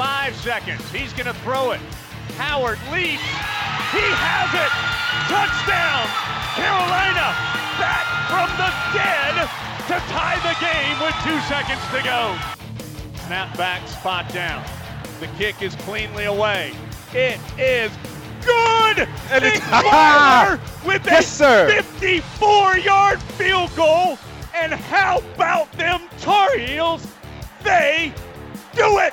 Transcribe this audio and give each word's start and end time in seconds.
Five 0.00 0.34
seconds. 0.36 0.80
He's 0.90 1.12
going 1.12 1.26
to 1.26 1.34
throw 1.44 1.72
it. 1.72 1.80
Howard 2.40 2.78
leaps. 2.90 3.20
He 3.92 4.00
has 4.00 4.48
it. 4.56 4.72
Touchdown. 5.28 6.08
Carolina 6.56 7.36
back 7.76 8.08
from 8.32 8.48
the 8.56 8.70
dead 8.96 9.44
to 9.92 9.96
tie 10.08 10.40
the 10.40 10.56
game 10.56 10.96
with 11.04 11.12
two 11.20 11.36
seconds 11.52 11.84
to 11.92 12.00
go. 12.02 12.34
Snap 13.26 13.54
back, 13.58 13.86
spot 13.88 14.32
down. 14.32 14.64
The 15.20 15.26
kick 15.36 15.60
is 15.60 15.74
cleanly 15.76 16.24
away. 16.24 16.72
It 17.12 17.38
is 17.58 17.92
good. 18.42 19.06
And 19.30 19.44
Nick 19.44 19.54
it's- 19.56 19.70
Weiler 19.70 19.84
ah! 19.92 20.82
with 20.86 21.04
Yes, 21.04 21.26
a 21.26 21.36
sir. 21.36 21.68
54-yard 21.82 23.20
field 23.20 23.76
goal. 23.76 24.16
And 24.54 24.72
how 24.72 25.18
about 25.34 25.70
them 25.72 26.00
Tar 26.20 26.56
Heels? 26.56 27.06
They 27.62 28.14
do 28.74 28.98
it. 29.00 29.12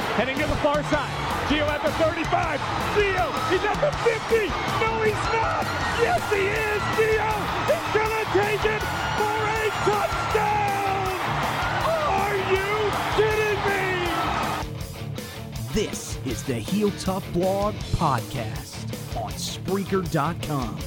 Heading 0.15 0.37
to 0.39 0.45
the 0.45 0.55
far 0.57 0.83
side. 0.83 1.09
Gio 1.47 1.65
at 1.67 1.81
the 1.81 1.91
35. 1.93 2.59
Gio, 2.93 3.31
he's 3.49 3.63
at 3.63 3.79
the 3.79 3.91
50. 4.03 4.51
No, 4.83 5.01
he's 5.01 5.23
not. 5.31 5.63
Yes, 6.03 6.21
he 6.29 6.43
is. 6.51 6.81
Gio 6.99 7.31
is 7.71 7.85
going 7.95 8.11
to 8.11 8.25
take 8.35 8.65
it 8.65 8.83
for 9.17 9.39
a 9.47 9.71
touchdown. 9.87 11.15
Are 12.11 12.35
you 12.51 12.91
kidding 13.15 13.59
me? 13.65 13.83
This 15.73 16.19
is 16.25 16.43
the 16.43 16.55
Heel 16.55 16.91
Tough 16.99 17.25
Blog 17.31 17.73
Podcast 17.95 18.75
on 19.15 19.31
Spreaker.com. 19.31 20.77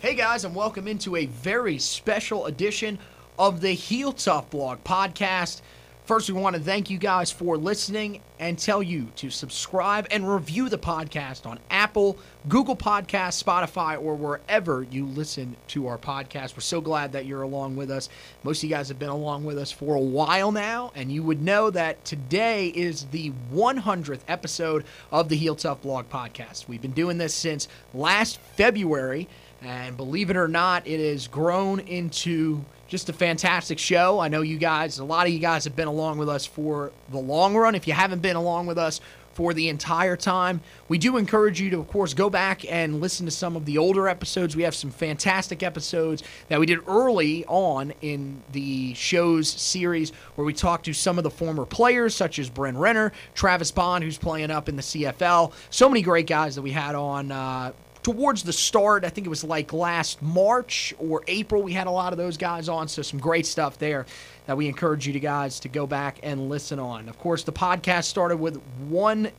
Hey 0.00 0.14
guys, 0.16 0.44
and 0.44 0.54
welcome 0.54 0.88
into 0.88 1.14
a 1.14 1.26
very 1.26 1.78
special 1.78 2.46
edition 2.46 2.98
of 3.38 3.60
the 3.60 3.72
Heel 3.72 4.12
Tough 4.12 4.50
Blog 4.50 4.82
Podcast. 4.82 5.60
First, 6.04 6.28
we 6.28 6.40
want 6.40 6.56
to 6.56 6.62
thank 6.62 6.90
you 6.90 6.98
guys 6.98 7.30
for 7.30 7.56
listening 7.56 8.20
and 8.40 8.58
tell 8.58 8.82
you 8.82 9.08
to 9.16 9.30
subscribe 9.30 10.08
and 10.10 10.28
review 10.28 10.68
the 10.68 10.78
podcast 10.78 11.46
on 11.46 11.60
Apple, 11.70 12.18
Google 12.48 12.74
Podcasts, 12.74 13.40
Spotify, 13.40 14.02
or 14.02 14.16
wherever 14.16 14.82
you 14.82 15.06
listen 15.06 15.56
to 15.68 15.86
our 15.86 15.98
podcast. 15.98 16.56
We're 16.56 16.62
so 16.62 16.80
glad 16.80 17.12
that 17.12 17.26
you're 17.26 17.42
along 17.42 17.76
with 17.76 17.92
us. 17.92 18.08
Most 18.42 18.58
of 18.58 18.64
you 18.68 18.74
guys 18.74 18.88
have 18.88 18.98
been 18.98 19.08
along 19.08 19.44
with 19.44 19.56
us 19.56 19.70
for 19.70 19.94
a 19.94 20.00
while 20.00 20.50
now, 20.50 20.90
and 20.96 21.12
you 21.12 21.22
would 21.22 21.42
know 21.42 21.70
that 21.70 22.04
today 22.04 22.68
is 22.68 23.04
the 23.12 23.30
100th 23.52 24.20
episode 24.26 24.84
of 25.12 25.28
the 25.28 25.36
Heel 25.36 25.54
Tough 25.54 25.82
Blog 25.82 26.10
Podcast. 26.10 26.66
We've 26.66 26.82
been 26.82 26.90
doing 26.90 27.18
this 27.18 27.34
since 27.34 27.68
last 27.94 28.40
February, 28.56 29.28
and 29.62 29.96
believe 29.96 30.30
it 30.30 30.36
or 30.36 30.48
not, 30.48 30.88
it 30.88 30.98
has 30.98 31.28
grown 31.28 31.78
into 31.80 32.64
just 32.90 33.08
a 33.08 33.12
fantastic 33.12 33.78
show. 33.78 34.18
I 34.18 34.26
know 34.26 34.42
you 34.42 34.58
guys, 34.58 34.98
a 34.98 35.04
lot 35.04 35.28
of 35.28 35.32
you 35.32 35.38
guys 35.38 35.62
have 35.62 35.76
been 35.76 35.86
along 35.86 36.18
with 36.18 36.28
us 36.28 36.44
for 36.44 36.90
the 37.10 37.18
long 37.18 37.56
run. 37.56 37.76
If 37.76 37.86
you 37.86 37.94
haven't 37.94 38.20
been 38.20 38.34
along 38.34 38.66
with 38.66 38.78
us 38.78 39.00
for 39.32 39.54
the 39.54 39.68
entire 39.68 40.16
time, 40.16 40.60
we 40.88 40.98
do 40.98 41.16
encourage 41.16 41.60
you 41.60 41.70
to, 41.70 41.78
of 41.78 41.86
course, 41.86 42.14
go 42.14 42.28
back 42.28 42.64
and 42.70 43.00
listen 43.00 43.26
to 43.26 43.30
some 43.30 43.54
of 43.54 43.64
the 43.64 43.78
older 43.78 44.08
episodes. 44.08 44.56
We 44.56 44.64
have 44.64 44.74
some 44.74 44.90
fantastic 44.90 45.62
episodes 45.62 46.24
that 46.48 46.58
we 46.58 46.66
did 46.66 46.80
early 46.88 47.44
on 47.46 47.92
in 48.02 48.42
the 48.50 48.92
show's 48.94 49.48
series 49.48 50.10
where 50.34 50.44
we 50.44 50.52
talked 50.52 50.84
to 50.86 50.92
some 50.92 51.16
of 51.16 51.22
the 51.22 51.30
former 51.30 51.64
players, 51.64 52.16
such 52.16 52.40
as 52.40 52.50
Bryn 52.50 52.76
Renner, 52.76 53.12
Travis 53.36 53.70
Bond, 53.70 54.02
who's 54.02 54.18
playing 54.18 54.50
up 54.50 54.68
in 54.68 54.74
the 54.74 54.82
CFL. 54.82 55.52
So 55.70 55.88
many 55.88 56.02
great 56.02 56.26
guys 56.26 56.56
that 56.56 56.62
we 56.62 56.72
had 56.72 56.96
on. 56.96 57.30
Uh, 57.30 57.70
towards 58.12 58.42
the 58.42 58.52
start, 58.52 59.04
I 59.04 59.08
think 59.08 59.26
it 59.26 59.30
was 59.30 59.44
like 59.44 59.72
last 59.72 60.20
March 60.20 60.92
or 60.98 61.22
April, 61.28 61.62
we 61.62 61.72
had 61.72 61.86
a 61.86 61.90
lot 61.90 62.12
of 62.12 62.16
those 62.16 62.36
guys 62.36 62.68
on. 62.68 62.88
So 62.88 63.02
some 63.02 63.20
great 63.20 63.46
stuff 63.46 63.78
there 63.78 64.06
that 64.46 64.56
we 64.56 64.66
encourage 64.66 65.06
you 65.06 65.12
to 65.12 65.20
guys 65.20 65.60
to 65.60 65.68
go 65.68 65.86
back 65.86 66.18
and 66.22 66.48
listen 66.48 66.78
on. 66.78 67.08
Of 67.08 67.18
course, 67.18 67.44
the 67.44 67.52
podcast 67.52 68.04
started 68.04 68.38
with 68.38 68.60
one 68.88 69.30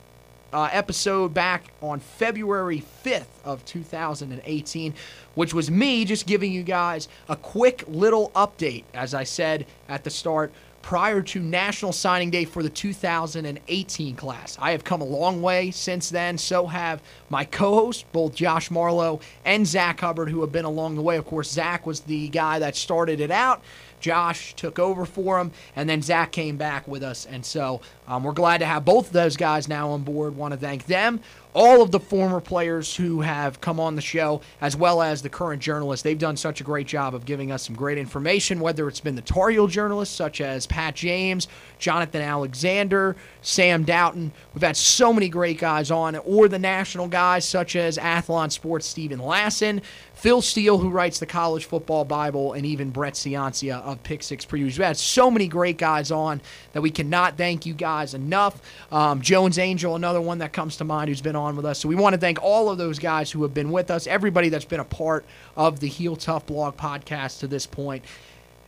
uh, 0.54 0.68
episode 0.72 1.34
back 1.34 1.72
on 1.82 2.00
February 2.00 2.82
5th 3.04 3.26
of 3.44 3.64
2018, 3.66 4.94
which 5.34 5.52
was 5.52 5.70
me 5.70 6.04
just 6.04 6.26
giving 6.26 6.50
you 6.50 6.62
guys 6.62 7.08
a 7.28 7.36
quick 7.36 7.84
little 7.88 8.30
update, 8.30 8.84
as 8.94 9.12
I 9.12 9.24
said 9.24 9.66
at 9.88 10.04
the 10.04 10.10
start, 10.10 10.52
prior 10.82 11.22
to 11.22 11.40
National 11.40 11.92
Signing 11.92 12.30
Day 12.30 12.44
for 12.44 12.62
the 12.62 12.68
2018 12.68 14.16
class. 14.16 14.58
I 14.60 14.72
have 14.72 14.84
come 14.84 15.00
a 15.00 15.04
long 15.06 15.40
way 15.40 15.70
since 15.70 16.10
then. 16.10 16.36
So 16.36 16.66
have 16.66 17.00
my 17.30 17.44
co-hosts, 17.44 18.04
both 18.12 18.34
Josh 18.34 18.70
Marlowe 18.70 19.20
and 19.44 19.66
Zach 19.66 20.00
Hubbard, 20.00 20.28
who 20.28 20.40
have 20.42 20.52
been 20.52 20.64
along 20.64 20.96
the 20.96 21.02
way. 21.02 21.16
Of 21.16 21.24
course, 21.24 21.50
Zach 21.50 21.86
was 21.86 22.00
the 22.00 22.28
guy 22.28 22.58
that 22.58 22.76
started 22.76 23.20
it 23.20 23.30
out. 23.30 23.62
Josh 24.02 24.54
took 24.54 24.78
over 24.78 25.06
for 25.06 25.38
him, 25.38 25.52
and 25.74 25.88
then 25.88 26.02
Zach 26.02 26.32
came 26.32 26.58
back 26.58 26.86
with 26.86 27.02
us. 27.02 27.24
And 27.24 27.46
so 27.46 27.80
um, 28.06 28.24
we're 28.24 28.32
glad 28.32 28.58
to 28.58 28.66
have 28.66 28.84
both 28.84 29.06
of 29.06 29.12
those 29.12 29.36
guys 29.36 29.68
now 29.68 29.90
on 29.90 30.02
board. 30.02 30.36
Want 30.36 30.52
to 30.52 30.58
thank 30.58 30.86
them, 30.86 31.20
all 31.54 31.80
of 31.82 31.90
the 31.90 32.00
former 32.00 32.40
players 32.40 32.96
who 32.96 33.20
have 33.20 33.60
come 33.60 33.78
on 33.78 33.94
the 33.94 34.02
show, 34.02 34.40
as 34.60 34.76
well 34.76 35.00
as 35.00 35.22
the 35.22 35.28
current 35.28 35.62
journalists. 35.62 36.02
They've 36.02 36.18
done 36.18 36.36
such 36.36 36.60
a 36.60 36.64
great 36.64 36.86
job 36.86 37.14
of 37.14 37.24
giving 37.24 37.52
us 37.52 37.62
some 37.62 37.76
great 37.76 37.96
information, 37.96 38.60
whether 38.60 38.88
it's 38.88 39.00
been 39.00 39.14
the 39.14 39.22
Tar 39.22 39.50
Heel 39.50 39.68
journalists 39.68 40.14
such 40.14 40.40
as 40.40 40.66
Pat 40.66 40.94
James, 40.94 41.48
Jonathan 41.78 42.22
Alexander, 42.22 43.16
Sam 43.40 43.84
Doughton. 43.84 44.32
We've 44.52 44.62
had 44.62 44.76
so 44.76 45.12
many 45.12 45.28
great 45.28 45.58
guys 45.58 45.90
on, 45.90 46.16
or 46.16 46.48
the 46.48 46.58
national 46.58 47.08
guys 47.08 47.44
such 47.44 47.76
as 47.76 47.98
Athlon 47.98 48.50
Sports 48.50 48.86
Steven 48.86 49.20
Lassan, 49.20 49.82
Phil 50.22 50.40
Steele, 50.40 50.78
who 50.78 50.88
writes 50.88 51.18
the 51.18 51.26
College 51.26 51.64
Football 51.64 52.04
Bible, 52.04 52.52
and 52.52 52.64
even 52.64 52.90
Brett 52.90 53.14
Ciancia 53.14 53.82
of 53.82 54.00
Pick 54.04 54.22
Six 54.22 54.46
Previews. 54.46 54.78
We've 54.78 54.86
had 54.86 54.96
so 54.96 55.32
many 55.32 55.48
great 55.48 55.78
guys 55.78 56.12
on 56.12 56.40
that 56.74 56.80
we 56.80 56.92
cannot 56.92 57.36
thank 57.36 57.66
you 57.66 57.74
guys 57.74 58.14
enough. 58.14 58.62
Um, 58.92 59.20
Jones 59.20 59.58
Angell, 59.58 59.96
another 59.96 60.20
one 60.20 60.38
that 60.38 60.52
comes 60.52 60.76
to 60.76 60.84
mind 60.84 61.08
who's 61.08 61.20
been 61.20 61.34
on 61.34 61.56
with 61.56 61.64
us. 61.64 61.80
So 61.80 61.88
we 61.88 61.96
want 61.96 62.14
to 62.14 62.20
thank 62.20 62.40
all 62.40 62.70
of 62.70 62.78
those 62.78 63.00
guys 63.00 63.32
who 63.32 63.42
have 63.42 63.52
been 63.52 63.72
with 63.72 63.90
us, 63.90 64.06
everybody 64.06 64.48
that's 64.48 64.64
been 64.64 64.78
a 64.78 64.84
part 64.84 65.24
of 65.56 65.80
the 65.80 65.88
Heel 65.88 66.14
Tough 66.14 66.46
Blog 66.46 66.76
podcast 66.76 67.40
to 67.40 67.48
this 67.48 67.66
point, 67.66 68.04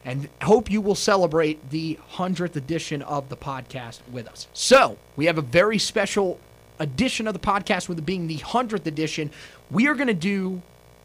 and 0.05 0.29
hope 0.43 0.69
you 0.69 0.81
will 0.81 0.97
celebrate 0.97 1.71
the 1.71 2.01
100th 2.15 2.57
edition 2.57 3.01
of 3.01 3.29
the 3.29 3.37
podcast 3.37 4.01
with 4.11 4.27
us. 4.27 4.49
So 4.55 4.99
we 5.15 5.27
have 5.27 5.39
a 5.39 5.43
very 5.43 5.79
special 5.79 6.41
edition 6.81 7.29
of 7.29 7.33
the 7.33 7.39
podcast, 7.39 7.89
with 7.89 8.01
it 8.01 8.05
being 8.05 8.27
the 8.27 8.39
100th 8.39 8.87
edition. 8.87 9.31
We 9.71 9.87
are 9.87 9.95
going 9.95 10.09
to 10.09 10.15
do 10.15 10.61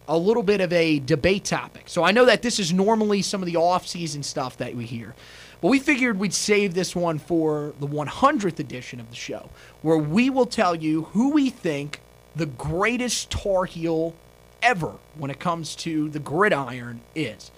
a 0.09 0.17
little 0.17 0.43
bit 0.43 0.59
of 0.59 0.73
a 0.73 0.99
debate 0.99 1.45
topic. 1.45 1.83
So 1.85 2.03
I 2.03 2.11
know 2.11 2.25
that 2.25 2.41
this 2.41 2.59
is 2.59 2.73
normally 2.73 3.21
some 3.21 3.41
of 3.41 3.45
the 3.45 3.57
off-season 3.57 4.23
stuff 4.23 4.57
that 4.57 4.75
we 4.75 4.85
hear. 4.85 5.15
But 5.61 5.67
we 5.67 5.79
figured 5.79 6.17
we'd 6.17 6.33
save 6.33 6.73
this 6.73 6.95
one 6.95 7.19
for 7.19 7.73
the 7.79 7.87
100th 7.87 8.59
edition 8.59 8.99
of 8.99 9.09
the 9.09 9.15
show, 9.15 9.49
where 9.81 9.97
we 9.97 10.29
will 10.29 10.45
tell 10.45 10.73
you 10.73 11.03
who 11.03 11.31
we 11.31 11.49
think 11.49 12.01
the 12.35 12.47
greatest 12.47 13.29
Tar 13.29 13.65
Heel 13.65 14.15
ever 14.63 14.93
when 15.15 15.29
it 15.29 15.39
comes 15.39 15.75
to 15.77 16.09
the 16.09 16.19
gridiron 16.19 17.01
is. 17.13 17.51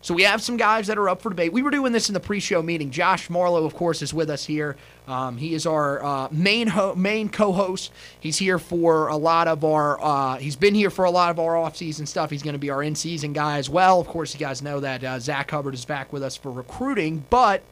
So 0.00 0.14
we 0.14 0.22
have 0.22 0.40
some 0.40 0.56
guys 0.56 0.86
that 0.86 0.96
are 0.96 1.10
up 1.10 1.20
for 1.20 1.28
debate. 1.28 1.52
We 1.52 1.60
were 1.60 1.70
doing 1.70 1.92
this 1.92 2.08
in 2.08 2.14
the 2.14 2.20
pre-show 2.20 2.62
meeting. 2.62 2.90
Josh 2.90 3.28
Marlowe, 3.28 3.66
of 3.66 3.74
course, 3.74 4.00
is 4.00 4.14
with 4.14 4.30
us 4.30 4.46
here. 4.46 4.76
Um, 5.10 5.36
he 5.36 5.54
is 5.54 5.66
our 5.66 6.04
uh, 6.04 6.28
main 6.30 6.68
ho- 6.68 6.94
main 6.94 7.28
co-host. 7.28 7.90
He's 8.20 8.38
here 8.38 8.60
for 8.60 9.08
a 9.08 9.16
lot 9.16 9.48
of 9.48 9.64
our. 9.64 10.00
Uh, 10.00 10.36
he's 10.36 10.54
been 10.54 10.74
here 10.74 10.90
for 10.90 11.04
a 11.04 11.10
lot 11.10 11.30
of 11.30 11.40
our 11.40 11.56
off-season 11.56 12.06
stuff. 12.06 12.30
He's 12.30 12.44
going 12.44 12.54
to 12.54 12.60
be 12.60 12.70
our 12.70 12.82
in-season 12.82 13.32
guy 13.32 13.58
as 13.58 13.68
well. 13.68 14.00
Of 14.00 14.06
course, 14.06 14.32
you 14.32 14.38
guys 14.38 14.62
know 14.62 14.78
that 14.78 15.02
uh, 15.02 15.18
Zach 15.18 15.50
Hubbard 15.50 15.74
is 15.74 15.84
back 15.84 16.12
with 16.12 16.22
us 16.22 16.36
for 16.36 16.52
recruiting, 16.52 17.24
but. 17.28 17.62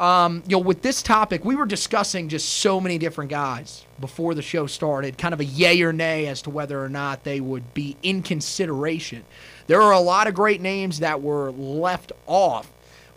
Um, 0.00 0.42
you 0.48 0.56
know, 0.56 0.58
with 0.58 0.82
this 0.82 1.00
topic, 1.00 1.44
we 1.44 1.54
were 1.54 1.66
discussing 1.66 2.28
just 2.28 2.48
so 2.48 2.80
many 2.80 2.98
different 2.98 3.30
guys 3.30 3.84
before 4.00 4.34
the 4.34 4.42
show 4.42 4.66
started, 4.66 5.16
kind 5.16 5.32
of 5.32 5.38
a 5.38 5.44
yay 5.44 5.80
or 5.82 5.92
nay 5.92 6.26
as 6.26 6.42
to 6.42 6.50
whether 6.50 6.82
or 6.82 6.88
not 6.88 7.22
they 7.22 7.40
would 7.40 7.72
be 7.72 7.96
in 8.02 8.22
consideration. 8.22 9.24
There 9.68 9.80
are 9.80 9.92
a 9.92 10.00
lot 10.00 10.26
of 10.26 10.34
great 10.34 10.60
names 10.60 10.98
that 11.00 11.22
were 11.22 11.52
left 11.52 12.10
off, 12.26 12.72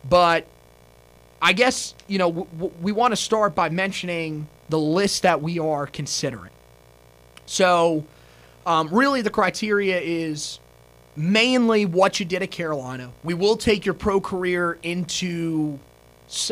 but 0.07 0.45
I 1.45 1.53
guess, 1.53 1.93
you 2.07 2.17
know, 2.17 2.29
w- 2.31 2.47
w- 2.53 2.73
we 2.81 2.91
want 2.91 3.11
to 3.11 3.15
start 3.15 3.53
by 3.53 3.69
mentioning 3.69 4.47
the 4.69 4.79
list 4.79 5.21
that 5.21 5.43
we 5.43 5.59
are 5.59 5.85
considering. 5.85 6.49
So, 7.45 8.03
um, 8.65 8.89
really, 8.91 9.21
the 9.21 9.29
criteria 9.29 10.01
is 10.01 10.59
mainly 11.15 11.85
what 11.85 12.19
you 12.19 12.25
did 12.25 12.41
at 12.41 12.49
Carolina. 12.49 13.11
We 13.23 13.35
will 13.35 13.57
take 13.57 13.85
your 13.85 13.93
pro 13.93 14.19
career 14.19 14.79
into, 14.81 15.77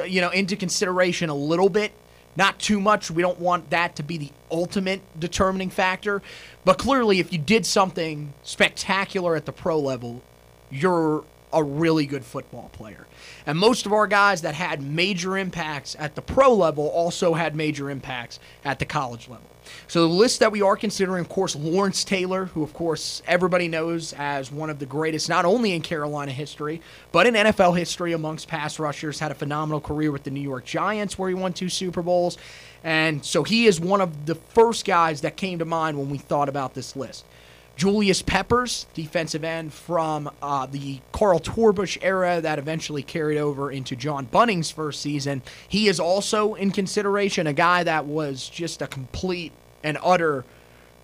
you 0.06 0.22
know, 0.22 0.30
into 0.30 0.56
consideration 0.56 1.30
a 1.30 1.36
little 1.36 1.70
bit 1.70 1.92
not 2.36 2.60
too 2.60 2.80
much. 2.80 3.10
We 3.10 3.24
don't 3.24 3.40
want 3.40 3.72
that 3.72 3.96
to 3.96 4.04
be 4.04 4.18
the 4.18 4.30
ultimate 4.52 5.02
determining 5.20 5.72
factor. 5.72 6.22
But 6.66 6.78
clearly, 6.78 7.20
if 7.20 7.34
you 7.34 7.40
did 7.40 7.66
something 7.66 8.34
spectacular 8.44 9.36
at 9.36 9.46
the 9.46 9.52
pro 9.52 9.80
level, 9.80 10.22
you're 10.70 11.24
a 11.54 11.64
really 11.64 12.06
good 12.06 12.26
football 12.26 12.70
player. 12.74 13.08
And 13.46 13.58
most 13.58 13.86
of 13.86 13.94
our 13.94 14.08
guys 14.08 14.42
that 14.42 14.56
had 14.56 14.82
major 14.82 15.38
impacts 15.38 15.96
at 16.00 16.16
the 16.16 16.22
pro 16.22 16.54
level 16.54 16.88
also 16.88 17.34
had 17.34 17.56
major 17.56 17.90
impacts 17.90 18.40
at 18.66 18.80
the 18.80 18.86
college 18.86 19.30
level. 19.30 19.46
So 19.88 20.08
the 20.08 20.14
list 20.14 20.40
that 20.40 20.52
we 20.52 20.62
are 20.62 20.76
considering, 20.76 21.22
of 21.22 21.30
course, 21.30 21.56
Lawrence 21.56 22.04
Taylor, 22.04 22.46
who 22.46 22.64
of 22.64 22.74
course 22.74 23.22
everybody 23.28 23.68
knows 23.68 24.14
as 24.14 24.52
one 24.52 24.70
of 24.70 24.80
the 24.80 24.86
greatest, 24.86 25.30
not 25.30 25.46
only 25.46 25.74
in 25.74 25.82
Carolina 25.82 26.32
history, 26.32 26.82
but 27.12 27.28
in 27.28 27.34
NFL 27.34 27.78
history 27.78 28.14
amongst 28.14 28.48
pass 28.48 28.80
rushers, 28.80 29.20
had 29.20 29.32
a 29.32 29.36
phenomenal 29.36 29.82
career 29.82 30.12
with 30.12 30.24
the 30.24 30.32
New 30.32 30.42
York 30.42 30.66
Giants 30.66 31.18
where 31.18 31.30
he 31.30 31.36
won 31.36 31.54
two 31.54 31.70
Super 31.70 32.02
Bowls. 32.02 32.38
And 32.84 33.24
so 33.24 33.44
he 33.44 33.66
is 33.66 33.80
one 33.80 34.02
of 34.02 34.26
the 34.26 34.36
first 34.36 34.86
guys 34.86 35.22
that 35.22 35.38
came 35.38 35.60
to 35.60 35.66
mind 35.66 35.98
when 35.98 36.10
we 36.10 36.18
thought 36.18 36.50
about 36.50 36.74
this 36.74 36.96
list. 36.96 37.26
Julius 37.76 38.22
Peppers, 38.22 38.86
defensive 38.94 39.44
end 39.44 39.74
from 39.74 40.30
uh, 40.42 40.68
the 40.68 41.00
Carl 41.12 41.40
Torbush 41.40 41.98
era 42.02 42.40
that 42.40 42.60
eventually 42.60 43.02
carried 43.02 43.40
over 43.40 43.72
into 43.72 43.96
John 43.96 44.26
Bunting's 44.26 44.70
first 44.70 45.02
season. 45.02 45.42
He 45.68 45.88
is 45.88 46.00
also 46.00 46.54
in 46.54 46.72
consideration, 46.72 47.48
a 47.48 47.54
guy 47.54 47.84
that 47.84 48.06
was 48.06 48.48
just 48.48 48.82
a 48.82 48.88
complete 48.88 49.52
and 49.84 49.98
utter 50.04 50.46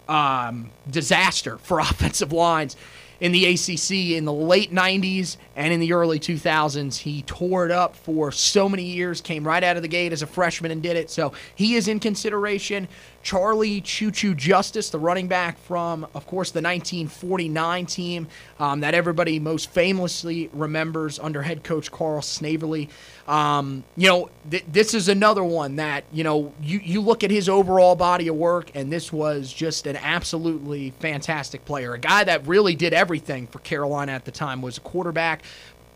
um, 0.08 0.70
disaster 0.90 1.58
for 1.58 1.80
offensive 1.80 2.32
lines 2.32 2.76
in 3.20 3.32
the 3.32 3.46
ACC 3.46 4.16
in 4.18 4.26
the 4.26 4.34
late 4.34 4.72
90s 4.72 5.38
and 5.56 5.74
in 5.74 5.80
the 5.80 5.94
early 5.94 6.20
2000s. 6.20 6.98
He 6.98 7.22
tore 7.24 7.66
it 7.66 7.72
up 7.72 7.96
for 7.96 8.32
so 8.32 8.70
many 8.70 8.84
years, 8.84 9.22
came 9.22 9.46
right 9.46 9.64
out 9.64 9.76
of 9.76 9.82
the 9.82 9.88
gate 9.88 10.14
as 10.14 10.22
a 10.22 10.28
freshman 10.28 10.72
and 10.72 10.82
did 10.82 10.96
it. 10.96 11.10
So 11.10 11.34
he 11.56 11.76
is 11.76 11.88
in 11.88 12.00
consideration. 12.00 12.88
Charlie 13.22 13.82
Choo 13.82 14.12
Choo 14.12 14.34
Justice, 14.34 14.90
the 14.90 15.00
running 15.00 15.28
back 15.28 15.58
from, 15.60 16.06
of 16.14 16.26
course, 16.26 16.52
the 16.52 16.62
1949 16.62 17.86
team 17.86 18.28
um, 18.60 18.80
that 18.80 18.94
everybody 18.94 19.40
most 19.40 19.70
famously 19.72 20.50
remembers 20.54 21.20
under 21.20 21.42
head 21.42 21.64
coach 21.64 21.92
Carl 21.92 22.22
Snavely. 22.22 22.90
Um, 23.28 23.84
you 23.96 24.08
know, 24.08 24.30
th- 24.50 24.66
this 24.72 24.94
is 24.94 25.10
another 25.10 25.44
one 25.44 25.76
that, 25.76 26.06
you 26.12 26.24
know, 26.24 26.54
you, 26.62 26.80
you 26.80 27.02
look 27.02 27.24
at 27.24 27.32
his 27.32 27.50
overall 27.50 27.96
body 27.96 28.28
of 28.30 28.36
work, 28.36 28.72
and 28.74 28.92
this 28.92 29.12
was 29.12 29.52
just 29.52 29.86
an 29.86 29.98
absolutely 29.98 30.92
fantastic 31.00 31.66
player. 31.66 31.94
A 31.94 32.00
guy 32.00 32.24
that 32.24 32.48
really 32.48 32.76
did 32.76 32.94
everything 32.94 33.48
for 33.48 33.60
Carolina 33.60 34.14
at 34.14 34.26
the 34.26 34.32
time, 34.32 34.62
was 34.62 34.78
a 34.78 34.82
quarterback, 34.82 35.44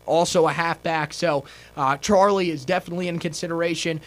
also 0.06 0.46
a 0.46 0.52
halfback. 0.52 1.14
So 1.14 1.44
uh, 1.76 1.96
Charlie 1.96 2.50
is 2.50 2.64
definitely 2.64 3.08
in 3.08 3.18
consideration. 3.18 4.00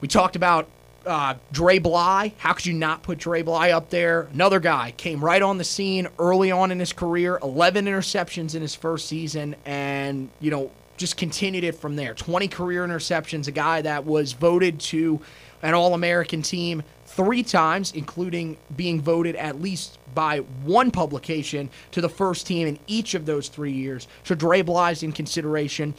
We 0.00 0.08
talked 0.08 0.36
about 0.36 0.68
uh, 1.08 1.34
Dre 1.50 1.78
Bly. 1.78 2.34
How 2.38 2.52
could 2.52 2.66
you 2.66 2.74
not 2.74 3.02
put 3.02 3.18
Dre 3.18 3.42
Bly 3.42 3.70
up 3.70 3.90
there? 3.90 4.28
Another 4.32 4.60
guy 4.60 4.92
came 4.96 5.24
right 5.24 5.42
on 5.42 5.58
the 5.58 5.64
scene 5.64 6.06
early 6.18 6.52
on 6.52 6.70
in 6.70 6.78
his 6.78 6.92
career, 6.92 7.38
11 7.42 7.86
interceptions 7.86 8.54
in 8.54 8.62
his 8.62 8.74
first 8.74 9.08
season, 9.08 9.56
and, 9.64 10.28
you 10.40 10.50
know, 10.50 10.70
just 10.96 11.16
continued 11.16 11.64
it 11.64 11.72
from 11.72 11.96
there. 11.96 12.14
20 12.14 12.48
career 12.48 12.86
interceptions, 12.86 13.48
a 13.48 13.52
guy 13.52 13.80
that 13.82 14.04
was 14.04 14.32
voted 14.32 14.78
to 14.80 15.20
an 15.62 15.74
All 15.74 15.94
American 15.94 16.42
team 16.42 16.82
three 17.06 17.42
times, 17.42 17.92
including 17.92 18.56
being 18.76 19.00
voted 19.00 19.34
at 19.36 19.60
least 19.60 19.98
by 20.14 20.38
one 20.38 20.90
publication 20.90 21.70
to 21.92 22.00
the 22.00 22.08
first 22.08 22.46
team 22.46 22.68
in 22.68 22.78
each 22.86 23.14
of 23.14 23.26
those 23.26 23.48
three 23.48 23.72
years. 23.72 24.06
So 24.24 24.34
Dre 24.34 24.62
Bly's 24.62 25.02
in 25.02 25.12
consideration. 25.12 25.94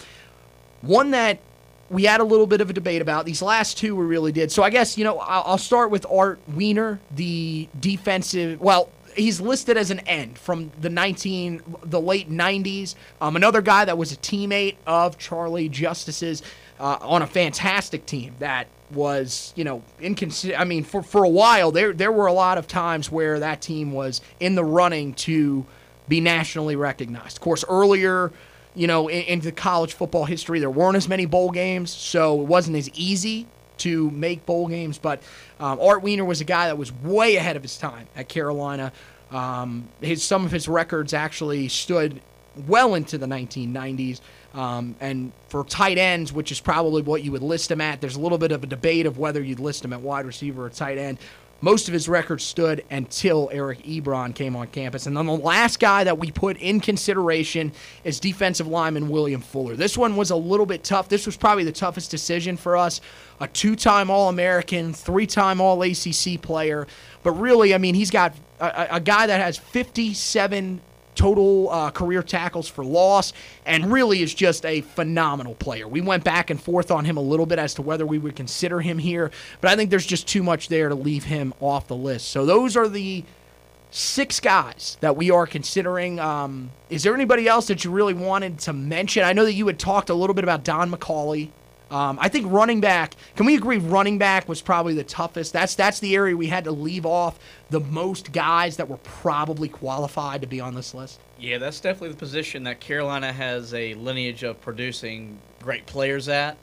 One 0.82 1.12
that 1.12 1.40
we 1.90 2.04
had 2.04 2.22
a 2.22 2.24
little 2.24 2.48
bit 2.48 2.62
of 2.62 2.70
a 2.70 2.74
debate 2.74 3.02
about. 3.02 3.26
These 3.26 3.42
last 3.42 3.78
two 3.78 3.96
we 3.96 4.06
really 4.06 4.32
did. 4.32 4.52
So 4.52 4.64
I 4.64 4.70
guess, 4.70 4.98
you 4.98 5.04
know, 5.04 5.20
I'll 5.20 5.58
start 5.58 5.92
with 5.92 6.06
Art 6.10 6.40
Weiner, 6.48 7.00
the 7.16 7.68
defensive, 7.80 8.62
well, 8.62 8.90
he's 9.16 9.42
listed 9.42 9.78
as 9.78 9.92
an 9.92 10.00
end 10.02 10.38
from 10.38 10.72
the 10.80 10.90
19 10.90 11.62
the 11.84 12.00
late 12.00 12.30
90s 12.30 12.96
um, 13.22 13.36
another 13.36 13.62
guy 13.62 13.84
that 13.86 13.98
was 13.98 14.12
a 14.12 14.18
teammate 14.18 14.76
of 14.86 15.18
charlie 15.18 15.68
justice's 15.68 16.42
uh, 16.80 16.98
on 17.02 17.22
a 17.22 17.28
fantastic 17.28 18.06
team 18.06 18.36
that 18.40 18.68
was 18.92 19.52
you 19.56 19.64
know 19.64 19.84
incons- 20.00 20.58
i 20.58 20.64
mean 20.64 20.84
for, 20.84 21.02
for 21.02 21.24
a 21.24 21.30
while 21.30 21.72
there 21.72 21.92
there 21.92 22.12
were 22.12 22.28
a 22.28 22.34
lot 22.34 22.58
of 22.58 22.68
times 22.68 23.12
where 23.12 23.40
that 23.40 23.62
team 23.62 23.92
was 23.92 24.22
in 24.40 24.56
the 24.56 24.64
running 24.64 25.14
to 25.14 25.66
be 26.08 26.22
nationally 26.22 26.76
recognized 26.76 27.38
of 27.38 27.42
course 27.42 27.66
earlier 27.68 28.32
you 28.80 28.88
know 28.88 29.08
in, 29.10 29.24
into 29.24 29.52
college 29.52 29.94
football 29.94 30.26
history 30.26 30.60
there 30.60 30.70
weren't 30.70 30.96
as 30.96 31.08
many 31.08 31.26
bowl 31.26 31.52
games 31.52 31.92
so 31.92 32.42
it 32.42 32.48
wasn't 32.48 32.76
as 32.76 32.90
easy 32.92 33.48
to 33.80 34.12
make 34.12 34.46
bowl 34.46 34.68
games. 34.68 34.98
But 34.98 35.22
um, 35.60 35.80
Art 35.82 36.04
Weiner 36.04 36.24
was 36.24 36.42
a 36.42 36.46
guy 36.46 36.68
that 36.68 36.78
was 36.78 36.92
way 36.92 37.38
ahead 37.38 37.56
of 37.56 37.64
his 37.64 37.78
time 37.78 38.08
at 38.16 38.30
Carolina. 38.30 38.92
Um, 39.32 39.90
his 40.02 40.24
some 40.24 40.46
of 40.46 40.52
his 40.52 40.68
records 40.68 41.14
actually 41.14 41.68
stood 41.70 42.22
well 42.68 42.94
into 42.94 43.18
the 43.18 43.26
1990s. 43.26 44.22
Um, 44.54 44.96
and 45.00 45.32
for 45.48 45.64
tight 45.64 45.98
ends, 45.98 46.34
which 46.34 46.52
is 46.52 46.60
probably 46.60 47.02
what 47.04 47.24
you 47.24 47.32
would 47.32 47.44
list 47.44 47.70
him 47.70 47.82
at, 47.82 48.02
there's 48.02 48.16
a 48.16 48.20
little 48.20 48.40
bit 48.40 48.52
of 48.52 48.64
a 48.64 48.68
debate 48.68 49.06
of 49.06 49.18
whether 49.18 49.42
you'd 49.42 49.60
list 49.60 49.86
him 49.86 49.94
at 49.94 50.02
wide 50.02 50.26
receiver 50.26 50.66
or 50.66 50.70
tight 50.70 50.98
end. 50.98 51.20
Most 51.62 51.88
of 51.90 51.94
his 51.94 52.08
records 52.08 52.44
stood 52.44 52.86
until 52.90 53.50
Eric 53.52 53.84
Ebron 53.84 54.34
came 54.34 54.56
on 54.56 54.68
campus. 54.68 55.06
And 55.06 55.18
then 55.18 55.26
the 55.26 55.34
last 55.34 55.80
guy 55.80 56.06
that 56.06 56.18
we 56.18 56.32
put 56.32 56.58
in 56.58 56.80
consideration 56.80 57.74
is 58.04 58.20
defensive 58.20 58.68
lineman 58.68 59.10
William 59.10 59.42
Fuller. 59.42 59.76
This 59.76 59.98
one 59.98 60.16
was 60.16 60.32
a 60.32 60.36
little 60.36 60.66
bit 60.66 60.84
tough. 60.84 61.10
This 61.10 61.26
was 61.26 61.36
probably 61.36 61.66
the 61.66 61.72
toughest 61.72 62.12
decision 62.12 62.56
for 62.56 62.78
us. 62.78 63.02
A 63.42 63.48
two 63.48 63.76
time 63.76 64.10
All 64.10 64.30
American, 64.30 64.94
three 64.94 65.28
time 65.28 65.60
All 65.60 65.82
ACC 65.84 66.42
player. 66.42 66.88
But 67.24 67.32
really, 67.32 67.74
I 67.74 67.78
mean, 67.78 67.96
he's 67.96 68.12
got 68.12 68.34
a, 68.60 68.96
a 68.96 69.00
guy 69.02 69.28
that 69.28 69.42
has 69.42 69.58
57 69.58 70.80
total 71.20 71.70
uh, 71.70 71.92
career 71.92 72.24
tackles 72.24 72.70
for 72.70 72.86
loss, 72.86 73.34
and 73.66 73.92
really 73.92 74.22
is 74.22 74.34
just 74.34 74.66
a 74.66 74.80
phenomenal 74.80 75.54
player. 75.56 75.86
We 75.86 76.00
went 76.00 76.24
back 76.24 76.50
and 76.50 76.62
forth 76.62 76.92
on 76.92 77.04
him 77.04 77.18
a 77.18 77.22
little 77.22 77.46
bit 77.46 77.60
as 77.60 77.74
to 77.74 77.82
whether 77.82 78.06
we 78.06 78.18
would 78.18 78.38
consider 78.38 78.80
him 78.80 78.98
here, 78.98 79.30
but 79.60 79.70
I 79.70 79.76
think 79.76 79.90
there's 79.90 80.06
just 80.06 80.30
too 80.30 80.42
much 80.44 80.70
there 80.70 80.88
to 80.88 80.96
leave 80.96 81.26
him 81.26 81.54
off 81.60 81.88
the 81.88 81.96
list. 81.96 82.30
So 82.30 82.46
those 82.46 82.78
are 82.78 82.88
the 82.88 83.26
six 83.92 84.40
guys 84.40 84.98
that 85.02 85.18
we 85.18 85.30
are 85.30 85.46
considering. 85.46 86.22
Um, 86.22 86.72
is 86.90 87.04
there 87.04 87.14
anybody 87.14 87.50
else 87.50 87.68
that 87.68 87.84
you 87.84 87.92
really 87.92 88.14
wanted 88.14 88.60
to 88.60 88.72
mention? 88.72 89.24
I 89.26 89.34
know 89.34 89.44
that 89.44 89.54
you 89.54 89.68
had 89.68 89.78
talked 89.78 90.10
a 90.10 90.14
little 90.14 90.34
bit 90.34 90.46
about 90.46 90.64
Don 90.64 90.90
McCauley. 90.90 91.50
Um, 91.92 92.20
I 92.22 92.30
think 92.30 92.52
running 92.52 92.82
back. 92.82 93.16
Can 93.36 93.46
we 93.46 93.56
agree 93.56 93.78
running 93.78 94.18
back 94.18 94.48
was 94.48 94.62
probably 94.62 94.94
the 94.94 95.04
toughest? 95.04 95.54
That's 95.54 95.76
that's 95.76 96.00
the 96.00 96.16
area 96.16 96.36
we 96.36 96.48
had 96.48 96.66
to 96.66 96.72
leave 96.72 97.06
off 97.06 97.40
the 97.70 97.80
most 97.80 98.32
guys 98.32 98.78
that 98.78 98.88
were 98.88 98.98
probably 98.98 99.70
qualified 99.70 100.42
to 100.42 100.48
be 100.48 100.62
on 100.62 100.76
this 100.76 100.94
list. 100.94 101.20
Yeah, 101.40 101.58
that's 101.58 101.80
definitely 101.80 102.10
the 102.10 102.18
position 102.18 102.64
that 102.64 102.80
Carolina 102.80 103.32
has 103.32 103.74
a 103.74 103.94
lineage 103.96 104.44
of 104.44 104.62
producing 104.62 105.40
great 105.62 105.86
players 105.86 106.28
at. 106.28 106.58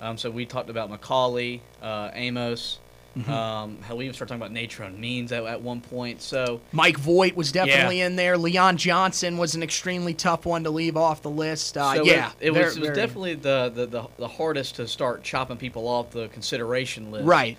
Um, 0.00 0.18
so 0.18 0.30
we 0.30 0.46
talked 0.46 0.70
about 0.70 0.90
McCauley, 0.90 1.60
uh, 1.80 2.10
Amos, 2.14 2.78
Mm-hmm. 3.16 3.30
Um, 3.30 3.78
hell, 3.82 3.98
we 3.98 4.04
even 4.04 4.14
started 4.14 4.38
talking 4.38 4.54
about 4.54 4.56
Natrone 4.56 4.98
Means 4.98 5.32
at, 5.32 5.44
at 5.44 5.60
one 5.60 5.80
point. 5.80 6.22
So 6.22 6.60
Mike 6.72 6.96
Voight 6.96 7.36
was 7.36 7.52
definitely 7.52 7.98
yeah. 7.98 8.06
in 8.06 8.16
there. 8.16 8.38
Leon 8.38 8.78
Johnson 8.78 9.36
was 9.36 9.54
an 9.54 9.62
extremely 9.62 10.14
tough 10.14 10.46
one 10.46 10.64
to 10.64 10.70
leave 10.70 10.96
off 10.96 11.20
the 11.20 11.30
list. 11.30 11.76
Uh, 11.76 11.96
so 11.96 12.04
yeah, 12.04 12.32
it, 12.40 12.48
it 12.48 12.50
was, 12.54 12.76
it 12.76 12.80
was 12.80 12.90
definitely 12.90 13.34
the, 13.34 13.70
the, 13.74 13.86
the, 13.86 14.04
the, 14.16 14.28
hardest 14.28 14.76
to 14.76 14.88
start 14.88 15.22
chopping 15.22 15.58
people 15.58 15.86
off 15.86 16.10
the 16.10 16.28
consideration 16.28 17.10
list. 17.10 17.26
Right. 17.26 17.58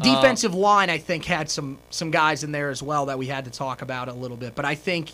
Defensive 0.00 0.54
uh, 0.54 0.58
line, 0.58 0.88
I 0.88 0.98
think, 0.98 1.24
had 1.24 1.50
some 1.50 1.78
some 1.90 2.10
guys 2.10 2.44
in 2.44 2.52
there 2.52 2.70
as 2.70 2.82
well 2.82 3.06
that 3.06 3.18
we 3.18 3.26
had 3.26 3.44
to 3.44 3.50
talk 3.50 3.82
about 3.82 4.08
a 4.08 4.14
little 4.14 4.36
bit. 4.36 4.54
But 4.54 4.64
I 4.64 4.74
think, 4.74 5.10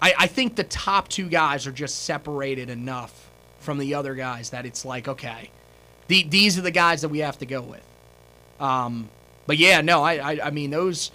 I, 0.00 0.14
I 0.20 0.26
think 0.26 0.56
the 0.56 0.64
top 0.64 1.08
two 1.08 1.28
guys 1.28 1.66
are 1.66 1.72
just 1.72 2.04
separated 2.04 2.70
enough 2.70 3.28
from 3.58 3.78
the 3.78 3.94
other 3.94 4.14
guys 4.14 4.50
that 4.50 4.64
it's 4.64 4.84
like, 4.84 5.08
okay, 5.08 5.50
the, 6.06 6.22
these 6.22 6.56
are 6.56 6.62
the 6.62 6.70
guys 6.70 7.02
that 7.02 7.08
we 7.08 7.18
have 7.18 7.38
to 7.38 7.46
go 7.46 7.60
with. 7.60 7.84
Um, 8.60 9.08
but 9.46 9.56
yeah, 9.56 9.80
no, 9.80 10.02
I, 10.02 10.34
I, 10.34 10.46
I 10.46 10.50
mean 10.50 10.70
those 10.70 11.10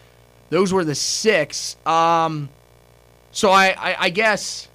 those 0.50 0.71
were 0.71 0.83
the 0.83 0.95
six. 0.95 1.75
Um, 1.85 2.50
so 3.31 3.50
I, 3.50 3.69
I, 3.69 3.95
I 4.00 4.09
guess, 4.09 4.67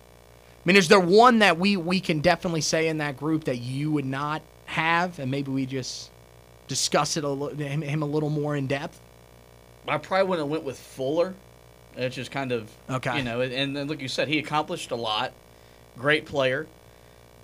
I 0.65 0.69
mean, 0.69 0.77
is 0.77 0.89
there 0.89 1.01
one 1.01 1.39
that 1.39 1.59
we 1.59 1.77
we 1.77 2.01
can 2.01 2.21
definitely 2.21 2.61
say 2.61 2.89
in 2.89 2.99
that 2.99 3.17
group 3.17 3.45
that 3.45 3.59
you 3.59 3.93
would 3.93 4.07
not 4.07 4.43
have, 4.67 5.19
and 5.19 5.31
maybe 5.31 5.51
we 5.51 5.67
just 5.67 6.11
discuss 6.67 7.17
it 7.17 7.25
a 7.25 7.29
little, 7.29 7.57
him, 7.57 7.83
him 7.83 8.03
a 8.03 8.07
little 8.07 8.31
more 8.31 8.57
in 8.57 8.67
depth? 8.67 9.01
I 9.87 9.99
probably 9.99 10.29
wouldn't 10.29 10.47
have 10.47 10.51
went 10.51 10.65
with 10.65 10.79
Fuller. 10.79 11.35
It's 11.97 12.15
just 12.15 12.31
kind 12.31 12.53
of 12.53 12.71
okay, 12.91 13.19
you 13.19 13.25
know, 13.25 13.41
and 13.41 13.77
then 13.77 13.89
like 13.89 14.01
you 14.01 14.09
said, 14.09 14.29
he 14.29 14.39
accomplished 14.39 14.91
a 14.91 14.97
lot. 14.97 15.33
Great 15.97 16.27
player, 16.27 16.69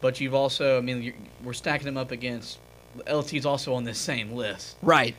but 0.01 0.21
you've 0.21 0.35
also, 0.35 0.79
I 0.79 0.81
mean, 0.81 1.13
we're 1.43 1.55
stacking 1.55 1.89
him 1.89 1.97
up 1.97 2.13
against 2.13 2.59
LT's 3.07 3.47
also 3.47 3.75
on 3.75 3.85
this 3.85 3.99
same 3.99 4.33
list. 4.33 4.77
Right. 4.83 5.15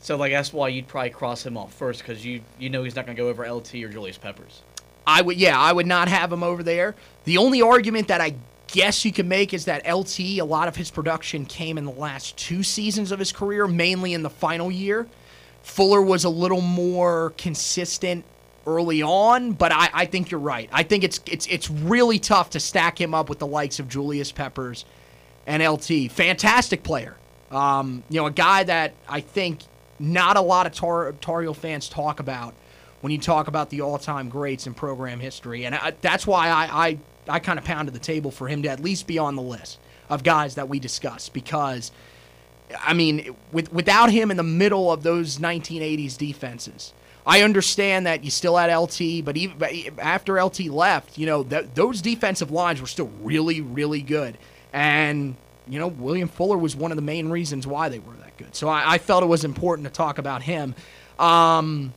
So 0.00 0.16
like 0.16 0.32
that's 0.32 0.52
why 0.52 0.68
you'd 0.68 0.86
probably 0.86 1.10
cross 1.10 1.44
him 1.44 1.56
off 1.56 1.74
first 1.74 2.00
because 2.00 2.24
you 2.24 2.40
you 2.58 2.70
know 2.70 2.84
he's 2.84 2.94
not 2.96 3.06
gonna 3.06 3.16
go 3.16 3.28
over 3.28 3.50
LT 3.50 3.74
or 3.76 3.88
Julius 3.88 4.18
Peppers. 4.18 4.62
I 5.06 5.22
would 5.22 5.36
yeah 5.36 5.58
I 5.58 5.72
would 5.72 5.86
not 5.86 6.08
have 6.08 6.32
him 6.32 6.42
over 6.42 6.62
there. 6.62 6.94
The 7.24 7.38
only 7.38 7.62
argument 7.62 8.08
that 8.08 8.20
I 8.20 8.34
guess 8.68 9.04
you 9.04 9.12
can 9.12 9.28
make 9.28 9.52
is 9.52 9.64
that 9.64 9.90
LT, 9.90 10.20
a 10.20 10.42
lot 10.42 10.68
of 10.68 10.76
his 10.76 10.90
production 10.90 11.44
came 11.46 11.78
in 11.78 11.84
the 11.84 11.90
last 11.90 12.36
two 12.36 12.62
seasons 12.62 13.10
of 13.12 13.18
his 13.18 13.32
career, 13.32 13.66
mainly 13.66 14.12
in 14.12 14.22
the 14.22 14.30
final 14.30 14.70
year. 14.70 15.06
Fuller 15.62 16.00
was 16.00 16.24
a 16.24 16.28
little 16.28 16.60
more 16.60 17.32
consistent 17.36 18.24
early 18.66 19.02
on, 19.02 19.52
but 19.52 19.72
I, 19.72 19.90
I 19.92 20.04
think 20.06 20.30
you're 20.30 20.40
right. 20.40 20.68
I 20.72 20.82
think 20.82 21.04
it's 21.04 21.20
it's 21.26 21.46
it's 21.46 21.70
really 21.70 22.18
tough 22.18 22.50
to 22.50 22.60
stack 22.60 23.00
him 23.00 23.14
up 23.14 23.28
with 23.28 23.38
the 23.38 23.46
likes 23.46 23.80
of 23.80 23.88
Julius 23.88 24.30
Peppers 24.30 24.84
and 25.46 25.66
LT. 25.66 26.10
Fantastic 26.10 26.82
player. 26.82 27.16
Um, 27.50 28.02
you 28.10 28.20
know, 28.20 28.26
a 28.26 28.30
guy 28.30 28.64
that 28.64 28.92
I 29.08 29.20
think 29.20 29.60
not 29.98 30.36
a 30.36 30.40
lot 30.40 30.66
of 30.66 30.72
Tar, 30.72 31.12
Tar 31.20 31.42
Heel 31.42 31.54
fans 31.54 31.88
talk 31.88 32.20
about 32.20 32.54
when 33.00 33.12
you 33.12 33.18
talk 33.18 33.48
about 33.48 33.70
the 33.70 33.80
all-time 33.80 34.28
greats 34.28 34.66
in 34.66 34.74
program 34.74 35.20
history, 35.20 35.64
and 35.64 35.74
I, 35.74 35.92
that's 36.00 36.26
why 36.26 36.48
I, 36.48 36.88
I 36.88 36.98
I 37.28 37.38
kind 37.38 37.58
of 37.58 37.64
pounded 37.64 37.94
the 37.94 38.00
table 38.00 38.30
for 38.30 38.48
him 38.48 38.62
to 38.62 38.68
at 38.68 38.80
least 38.80 39.06
be 39.06 39.18
on 39.18 39.36
the 39.36 39.42
list 39.42 39.78
of 40.08 40.22
guys 40.22 40.54
that 40.54 40.68
we 40.68 40.78
discuss 40.80 41.28
because, 41.28 41.92
I 42.78 42.94
mean, 42.94 43.34
with, 43.52 43.72
without 43.72 44.10
him 44.10 44.30
in 44.30 44.36
the 44.36 44.42
middle 44.42 44.90
of 44.90 45.02
those 45.02 45.38
1980s 45.38 46.16
defenses, 46.16 46.92
I 47.26 47.42
understand 47.42 48.06
that 48.06 48.24
you 48.24 48.30
still 48.30 48.56
had 48.56 48.74
LT, 48.74 49.24
but 49.24 49.36
even 49.36 49.98
after 49.98 50.42
LT 50.42 50.60
left, 50.66 51.18
you 51.18 51.26
know, 51.26 51.44
th- 51.44 51.66
those 51.74 52.00
defensive 52.00 52.50
lines 52.50 52.80
were 52.80 52.86
still 52.86 53.10
really, 53.22 53.60
really 53.60 54.00
good. 54.00 54.38
And, 54.72 55.36
you 55.68 55.78
know, 55.78 55.88
William 55.88 56.28
Fuller 56.28 56.58
was 56.58 56.74
one 56.74 56.92
of 56.92 56.96
the 56.96 57.02
main 57.02 57.28
reasons 57.28 57.66
why 57.66 57.88
they 57.88 57.98
were 57.98 58.14
that 58.14 58.36
good. 58.36 58.54
So 58.54 58.68
I, 58.68 58.94
I 58.94 58.98
felt 58.98 59.22
it 59.22 59.26
was 59.26 59.44
important 59.44 59.86
to 59.86 59.92
talk 59.92 60.18
about 60.18 60.42
him. 60.42 60.74
Um, 61.18 61.92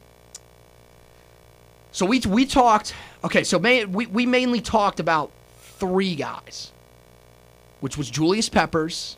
so 1.91 2.05
we, 2.05 2.19
we 2.21 2.45
talked 2.45 2.93
Okay, 3.23 3.43
so 3.43 3.57
we, 3.59 3.85
we 3.85 4.25
mainly 4.25 4.61
talked 4.61 4.99
about 4.99 5.31
three 5.77 6.15
guys, 6.15 6.71
which 7.79 7.95
was 7.95 8.09
Julius 8.09 8.49
Peppers, 8.49 9.15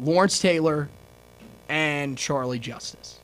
Lawrence 0.00 0.40
Taylor, 0.40 0.88
and 1.68 2.18
Charlie 2.18 2.58
Justice. 2.58 3.20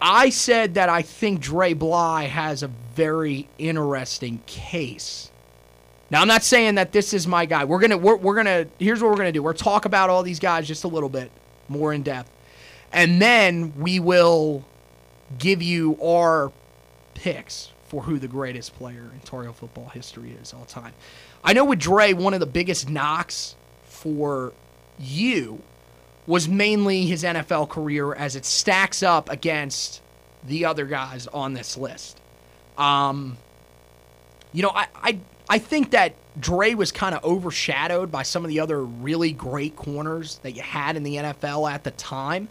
I 0.00 0.30
said 0.30 0.74
that 0.74 0.88
I 0.88 1.02
think 1.02 1.40
Dre 1.40 1.74
Bly 1.74 2.24
has 2.24 2.62
a 2.62 2.68
very 2.68 3.48
interesting 3.56 4.42
case. 4.46 5.30
Now 6.10 6.22
I'm 6.22 6.28
not 6.28 6.44
saying 6.44 6.76
that 6.76 6.92
this 6.92 7.12
is 7.12 7.26
my 7.26 7.46
guy. 7.46 7.64
We're 7.64 7.80
gonna 7.80 7.98
we're, 7.98 8.16
we're 8.16 8.36
gonna 8.36 8.66
here's 8.78 9.02
what 9.02 9.10
we're 9.10 9.16
gonna 9.16 9.32
do. 9.32 9.42
We're 9.42 9.52
talk 9.52 9.84
about 9.84 10.10
all 10.10 10.22
these 10.22 10.38
guys 10.38 10.66
just 10.66 10.84
a 10.84 10.88
little 10.88 11.08
bit 11.08 11.30
more 11.68 11.92
in 11.92 12.02
depth, 12.02 12.30
and 12.92 13.20
then 13.20 13.74
we 13.76 13.98
will 13.98 14.64
give 15.38 15.62
you 15.62 15.98
our 16.02 16.52
picks 17.14 17.72
for 17.88 18.02
who 18.02 18.18
the 18.18 18.28
greatest 18.28 18.74
player 18.76 19.10
in 19.12 19.20
Tar 19.24 19.42
Heel 19.42 19.52
football 19.52 19.88
history 19.88 20.36
is 20.40 20.52
all 20.52 20.64
time. 20.64 20.92
I 21.42 21.52
know 21.52 21.64
with 21.64 21.78
Dre, 21.78 22.12
one 22.12 22.34
of 22.34 22.40
the 22.40 22.46
biggest 22.46 22.88
knocks 22.90 23.54
for 23.84 24.52
you 24.98 25.62
was 26.26 26.48
mainly 26.48 27.06
his 27.06 27.22
NFL 27.22 27.68
career 27.68 28.14
as 28.14 28.34
it 28.34 28.44
stacks 28.44 29.02
up 29.02 29.30
against 29.30 30.02
the 30.44 30.64
other 30.64 30.86
guys 30.86 31.26
on 31.28 31.52
this 31.52 31.76
list. 31.76 32.20
Um, 32.76 33.38
you 34.52 34.62
know, 34.62 34.70
I, 34.70 34.88
I 34.94 35.20
I 35.48 35.58
think 35.58 35.92
that 35.92 36.14
Dre 36.38 36.74
was 36.74 36.92
kind 36.92 37.14
of 37.14 37.24
overshadowed 37.24 38.10
by 38.10 38.22
some 38.22 38.44
of 38.44 38.48
the 38.48 38.60
other 38.60 38.82
really 38.82 39.32
great 39.32 39.76
corners 39.76 40.38
that 40.38 40.52
you 40.52 40.62
had 40.62 40.96
in 40.96 41.02
the 41.02 41.16
NFL 41.16 41.70
at 41.70 41.84
the 41.84 41.92
time. 41.92 42.48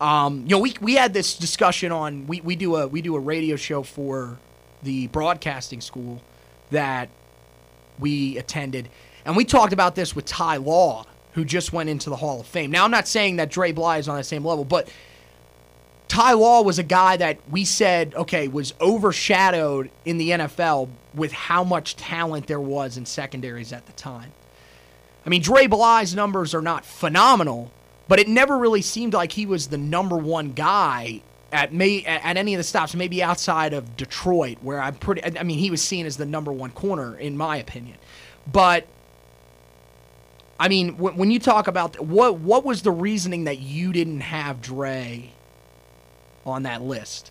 Um, 0.00 0.42
you 0.42 0.50
know, 0.50 0.58
we, 0.58 0.74
we 0.80 0.94
had 0.94 1.14
this 1.14 1.36
discussion 1.36 1.92
on 1.92 2.26
we, 2.26 2.40
we 2.40 2.56
do 2.56 2.76
a 2.76 2.88
we 2.88 3.02
do 3.02 3.14
a 3.14 3.20
radio 3.20 3.56
show 3.56 3.82
for 3.82 4.38
the 4.82 5.06
broadcasting 5.08 5.80
school 5.80 6.20
that 6.70 7.08
we 7.98 8.36
attended, 8.36 8.88
and 9.24 9.36
we 9.36 9.44
talked 9.44 9.72
about 9.72 9.94
this 9.94 10.16
with 10.16 10.24
Ty 10.24 10.56
Law, 10.56 11.06
who 11.34 11.44
just 11.44 11.72
went 11.72 11.88
into 11.88 12.10
the 12.10 12.16
Hall 12.16 12.40
of 12.40 12.46
Fame. 12.46 12.72
Now, 12.72 12.84
I'm 12.84 12.90
not 12.90 13.06
saying 13.06 13.36
that 13.36 13.50
Dre 13.50 13.70
Bly 13.70 13.98
is 13.98 14.08
on 14.08 14.16
the 14.16 14.24
same 14.24 14.44
level, 14.44 14.64
but 14.64 14.88
Ty 16.12 16.34
Law 16.34 16.60
was 16.60 16.78
a 16.78 16.82
guy 16.82 17.16
that 17.16 17.38
we 17.50 17.64
said, 17.64 18.14
okay, 18.14 18.46
was 18.46 18.74
overshadowed 18.82 19.90
in 20.04 20.18
the 20.18 20.28
NFL 20.28 20.90
with 21.14 21.32
how 21.32 21.64
much 21.64 21.96
talent 21.96 22.48
there 22.48 22.60
was 22.60 22.98
in 22.98 23.06
secondaries 23.06 23.72
at 23.72 23.86
the 23.86 23.92
time. 23.92 24.30
I 25.24 25.30
mean, 25.30 25.40
Dre 25.40 25.66
Bly's 25.66 26.14
numbers 26.14 26.54
are 26.54 26.60
not 26.60 26.84
phenomenal, 26.84 27.72
but 28.08 28.18
it 28.18 28.28
never 28.28 28.58
really 28.58 28.82
seemed 28.82 29.14
like 29.14 29.32
he 29.32 29.46
was 29.46 29.68
the 29.68 29.78
number 29.78 30.18
one 30.18 30.52
guy 30.52 31.22
at 31.50 31.72
may 31.72 32.04
at 32.04 32.36
any 32.36 32.52
of 32.52 32.58
the 32.58 32.64
stops, 32.64 32.94
maybe 32.94 33.22
outside 33.22 33.72
of 33.72 33.96
Detroit, 33.96 34.58
where 34.60 34.82
I'm 34.82 34.96
pretty. 34.96 35.24
I 35.24 35.42
mean, 35.44 35.58
he 35.58 35.70
was 35.70 35.80
seen 35.80 36.04
as 36.04 36.18
the 36.18 36.26
number 36.26 36.52
one 36.52 36.72
corner 36.72 37.16
in 37.16 37.38
my 37.38 37.56
opinion. 37.56 37.96
But 38.52 38.86
I 40.60 40.68
mean, 40.68 40.98
when 40.98 41.30
you 41.30 41.38
talk 41.38 41.68
about 41.68 41.98
what 42.00 42.38
what 42.38 42.66
was 42.66 42.82
the 42.82 42.92
reasoning 42.92 43.44
that 43.44 43.60
you 43.60 43.94
didn't 43.94 44.20
have 44.20 44.60
Dre 44.60 45.32
on 46.44 46.64
that 46.64 46.82
list? 46.82 47.30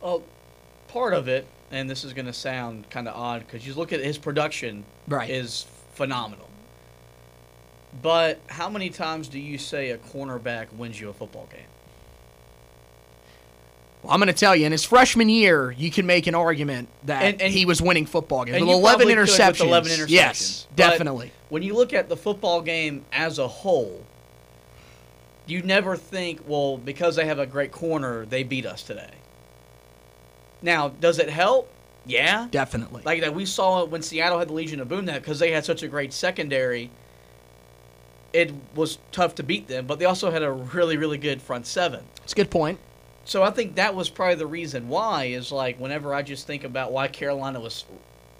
Well, 0.00 0.22
part 0.88 1.14
of 1.14 1.28
it, 1.28 1.46
and 1.70 1.88
this 1.88 2.04
is 2.04 2.12
going 2.12 2.26
to 2.26 2.32
sound 2.32 2.90
kind 2.90 3.08
of 3.08 3.16
odd 3.16 3.46
because 3.46 3.66
you 3.66 3.74
look 3.74 3.92
at 3.92 4.00
his 4.00 4.18
production, 4.18 4.84
right. 5.08 5.28
is 5.30 5.66
phenomenal. 5.94 6.48
But 8.00 8.40
how 8.48 8.70
many 8.70 8.90
times 8.90 9.28
do 9.28 9.38
you 9.38 9.58
say 9.58 9.90
a 9.90 9.98
cornerback 9.98 10.72
wins 10.72 11.00
you 11.00 11.10
a 11.10 11.12
football 11.12 11.48
game? 11.50 11.60
Well, 14.02 14.12
I'm 14.12 14.18
going 14.18 14.28
to 14.28 14.32
tell 14.32 14.56
you, 14.56 14.66
in 14.66 14.72
his 14.72 14.84
freshman 14.84 15.28
year, 15.28 15.70
you 15.70 15.90
can 15.90 16.06
make 16.06 16.26
an 16.26 16.34
argument 16.34 16.88
that 17.04 17.22
and, 17.22 17.42
and 17.42 17.52
he 17.52 17.66
was 17.66 17.80
winning 17.80 18.06
football 18.06 18.44
games 18.44 18.60
with 18.60 18.68
11 18.68 19.08
interceptions. 19.08 19.60
With 19.60 19.60
11 19.60 19.92
interceptions. 19.92 20.10
Yes, 20.10 20.66
definitely. 20.74 21.30
when 21.50 21.62
you 21.62 21.74
look 21.74 21.92
at 21.92 22.08
the 22.08 22.16
football 22.16 22.62
game 22.62 23.04
as 23.12 23.38
a 23.38 23.46
whole, 23.46 24.04
you 25.52 25.62
never 25.62 25.96
think, 25.96 26.40
well, 26.46 26.78
because 26.78 27.16
they 27.16 27.26
have 27.26 27.38
a 27.38 27.46
great 27.46 27.72
corner, 27.72 28.26
they 28.26 28.42
beat 28.42 28.66
us 28.66 28.82
today. 28.82 29.10
Now, 30.62 30.88
does 30.88 31.18
it 31.18 31.28
help? 31.28 31.72
Yeah, 32.06 32.48
definitely. 32.50 33.02
Like 33.04 33.20
that, 33.20 33.34
we 33.34 33.46
saw 33.46 33.82
it 33.82 33.90
when 33.90 34.02
Seattle 34.02 34.38
had 34.38 34.48
the 34.48 34.54
Legion 34.54 34.80
of 34.80 34.88
Boom 34.88 35.06
that 35.06 35.22
because 35.22 35.38
they 35.38 35.52
had 35.52 35.64
such 35.64 35.82
a 35.82 35.88
great 35.88 36.12
secondary 36.12 36.90
it 38.32 38.52
was 38.74 38.98
tough 39.10 39.34
to 39.36 39.42
beat 39.42 39.68
them, 39.68 39.86
but 39.86 39.98
they 39.98 40.04
also 40.04 40.30
had 40.30 40.42
a 40.42 40.50
really, 40.50 40.96
really 40.96 41.18
good 41.18 41.42
front 41.42 41.66
seven. 41.66 42.04
It's 42.22 42.32
a 42.32 42.36
good 42.36 42.50
point. 42.50 42.78
So 43.24 43.42
I 43.42 43.50
think 43.50 43.76
that 43.76 43.94
was 43.94 44.08
probably 44.08 44.36
the 44.36 44.46
reason 44.46 44.88
why 44.88 45.26
is 45.26 45.52
like 45.52 45.78
whenever 45.78 46.14
I 46.14 46.22
just 46.22 46.46
think 46.46 46.64
about 46.64 46.92
why 46.92 47.08
Carolina 47.08 47.60
was 47.60 47.84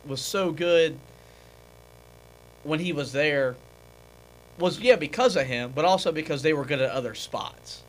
was 0.05 0.21
so 0.21 0.51
good 0.51 0.99
when 2.65 2.81
he 2.81 2.93
was 2.93 3.13
there 3.13 3.55
was 4.59 4.81
yeah 4.81 4.97
because 4.97 5.37
of 5.37 5.47
him, 5.47 5.73
but 5.75 5.85
also 5.85 6.13
because 6.13 6.43
they 6.43 6.53
were 6.53 6.65
good 6.65 6.81
at 6.81 6.91
other 6.91 7.15
spots. 7.15 7.83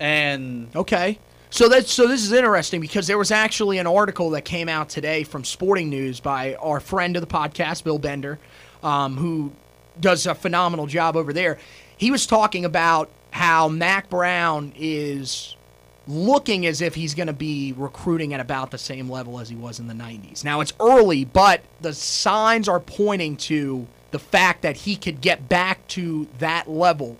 And 0.00 0.74
okay, 0.74 1.18
so 1.50 1.68
that's 1.68 1.92
so 1.92 2.08
this 2.08 2.22
is 2.22 2.32
interesting 2.32 2.80
because 2.80 3.06
there 3.06 3.18
was 3.18 3.30
actually 3.30 3.78
an 3.78 3.86
article 3.86 4.30
that 4.30 4.44
came 4.44 4.68
out 4.68 4.88
today 4.88 5.22
from 5.22 5.44
Sporting 5.44 5.88
News 5.88 6.20
by 6.20 6.54
our 6.56 6.80
friend 6.80 7.16
of 7.16 7.20
the 7.20 7.28
podcast, 7.28 7.84
Bill 7.84 7.98
Bender, 7.98 8.38
um, 8.82 9.16
who 9.16 9.52
does 10.00 10.26
a 10.26 10.34
phenomenal 10.34 10.86
job 10.86 11.16
over 11.16 11.32
there. 11.32 11.58
He 11.96 12.10
was 12.10 12.26
talking 12.26 12.64
about 12.64 13.08
how 13.30 13.68
Mack 13.68 14.10
Brown 14.10 14.72
is 14.76 15.56
looking 16.06 16.66
as 16.66 16.80
if 16.80 16.94
he's 16.94 17.14
going 17.14 17.28
to 17.28 17.32
be 17.32 17.72
recruiting 17.76 18.34
at 18.34 18.40
about 18.40 18.70
the 18.70 18.78
same 18.78 19.08
level 19.08 19.40
as 19.40 19.48
he 19.48 19.56
was 19.56 19.78
in 19.78 19.86
the 19.86 19.94
90s. 19.94 20.44
Now, 20.44 20.60
it's 20.60 20.72
early, 20.78 21.24
but 21.24 21.62
the 21.80 21.94
signs 21.94 22.68
are 22.68 22.80
pointing 22.80 23.36
to 23.38 23.86
the 24.14 24.20
fact 24.20 24.62
that 24.62 24.76
he 24.76 24.94
could 24.94 25.20
get 25.20 25.48
back 25.48 25.84
to 25.88 26.28
that 26.38 26.70
level, 26.70 27.16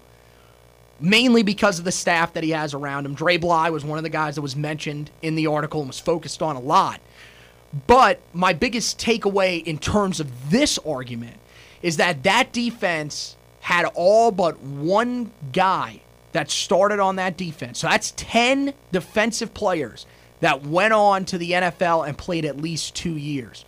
mainly 1.01 1.43
because 1.43 1.81
of 1.81 1.85
the 1.85 1.91
staff 1.91 2.35
that 2.35 2.45
he 2.45 2.51
has 2.51 2.73
around 2.73 3.05
him. 3.05 3.15
Dre 3.15 3.37
Bly 3.37 3.69
was 3.71 3.85
one 3.85 3.99
of 3.99 4.05
the 4.05 4.11
guys 4.11 4.37
that 4.37 4.43
was 4.43 4.55
mentioned 4.55 5.11
in 5.21 5.35
the 5.35 5.49
article 5.49 5.81
and 5.81 5.89
was 5.89 5.99
focused 5.99 6.41
on 6.41 6.55
a 6.55 6.61
lot. 6.61 7.01
But 7.89 8.21
my 8.33 8.53
biggest 8.53 9.01
takeaway 9.01 9.61
in 9.61 9.79
terms 9.79 10.21
of 10.21 10.51
this 10.51 10.79
argument 10.87 11.39
is 11.83 11.97
that 11.97 12.23
that 12.23 12.53
defense 12.53 13.35
had 13.59 13.87
all 13.97 14.31
but 14.31 14.61
one 14.61 15.33
guy 15.53 16.01
that 16.31 16.49
started 16.49 17.01
on 17.01 17.17
that 17.17 17.37
defense. 17.37 17.81
So 17.81 17.89
that's 17.89 18.13
10 18.17 18.73
defensive 18.93 19.53
players 19.53 20.07
that 20.39 20.63
went 20.65 20.93
on 20.93 21.25
to 21.25 21.39
the 21.39 21.51
NFL 21.51 22.07
and 22.07 22.17
played 22.17 22.45
at 22.45 22.57
least 22.57 22.95
2 22.95 23.17
years. 23.17 23.65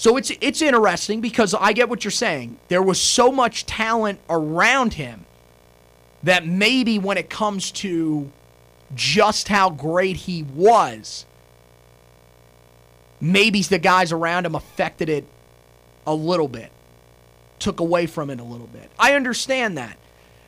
So 0.00 0.16
it's 0.16 0.32
it's 0.40 0.62
interesting 0.62 1.20
because 1.20 1.52
I 1.52 1.74
get 1.74 1.90
what 1.90 2.04
you're 2.04 2.10
saying. 2.10 2.58
There 2.68 2.82
was 2.82 2.98
so 2.98 3.30
much 3.30 3.66
talent 3.66 4.18
around 4.30 4.94
him 4.94 5.26
that 6.22 6.46
maybe 6.46 6.98
when 6.98 7.18
it 7.18 7.28
comes 7.28 7.70
to 7.72 8.32
just 8.94 9.48
how 9.48 9.68
great 9.68 10.16
he 10.16 10.42
was, 10.42 11.26
maybe 13.20 13.60
the 13.60 13.78
guys 13.78 14.10
around 14.10 14.46
him 14.46 14.54
affected 14.54 15.10
it 15.10 15.26
a 16.06 16.14
little 16.14 16.48
bit 16.48 16.72
took 17.58 17.78
away 17.78 18.06
from 18.06 18.30
it 18.30 18.40
a 18.40 18.44
little 18.44 18.68
bit. 18.68 18.90
I 18.98 19.12
understand 19.12 19.76
that. 19.76 19.98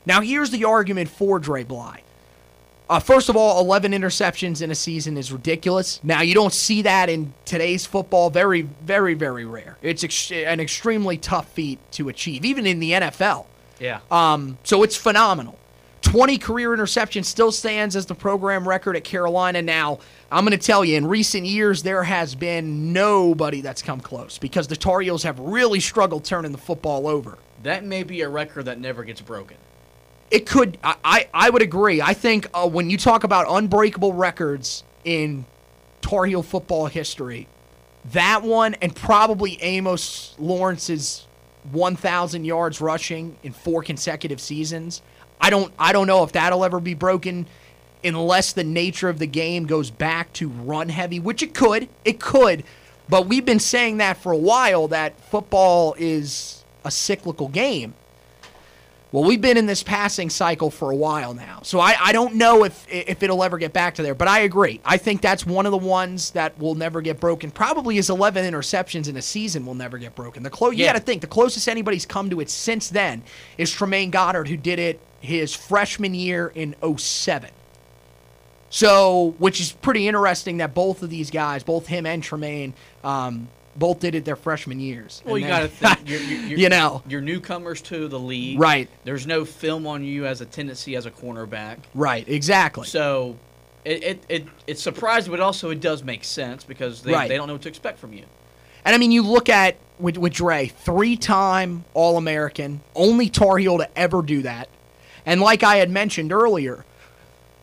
Now, 0.07 0.23
here's 0.23 0.49
the 0.49 0.65
argument 0.65 1.11
for 1.11 1.39
Dre 1.39 1.63
Bly. 1.63 2.03
Uh, 2.93 2.99
first 2.99 3.31
of 3.31 3.37
all, 3.37 3.59
11 3.59 3.93
interceptions 3.93 4.61
in 4.61 4.71
a 4.71 4.75
season 4.75 5.17
is 5.17 5.33
ridiculous. 5.33 5.99
Now, 6.03 6.21
you 6.21 6.35
don't 6.35 6.53
see 6.53 6.83
that 6.83 7.09
in 7.09 7.33
today's 7.47 7.87
football. 7.87 8.29
Very, 8.29 8.69
very, 8.83 9.15
very 9.15 9.47
rare. 9.47 9.79
It's 9.81 10.05
ex- 10.05 10.31
an 10.31 10.61
extremely 10.61 11.17
tough 11.17 11.49
feat 11.53 11.79
to 11.93 12.11
achieve, 12.11 12.45
even 12.45 12.67
in 12.67 12.81
the 12.81 12.91
NFL. 12.91 13.47
Yeah. 13.81 14.01
Um, 14.11 14.59
so 14.63 14.83
it's 14.83 14.95
phenomenal. 14.95 15.59
20 16.03 16.37
career 16.37 16.77
interceptions 16.77 17.25
still 17.25 17.51
stands 17.51 17.97
as 17.97 18.05
the 18.05 18.15
program 18.15 18.69
record 18.69 18.95
at 18.95 19.05
Carolina. 19.05 19.63
Now, 19.63 19.99
I'm 20.31 20.45
going 20.45 20.59
to 20.59 20.63
tell 20.63 20.85
you, 20.85 20.99
in 20.99 21.07
recent 21.07 21.47
years, 21.47 21.83
there 21.83 22.03
has 22.03 22.35
been 22.35 22.93
nobody 22.93 23.63
that's 23.63 23.81
come 23.81 24.03
close 24.03 24.37
because 24.37 24.69
the 24.69 24.77
Tar 24.77 25.01
Heels 25.01 25.23
have 25.23 25.39
really 25.39 25.81
struggled 25.81 26.27
turning 26.27 26.53
the 26.53 26.59
football 26.59 27.09
over. 27.09 27.39
That 27.63 27.85
may 27.87 28.03
be 28.03 28.21
a 28.21 28.29
record 28.29 28.67
that 28.67 28.79
never 28.79 29.03
gets 29.03 29.23
broken. 29.23 29.57
It 30.33 30.47
could. 30.47 30.79
I, 30.83 31.29
I, 31.35 31.51
would 31.51 31.61
agree. 31.61 32.01
I 32.01 32.15
think 32.15 32.49
uh, 32.55 32.67
when 32.67 32.89
you 32.89 32.97
talk 32.97 33.23
about 33.23 33.45
unbreakable 33.51 34.15
records 34.15 34.83
in 35.05 35.45
Tar 36.01 36.25
Heel 36.25 36.43
football 36.43 36.87
history, 36.87 37.49
that 38.13 38.43
one 38.43 38.73
and 38.81 38.97
probably 38.97 39.63
Amos 39.63 40.35
Lawrence's 40.39 41.27
1,000 41.71 42.47
yards 42.47 42.81
rushing 42.81 43.37
in 43.43 43.53
four 43.53 43.83
consecutive 43.83 44.41
seasons. 44.41 45.03
I 45.39 45.51
don't. 45.51 45.71
I 45.79 45.93
don't 45.93 46.07
know 46.07 46.25
if 46.25 46.33
that'll 46.33 46.65
ever 46.65 46.81
be 46.81 46.95
broken 46.95 47.47
unless 48.03 48.55
the 48.55 48.65
nature 48.65 49.11
of 49.11 49.19
the 49.19 49.27
game 49.27 49.67
goes 49.67 49.91
back 49.91 50.33
to 50.35 50.49
run 50.49 50.89
heavy, 50.89 51.21
which 51.21 51.43
it 51.43 51.53
could. 51.53 51.91
It 52.07 52.21
could. 52.21 52.65
But 53.07 53.27
we've 53.27 53.45
been 53.45 53.61
saying 53.61 53.99
that 53.99 54.17
for 54.17 54.33
a 54.33 54.39
while 54.39 54.89
that 54.89 55.21
football 55.29 55.95
is 55.99 56.65
a 56.87 56.91
cyclical 56.91 57.49
game. 57.49 57.93
Well, 59.13 59.25
we've 59.25 59.43
been 59.43 59.59
in 59.59 59.67
this 59.67 59.83
passing 59.83 60.31
cycle 60.31 60.71
for 60.71 60.91
a 60.91 60.97
while 60.97 61.35
now. 61.35 61.61
So 61.65 61.79
I, 61.79 61.95
I 62.01 62.13
don't 62.13 62.37
know 62.37 62.65
if 62.65 62.87
if 62.89 63.23
it'll 63.23 63.45
ever 63.45 63.59
get 63.59 63.75
back 63.75 63.97
to 63.97 64.03
there, 64.03 64.15
but 64.15 64.27
I 64.27 64.41
agree. 64.41 64.81
I 64.87 64.97
think 64.97 65.21
that's 65.21 65.45
one 65.45 65.67
of 65.67 65.73
the 65.73 65.79
ones 65.79 66.31
that 66.31 66.59
will 66.59 66.75
never 66.75 67.03
get 67.03 67.21
broken. 67.21 67.51
Probably 67.51 67.97
his 67.97 68.09
11 68.09 68.51
interceptions 68.51 69.09
in 69.09 69.17
a 69.19 69.23
season 69.23 69.67
will 69.67 69.75
never 69.75 69.99
get 69.99 70.15
broken. 70.15 70.43
The 70.43 70.51
clo- 70.51 70.71
you 70.71 70.87
got 70.87 70.95
to 70.95 71.01
think 71.01 71.21
the 71.21 71.27
closest 71.27 71.69
anybody's 71.69 72.07
come 72.07 72.31
to 72.31 72.41
it 72.41 72.49
since 72.49 72.89
then 72.89 73.23
is 73.59 73.71
Trimane 73.71 74.11
Goddard 74.11 74.49
who 74.49 74.57
did 74.57 74.79
it 74.79 74.99
his 75.21 75.55
freshman 75.55 76.15
year 76.15 76.51
in 76.55 76.75
07. 76.97 77.51
So, 78.71 79.35
which 79.39 79.61
is 79.61 79.73
pretty 79.73 80.09
interesting 80.09 80.57
that 80.57 80.73
both 80.73 81.03
of 81.03 81.11
these 81.11 81.31
guys, 81.31 81.63
both 81.63 81.87
him 81.87 82.07
and 82.07 82.23
Trimane, 82.23 82.73
um, 83.05 83.49
both 83.77 84.01
did 84.01 84.15
it 84.15 84.25
their 84.25 84.37
freshman 84.37 84.81
years. 84.81 85.23
Well, 85.25 85.37
and 85.37 85.43
you 85.45 85.49
got 85.49 85.61
to 85.61 85.69
think, 85.69 86.01
you're, 86.09 86.21
you're, 86.21 86.59
you 86.59 86.69
know, 86.69 87.03
you're 87.09 87.21
newcomers 87.21 87.81
to 87.83 88.09
the 88.09 88.19
league, 88.19 88.59
right? 88.59 88.89
There's 89.05 89.27
no 89.27 89.45
film 89.45 89.87
on 89.87 90.05
you 90.05 90.27
as 90.27 90.41
a 90.41 90.47
tendency 90.47 90.97
as 90.97 91.07
a 91.07 91.11
cornerback, 91.11 91.79
right? 91.95 92.29
Exactly. 92.29 92.87
So, 92.87 93.37
it 93.85 94.03
it, 94.05 94.25
it 94.29 94.47
it's 94.67 94.83
surprising, 94.83 95.31
but 95.31 95.41
also 95.41 95.71
it 95.71 95.81
does 95.81 96.03
make 96.03 96.25
sense 96.25 96.65
because 96.65 97.03
they, 97.03 97.13
right. 97.13 97.29
they 97.29 97.37
don't 97.37 97.47
know 97.47 97.55
what 97.55 97.63
to 97.63 97.69
expect 97.69 97.99
from 97.99 98.13
you. 98.13 98.25
And 98.85 98.95
I 98.95 98.99
mean, 98.99 99.13
you 99.13 99.23
look 99.23 99.49
at 99.49 99.77
with 99.99 100.19
with 100.19 100.35
Dre, 100.35 100.67
three-time 100.67 101.85
All-American, 101.95 102.81
only 102.95 103.29
Tar 103.29 103.59
Heel 103.59 103.79
to 103.79 103.99
ever 103.99 104.23
do 104.23 104.43
that, 104.43 104.69
and 105.25 105.41
like 105.41 105.63
I 105.63 105.77
had 105.77 105.91
mentioned 105.91 106.33
earlier, 106.33 106.85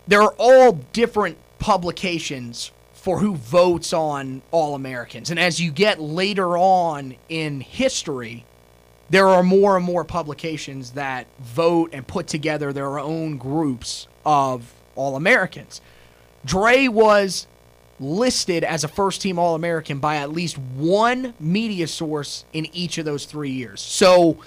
there 0.08 0.22
are 0.22 0.34
all 0.38 0.74
different 0.94 1.38
publications 1.60 2.72
for 3.00 3.20
who 3.20 3.36
votes 3.36 3.94
on 3.94 4.42
All 4.52 4.76
Americans. 4.76 5.30
And 5.32 5.40
as 5.40 5.60
you 5.60 5.72
get 5.72 6.00
later 6.00 6.58
on 6.58 7.16
in 7.30 7.62
history, 7.62 8.46
there 9.10 9.28
are 9.28 9.42
more 9.42 9.78
and 9.78 9.86
more 9.86 10.04
publications 10.04 10.92
that 10.92 11.26
vote 11.40 11.92
and 11.94 12.06
put 12.06 12.28
together 12.28 12.74
their 12.74 13.00
own 13.00 13.38
groups 13.38 14.08
of 14.26 14.74
All 14.96 15.16
Americans. 15.16 15.82
Dre 16.46 16.88
was 16.88 17.48
listed 18.00 18.64
as 18.64 18.84
a 18.84 18.88
first 18.88 19.22
team 19.22 19.40
All 19.40 19.56
American 19.56 20.00
by 20.00 20.18
at 20.18 20.32
least 20.32 20.58
one 20.58 21.34
media 21.40 21.88
source 21.88 22.46
in 22.54 22.68
each 22.74 22.98
of 22.98 23.06
those 23.06 23.26
three 23.26 23.52
years. 23.52 23.82
So 23.82 24.38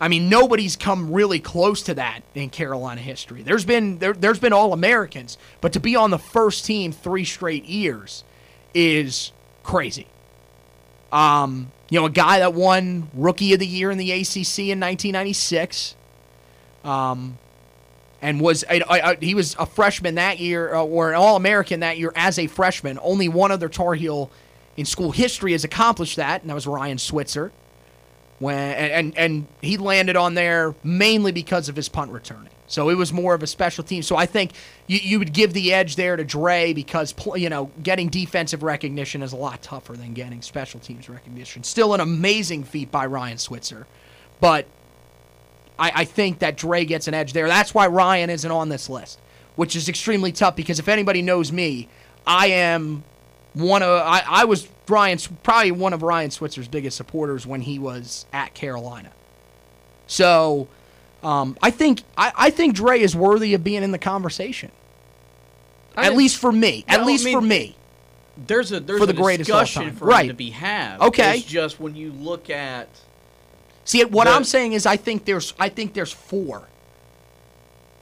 I 0.00 0.08
mean, 0.08 0.28
nobody's 0.28 0.76
come 0.76 1.12
really 1.12 1.40
close 1.40 1.82
to 1.82 1.94
that 1.94 2.20
in 2.34 2.50
Carolina 2.50 3.00
history. 3.00 3.42
There's 3.42 3.64
been 3.64 3.98
there, 3.98 4.12
there's 4.12 4.38
been 4.38 4.52
all 4.52 4.72
Americans, 4.72 5.38
but 5.60 5.72
to 5.72 5.80
be 5.80 5.96
on 5.96 6.10
the 6.10 6.18
first 6.18 6.64
team 6.64 6.92
three 6.92 7.24
straight 7.24 7.64
years 7.64 8.22
is 8.74 9.32
crazy. 9.62 10.06
Um, 11.10 11.72
you 11.90 11.98
know, 11.98 12.06
a 12.06 12.10
guy 12.10 12.40
that 12.40 12.54
won 12.54 13.10
Rookie 13.14 13.54
of 13.54 13.60
the 13.60 13.66
Year 13.66 13.90
in 13.90 13.98
the 13.98 14.12
ACC 14.12 14.58
in 14.58 14.78
1996, 14.78 15.96
um, 16.84 17.38
and 18.20 18.40
was 18.40 18.64
a, 18.70 18.80
a, 18.80 19.16
he 19.16 19.34
was 19.34 19.56
a 19.58 19.66
freshman 19.66 20.16
that 20.16 20.38
year 20.38 20.74
uh, 20.74 20.82
or 20.82 21.10
an 21.10 21.16
All 21.16 21.34
American 21.34 21.80
that 21.80 21.98
year 21.98 22.12
as 22.14 22.38
a 22.38 22.46
freshman. 22.46 22.98
Only 23.02 23.28
one 23.28 23.50
other 23.50 23.68
Tar 23.68 23.94
Heel 23.94 24.30
in 24.76 24.84
school 24.84 25.10
history 25.10 25.52
has 25.52 25.64
accomplished 25.64 26.16
that, 26.16 26.42
and 26.42 26.50
that 26.50 26.54
was 26.54 26.66
Ryan 26.66 26.98
Switzer 26.98 27.50
when 28.38 28.56
and 28.56 29.18
and 29.18 29.46
he 29.60 29.76
landed 29.76 30.16
on 30.16 30.34
there 30.34 30.74
mainly 30.84 31.32
because 31.32 31.68
of 31.68 31.76
his 31.76 31.88
punt 31.88 32.12
returning. 32.12 32.50
So 32.68 32.90
it 32.90 32.94
was 32.94 33.12
more 33.12 33.34
of 33.34 33.42
a 33.42 33.46
special 33.46 33.82
team. 33.82 34.02
So 34.02 34.14
I 34.14 34.26
think 34.26 34.52
you, 34.86 34.98
you 34.98 35.18
would 35.18 35.32
give 35.32 35.54
the 35.54 35.72
edge 35.72 35.96
there 35.96 36.16
to 36.16 36.24
Dre 36.24 36.74
because 36.74 37.14
you 37.34 37.48
know 37.48 37.70
getting 37.82 38.08
defensive 38.08 38.62
recognition 38.62 39.22
is 39.22 39.32
a 39.32 39.36
lot 39.36 39.62
tougher 39.62 39.94
than 39.94 40.12
getting 40.12 40.42
special 40.42 40.78
teams 40.78 41.08
recognition. 41.08 41.64
Still 41.64 41.94
an 41.94 42.00
amazing 42.00 42.64
feat 42.64 42.90
by 42.90 43.06
Ryan 43.06 43.38
Switzer, 43.38 43.86
but 44.40 44.66
I, 45.78 45.92
I 45.94 46.04
think 46.04 46.40
that 46.40 46.56
Dre 46.56 46.84
gets 46.84 47.08
an 47.08 47.14
edge 47.14 47.32
there. 47.32 47.48
That's 47.48 47.74
why 47.74 47.86
Ryan 47.86 48.30
isn't 48.30 48.50
on 48.50 48.68
this 48.68 48.88
list, 48.88 49.18
which 49.56 49.74
is 49.74 49.88
extremely 49.88 50.30
tough 50.30 50.54
because 50.54 50.78
if 50.78 50.88
anybody 50.88 51.22
knows 51.22 51.50
me, 51.50 51.88
I 52.26 52.48
am 52.48 53.02
one 53.54 53.82
of 53.82 53.88
I, 53.88 54.22
I 54.26 54.44
was 54.44 54.68
Ryan's 54.90 55.26
probably 55.42 55.72
one 55.72 55.92
of 55.92 56.02
Ryan 56.02 56.30
Switzer's 56.30 56.68
biggest 56.68 56.96
supporters 56.96 57.46
when 57.46 57.60
he 57.60 57.78
was 57.78 58.26
at 58.32 58.54
Carolina. 58.54 59.12
So 60.06 60.68
um, 61.22 61.56
I 61.62 61.70
think 61.70 62.02
I, 62.16 62.32
I, 62.36 62.50
think 62.50 62.74
Dre 62.74 63.00
is 63.00 63.14
worthy 63.14 63.54
of 63.54 63.64
being 63.64 63.82
in 63.82 63.90
the 63.92 63.98
conversation. 63.98 64.70
I 65.96 66.06
at 66.06 66.16
least 66.16 66.38
for 66.38 66.52
me. 66.52 66.84
at 66.88 67.04
least 67.04 67.24
I 67.24 67.26
mean, 67.26 67.38
for 67.38 67.40
me. 67.44 67.76
There's 68.46 68.70
a 68.70 68.80
there's 68.80 69.00
for 69.00 69.06
the 69.06 69.12
greatest 69.12 69.48
discussion 69.48 69.92
for 69.96 70.06
right. 70.06 70.28
to 70.28 70.34
be 70.34 70.50
had. 70.50 71.00
Okay. 71.00 71.38
It's 71.38 71.46
just 71.46 71.80
when 71.80 71.96
you 71.96 72.12
look 72.12 72.50
at 72.50 72.88
See 73.88 74.04
what 74.04 74.24
the, 74.24 74.30
I'm 74.30 74.44
saying 74.44 74.74
is 74.74 74.84
I 74.84 74.96
think 74.96 75.24
there's 75.24 75.54
I 75.58 75.70
think 75.70 75.94
there's 75.94 76.12
four 76.12 76.68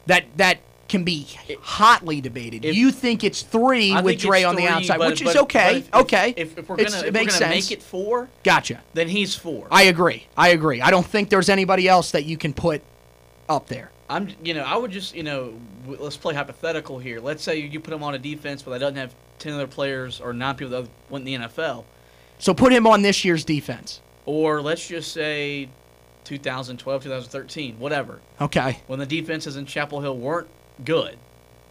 that 0.06 0.24
that 0.36 0.58
can 0.88 1.04
be 1.04 1.26
hotly 1.62 2.20
debated. 2.20 2.64
If, 2.64 2.76
you 2.76 2.90
think 2.90 3.24
it's 3.24 3.42
three 3.42 3.92
I 3.92 4.00
with 4.00 4.20
Dre 4.20 4.44
on 4.44 4.56
the 4.56 4.66
outside, 4.66 4.98
but, 4.98 5.08
which 5.08 5.24
but, 5.24 5.30
is 5.30 5.42
okay. 5.42 5.78
If, 5.78 5.94
okay. 5.94 6.34
If, 6.36 6.58
if 6.58 6.68
we're 6.68 6.76
gonna, 6.76 7.06
it 7.06 7.12
makes 7.12 7.36
sense. 7.36 7.50
make 7.50 7.72
it 7.72 7.82
four, 7.82 8.28
gotcha. 8.44 8.82
Then 8.94 9.08
he's 9.08 9.34
four. 9.34 9.66
I 9.70 9.84
agree. 9.84 10.26
I 10.36 10.48
agree. 10.48 10.80
I 10.80 10.90
don't 10.90 11.06
think 11.06 11.28
there's 11.28 11.48
anybody 11.48 11.88
else 11.88 12.12
that 12.12 12.24
you 12.24 12.36
can 12.36 12.52
put 12.52 12.82
up 13.48 13.66
there. 13.68 13.90
I'm, 14.08 14.28
you 14.42 14.54
know, 14.54 14.62
I 14.62 14.76
would 14.76 14.92
just, 14.92 15.14
you 15.14 15.24
know, 15.24 15.58
let's 15.86 16.16
play 16.16 16.34
hypothetical 16.34 16.98
here. 16.98 17.20
Let's 17.20 17.42
say 17.42 17.58
you 17.58 17.80
put 17.80 17.92
him 17.92 18.04
on 18.04 18.14
a 18.14 18.18
defense, 18.18 18.62
but 18.62 18.70
that 18.70 18.78
doesn't 18.78 18.96
have 18.96 19.14
ten 19.38 19.54
other 19.54 19.66
players 19.66 20.20
or 20.20 20.32
nine 20.32 20.54
people 20.54 20.82
that 20.82 20.88
went 21.10 21.26
in 21.26 21.40
the 21.40 21.48
NFL. 21.48 21.84
So 22.38 22.54
put 22.54 22.72
him 22.72 22.86
on 22.86 23.02
this 23.02 23.24
year's 23.24 23.44
defense. 23.44 24.00
Or 24.26 24.60
let's 24.60 24.86
just 24.86 25.12
say 25.12 25.68
2012, 26.24 27.04
2013, 27.04 27.78
whatever. 27.78 28.20
Okay. 28.40 28.80
When 28.86 28.98
the 28.98 29.06
defenses 29.06 29.56
in 29.56 29.66
Chapel 29.66 30.00
Hill 30.00 30.16
weren't 30.16 30.48
good. 30.84 31.18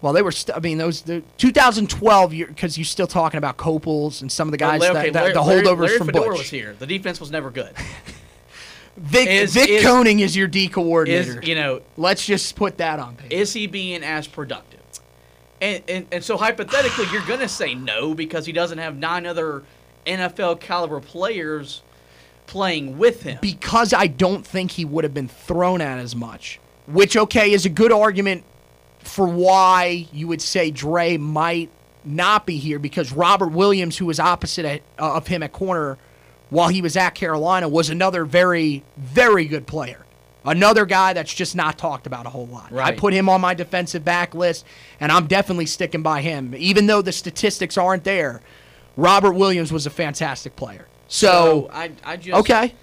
Well, 0.02 0.14
they 0.14 0.22
were. 0.22 0.32
St- 0.32 0.56
I 0.56 0.60
mean, 0.60 0.78
those 0.78 1.02
the 1.02 1.24
2012 1.38 2.32
because 2.32 2.78
you're 2.78 2.86
still 2.86 3.08
talking 3.08 3.38
about 3.38 3.58
Coples 3.58 4.22
and 4.22 4.32
some 4.32 4.48
of 4.48 4.52
the 4.52 4.58
guys 4.58 4.82
well, 4.82 4.96
okay, 4.96 5.10
that, 5.10 5.20
Larry, 5.20 5.34
the 5.34 5.42
holdovers 5.42 5.80
Larry 5.80 5.98
from 5.98 6.08
Fedora 6.08 6.30
Butch. 6.30 6.38
was 6.40 6.50
here. 6.50 6.76
The 6.78 6.86
defense 6.86 7.20
was 7.20 7.32
never 7.32 7.50
good. 7.50 7.74
Vic, 8.98 9.28
is, 9.28 9.54
Vic 9.54 9.70
is, 9.70 9.84
Koenning 9.84 10.22
is 10.22 10.36
your 10.36 10.48
D 10.48 10.68
coordinator. 10.70 11.42
Is, 11.42 11.48
you 11.48 11.56
know, 11.56 11.82
let's 11.98 12.26
just 12.26 12.56
put 12.56 12.78
that 12.78 13.00
on 13.00 13.16
paper. 13.16 13.34
Is 13.34 13.52
he 13.54 13.68
being 13.68 14.04
as 14.04 14.28
productive? 14.28 14.80
And 15.62 15.84
and, 15.88 16.06
and 16.12 16.24
so 16.24 16.38
hypothetically, 16.38 17.06
you're 17.12 17.26
going 17.26 17.40
to 17.40 17.48
say 17.48 17.74
no 17.74 18.14
because 18.14 18.46
he 18.46 18.52
doesn't 18.52 18.78
have 18.78 18.96
nine 18.96 19.26
other 19.26 19.64
NFL 20.06 20.60
caliber 20.60 21.00
players 21.00 21.82
playing 22.48 22.98
with 22.98 23.24
him. 23.24 23.40
Because 23.42 23.92
I 23.92 24.08
don't 24.08 24.46
think 24.46 24.72
he 24.72 24.86
would 24.86 25.04
have 25.04 25.14
been 25.14 25.28
thrown 25.28 25.82
at 25.82 25.98
as 26.00 26.16
much. 26.16 26.60
Which 26.86 27.18
okay 27.18 27.52
is 27.52 27.66
a 27.66 27.70
good 27.70 27.92
argument 27.92 28.44
for 29.08 29.28
why 29.28 30.08
you 30.12 30.28
would 30.28 30.42
say 30.42 30.72
Dre 30.72 31.18
might 31.18 31.70
not 32.04 32.46
be 32.46 32.58
here 32.58 32.80
because 32.80 33.12
Robert 33.12 33.50
Williams, 33.50 33.98
who 33.98 34.06
was 34.06 34.20
opposite 34.20 34.84
uh, 35.00 35.16
of 35.16 35.28
him 35.28 35.44
at 35.44 35.52
corner 35.52 35.98
while 36.50 36.70
he 36.70 36.82
was 36.82 36.96
at 36.96 37.12
Carolina, 37.12 37.68
was 37.68 37.90
another 37.90 38.26
very, 38.26 38.84
very 38.98 39.46
good 39.46 39.66
player. 39.68 40.06
Another 40.46 40.86
guy 40.86 41.14
that's 41.14 41.34
just 41.34 41.56
not 41.56 41.78
talked 41.78 42.06
about 42.06 42.28
a 42.28 42.30
whole 42.30 42.46
lot. 42.46 42.72
Right. 42.72 42.94
I 42.94 42.98
put 42.98 43.14
him 43.14 43.28
on 43.30 43.42
my 43.42 43.56
defensive 43.56 44.06
back 44.06 44.36
list, 44.36 44.64
and 45.00 45.12
I'm 45.12 45.26
definitely 45.26 45.66
sticking 45.66 46.04
by 46.04 46.22
him. 46.22 46.54
Even 46.56 46.86
though 46.86 47.02
the 47.02 47.12
statistics 47.12 47.78
aren't 47.80 48.04
there, 48.04 48.42
Robert 48.96 49.34
Williams 49.34 49.72
was 49.72 49.88
a 49.88 49.90
fantastic 49.90 50.56
player. 50.56 50.88
So, 51.08 51.28
so 51.28 51.70
I, 51.74 51.92
I 52.04 52.18
just 52.18 52.38
okay. 52.40 52.76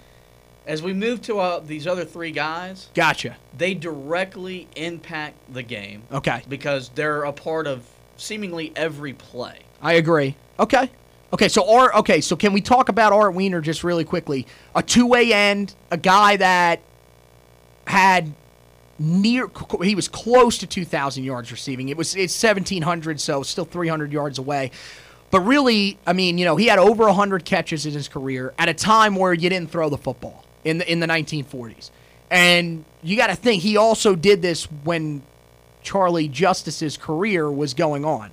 As 0.65 0.81
we 0.81 0.93
move 0.93 1.21
to 1.23 1.39
uh, 1.39 1.59
these 1.59 1.87
other 1.87 2.05
three 2.05 2.31
guys, 2.31 2.89
gotcha. 2.93 3.35
They 3.57 3.73
directly 3.73 4.67
impact 4.75 5.35
the 5.53 5.63
game. 5.63 6.03
Okay. 6.11 6.41
Because 6.47 6.89
they're 6.89 7.23
a 7.23 7.33
part 7.33 7.67
of 7.67 7.85
seemingly 8.17 8.71
every 8.75 9.13
play. 9.13 9.59
I 9.81 9.93
agree. 9.93 10.35
Okay. 10.59 10.89
Okay, 11.33 11.47
so 11.49 11.69
Art. 11.69 11.95
Okay, 11.95 12.21
so 12.21 12.35
can 12.35 12.53
we 12.53 12.61
talk 12.61 12.89
about 12.89 13.11
Art 13.11 13.33
Weiner 13.33 13.59
just 13.59 13.83
really 13.83 14.05
quickly? 14.05 14.45
A 14.75 14.83
two-way 14.83 15.33
end, 15.33 15.73
a 15.89 15.97
guy 15.97 16.37
that 16.37 16.79
had 17.87 18.31
near. 18.99 19.49
He 19.81 19.95
was 19.95 20.07
close 20.07 20.59
to 20.59 20.67
2,000 20.67 21.23
yards 21.23 21.51
receiving. 21.51 21.89
It 21.89 21.97
was 21.97 22.15
it's 22.15 22.41
1,700, 22.41 23.19
so 23.19 23.41
still 23.41 23.65
300 23.65 24.13
yards 24.13 24.37
away. 24.37 24.71
But 25.31 25.39
really, 25.41 25.97
I 26.05 26.13
mean, 26.13 26.37
you 26.37 26.45
know, 26.45 26.55
he 26.55 26.67
had 26.67 26.77
over 26.77 27.05
100 27.05 27.43
catches 27.43 27.87
in 27.87 27.93
his 27.93 28.07
career 28.07 28.53
at 28.59 28.69
a 28.69 28.73
time 28.73 29.15
where 29.15 29.33
you 29.33 29.49
didn't 29.49 29.71
throw 29.71 29.89
the 29.89 29.97
football 29.97 30.42
in 30.63 30.77
the 30.77 30.91
in 30.91 30.99
the 30.99 31.07
1940s. 31.07 31.89
And 32.31 32.85
you 33.03 33.15
got 33.15 33.27
to 33.27 33.35
think 33.35 33.61
he 33.61 33.77
also 33.77 34.15
did 34.15 34.41
this 34.41 34.65
when 34.83 35.21
Charlie 35.83 36.27
Justice's 36.27 36.97
career 36.97 37.51
was 37.51 37.73
going 37.73 38.05
on. 38.05 38.31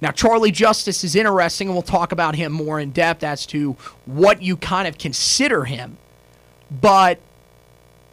Now, 0.00 0.10
Charlie 0.10 0.50
Justice 0.52 1.04
is 1.04 1.14
interesting, 1.14 1.68
and 1.68 1.74
we'll 1.74 1.82
talk 1.82 2.12
about 2.12 2.34
him 2.34 2.52
more 2.52 2.80
in 2.80 2.90
depth 2.90 3.22
as 3.22 3.44
to 3.46 3.72
what 4.06 4.40
you 4.40 4.56
kind 4.56 4.88
of 4.88 4.96
consider 4.96 5.64
him. 5.64 5.98
But 6.70 7.20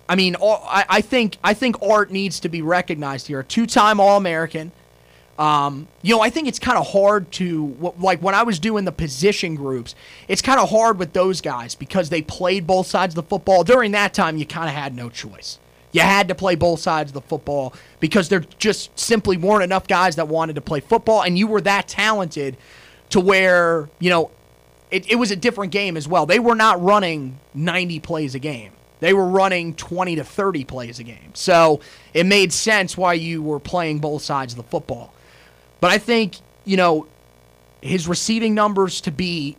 I 0.09 0.15
mean, 0.15 0.35
I 0.41 1.01
think 1.01 1.37
I 1.43 1.53
think 1.53 1.81
Art 1.81 2.11
needs 2.11 2.39
to 2.41 2.49
be 2.49 2.61
recognized 2.61 3.27
here. 3.27 3.39
A 3.41 3.43
two-time 3.43 3.99
All-American. 3.99 4.71
Um, 5.37 5.87
you 6.01 6.15
know, 6.15 6.21
I 6.21 6.31
think 6.31 6.47
it's 6.47 6.57
kind 6.57 6.77
of 6.77 6.87
hard 6.87 7.31
to 7.33 7.93
like 7.99 8.21
when 8.21 8.33
I 8.33 8.43
was 8.43 8.57
doing 8.57 8.85
the 8.85 8.91
position 8.91 9.55
groups. 9.55 9.93
It's 10.27 10.41
kind 10.41 10.59
of 10.59 10.69
hard 10.69 10.97
with 10.97 11.13
those 11.13 11.41
guys 11.41 11.75
because 11.75 12.09
they 12.09 12.23
played 12.23 12.65
both 12.65 12.87
sides 12.87 13.11
of 13.15 13.23
the 13.23 13.29
football. 13.29 13.63
During 13.63 13.91
that 13.91 14.13
time, 14.13 14.37
you 14.37 14.45
kind 14.45 14.67
of 14.67 14.73
had 14.73 14.95
no 14.95 15.09
choice. 15.09 15.59
You 15.91 16.01
had 16.01 16.27
to 16.27 16.35
play 16.35 16.55
both 16.55 16.79
sides 16.79 17.11
of 17.11 17.13
the 17.13 17.21
football 17.21 17.73
because 17.99 18.29
there 18.29 18.41
just 18.59 18.97
simply 18.99 19.37
weren't 19.37 19.63
enough 19.63 19.87
guys 19.87 20.15
that 20.17 20.27
wanted 20.27 20.55
to 20.55 20.61
play 20.61 20.79
football, 20.79 21.21
and 21.21 21.37
you 21.37 21.47
were 21.47 21.61
that 21.61 21.87
talented 21.87 22.57
to 23.09 23.19
where, 23.19 23.89
you 23.99 24.09
know, 24.09 24.31
it, 24.91 25.09
it 25.09 25.15
was 25.15 25.31
a 25.31 25.35
different 25.35 25.71
game 25.71 25.97
as 25.97 26.07
well. 26.07 26.25
They 26.25 26.39
were 26.39 26.55
not 26.55 26.81
running 26.81 27.39
90 27.53 27.99
plays 28.01 28.35
a 28.35 28.39
game. 28.39 28.71
They 28.99 29.13
were 29.13 29.27
running 29.27 29.75
20 29.75 30.15
to 30.15 30.23
30 30.23 30.63
plays 30.65 30.99
a 30.99 31.03
game. 31.03 31.31
So 31.33 31.81
it 32.13 32.25
made 32.25 32.51
sense 32.51 32.97
why 32.97 33.13
you 33.13 33.41
were 33.41 33.59
playing 33.59 33.99
both 33.99 34.23
sides 34.23 34.53
of 34.53 34.57
the 34.57 34.63
football. 34.63 35.13
But 35.79 35.91
I 35.91 35.97
think, 35.97 36.37
you 36.65 36.77
know, 36.77 37.07
his 37.81 38.07
receiving 38.07 38.55
numbers 38.55 39.01
to 39.01 39.11
be 39.11 39.57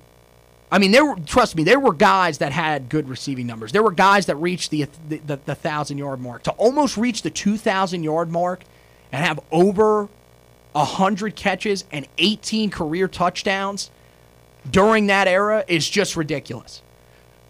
I 0.70 0.78
mean, 0.78 0.90
there 0.90 1.04
were 1.04 1.16
trust 1.16 1.56
me, 1.56 1.64
there 1.64 1.80
were 1.80 1.94
guys 1.94 2.38
that 2.38 2.52
had 2.52 2.88
good 2.88 3.08
receiving 3.08 3.46
numbers. 3.46 3.72
There 3.72 3.82
were 3.82 3.92
guys 3.92 4.26
that 4.26 4.36
reached 4.36 4.70
the 4.70 4.86
the, 5.08 5.18
the, 5.18 5.36
the 5.44 5.54
thousand 5.54 5.98
yard 5.98 6.20
mark. 6.20 6.42
To 6.44 6.50
almost 6.52 6.96
reach 6.96 7.22
the 7.22 7.30
two 7.30 7.56
thousand 7.56 8.02
yard 8.04 8.30
mark 8.30 8.64
and 9.10 9.24
have 9.24 9.40
over 9.50 10.08
hundred 10.76 11.34
catches 11.34 11.84
and 11.90 12.06
eighteen 12.18 12.70
career 12.70 13.08
touchdowns 13.08 13.90
during 14.70 15.06
that 15.06 15.26
era 15.26 15.64
is 15.66 15.88
just 15.88 16.16
ridiculous. 16.16 16.82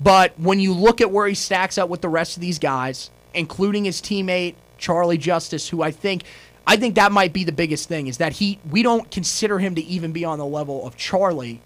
But 0.01 0.39
when 0.39 0.61
you 0.61 0.73
look 0.73 1.01
at 1.01 1.11
where 1.11 1.27
he 1.27 1.35
stacks 1.35 1.77
up 1.77 1.89
with 1.89 2.01
the 2.01 2.09
rest 2.09 2.37
of 2.37 2.41
these 2.41 2.59
guys, 2.61 3.11
including 3.35 3.85
his 3.85 4.01
teammate 4.01 4.55
Charlie 4.79 5.19
Justice, 5.19 5.69
who 5.69 5.83
I 5.83 5.91
think 5.91 6.23
I 6.69 6.77
think 6.77 6.97
that 6.97 7.11
might 7.11 7.33
be 7.33 7.45
the 7.45 7.53
biggest 7.53 7.89
thing 7.89 8.09
is 8.09 8.19
that 8.19 8.35
he 8.35 8.61
we 8.71 8.83
don't 8.83 9.11
consider 9.11 9.59
him 9.59 9.75
to 9.75 9.83
even 9.85 10.13
be 10.13 10.25
on 10.25 10.39
the 10.39 10.47
level 10.47 10.87
of 10.87 10.97
Charlie 10.97 11.61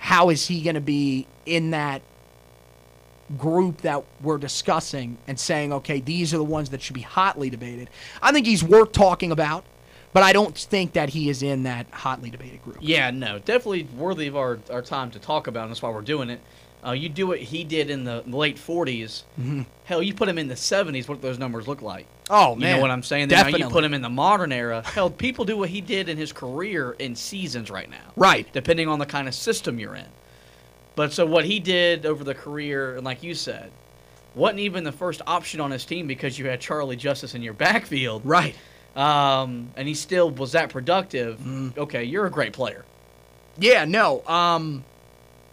how 0.00 0.30
is 0.30 0.46
he 0.46 0.62
going 0.62 0.74
to 0.74 0.80
be 0.80 1.26
in 1.44 1.70
that 1.70 2.00
group 3.36 3.82
that 3.82 4.02
we're 4.22 4.38
discussing 4.38 5.18
and 5.28 5.38
saying, 5.38 5.74
okay, 5.74 6.00
these 6.00 6.32
are 6.32 6.38
the 6.38 6.42
ones 6.42 6.70
that 6.70 6.80
should 6.80 6.94
be 6.94 7.02
hotly 7.02 7.50
debated? 7.50 7.90
I 8.22 8.32
think 8.32 8.46
he's 8.46 8.64
worth 8.64 8.92
talking 8.92 9.30
about, 9.30 9.62
but 10.14 10.22
I 10.22 10.32
don't 10.32 10.56
think 10.56 10.94
that 10.94 11.10
he 11.10 11.28
is 11.28 11.42
in 11.42 11.64
that 11.64 11.86
hotly 11.90 12.30
debated 12.30 12.62
group. 12.64 12.78
Yeah, 12.80 13.10
no, 13.10 13.38
definitely 13.38 13.88
worthy 13.94 14.26
of 14.26 14.36
our, 14.36 14.58
our 14.70 14.80
time 14.80 15.10
to 15.10 15.18
talk 15.18 15.46
about, 15.46 15.64
and 15.64 15.70
that's 15.70 15.82
why 15.82 15.90
we're 15.90 16.00
doing 16.00 16.30
it. 16.30 16.40
Uh, 16.84 16.92
you 16.92 17.10
do 17.10 17.26
what 17.26 17.38
he 17.38 17.62
did 17.62 17.90
in 17.90 18.04
the 18.04 18.22
late 18.22 18.56
40s. 18.56 19.24
Mm-hmm. 19.38 19.62
Hell, 19.84 20.02
you 20.02 20.14
put 20.14 20.30
him 20.30 20.38
in 20.38 20.48
the 20.48 20.54
70s, 20.54 21.06
what 21.06 21.20
do 21.20 21.28
those 21.28 21.38
numbers 21.38 21.68
look 21.68 21.82
like. 21.82 22.06
Oh, 22.30 22.54
man. 22.54 22.68
You 22.68 22.76
know 22.76 22.82
what 22.82 22.90
I'm 22.90 23.02
saying? 23.02 23.28
Definitely. 23.28 23.60
Now 23.60 23.66
you 23.66 23.72
put 23.72 23.84
him 23.84 23.92
in 23.92 24.02
the 24.02 24.08
modern 24.08 24.52
era. 24.52 24.82
Hell, 24.86 25.10
people 25.10 25.44
do 25.44 25.58
what 25.58 25.68
he 25.68 25.80
did 25.80 26.08
in 26.08 26.16
his 26.16 26.32
career 26.32 26.92
in 26.98 27.16
seasons 27.16 27.70
right 27.70 27.90
now. 27.90 28.12
Right. 28.16 28.46
Depending 28.52 28.88
on 28.88 28.98
the 28.98 29.06
kind 29.06 29.26
of 29.28 29.34
system 29.34 29.78
you're 29.78 29.96
in. 29.96 30.06
But 30.94 31.12
so 31.12 31.26
what 31.26 31.44
he 31.44 31.60
did 31.60 32.06
over 32.06 32.24
the 32.24 32.34
career, 32.34 32.96
and 32.96 33.04
like 33.04 33.22
you 33.22 33.34
said, 33.34 33.70
wasn't 34.34 34.60
even 34.60 34.84
the 34.84 34.92
first 34.92 35.22
option 35.26 35.60
on 35.60 35.70
his 35.70 35.84
team 35.84 36.06
because 36.06 36.38
you 36.38 36.46
had 36.46 36.60
Charlie 36.60 36.96
Justice 36.96 37.34
in 37.34 37.42
your 37.42 37.54
backfield. 37.66 38.22
Right. 38.24 38.54
Um, 38.94 39.70
and 39.76 39.86
he 39.86 39.94
still 39.94 40.30
was 40.30 40.52
that 40.52 40.70
productive. 40.70 41.38
Mm. 41.40 41.76
Okay, 41.78 42.04
you're 42.04 42.26
a 42.26 42.30
great 42.30 42.52
player. 42.52 42.84
Yeah, 43.58 43.84
no. 43.84 44.24
Um, 44.26 44.84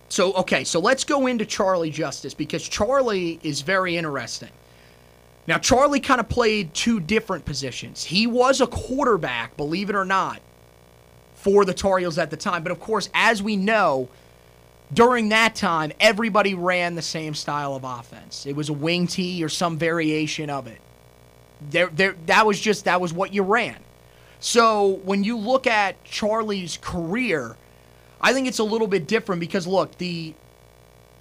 so, 0.09 0.33
okay, 0.33 0.63
so 0.63 0.79
let's 0.79 1.03
go 1.03 1.27
into 1.27 1.45
Charlie 1.45 1.91
Justice 1.91 2.33
because 2.33 2.67
Charlie 2.67 3.39
is 3.43 3.61
very 3.61 3.97
interesting. 3.97 4.49
Now, 5.47 5.57
Charlie 5.57 6.01
kind 6.01 6.19
of 6.19 6.27
played 6.27 6.73
two 6.73 6.99
different 6.99 7.45
positions. 7.45 8.03
He 8.03 8.27
was 8.27 8.59
a 8.59 8.67
quarterback, 8.67 9.55
believe 9.55 9.89
it 9.89 9.95
or 9.95 10.03
not, 10.03 10.41
for 11.35 11.63
the 11.63 11.73
Tar 11.73 11.99
Heels 11.99 12.17
at 12.17 12.29
the 12.29 12.37
time. 12.37 12.63
But 12.63 12.73
of 12.73 12.81
course, 12.81 13.09
as 13.13 13.41
we 13.41 13.55
know, 13.55 14.09
during 14.93 15.29
that 15.29 15.55
time, 15.55 15.93
everybody 16.01 16.53
ran 16.53 16.95
the 16.95 17.01
same 17.01 17.33
style 17.33 17.75
of 17.75 17.85
offense. 17.85 18.45
It 18.45 18.55
was 18.55 18.67
a 18.67 18.73
wing 18.73 19.07
tee 19.07 19.41
or 19.43 19.49
some 19.49 19.77
variation 19.77 20.49
of 20.49 20.67
it. 20.67 20.81
There, 21.69 21.87
there, 21.87 22.15
that 22.25 22.45
was 22.45 22.59
just 22.59 22.85
that 22.85 22.99
was 22.99 23.13
what 23.13 23.33
you 23.33 23.43
ran. 23.43 23.77
So 24.39 24.99
when 25.03 25.23
you 25.23 25.37
look 25.37 25.65
at 25.65 26.03
Charlie's 26.03 26.77
career, 26.77 27.55
I 28.21 28.33
think 28.33 28.47
it's 28.47 28.59
a 28.59 28.63
little 28.63 28.87
bit 28.87 29.07
different 29.07 29.39
because 29.39 29.65
look, 29.65 29.97
the 29.97 30.33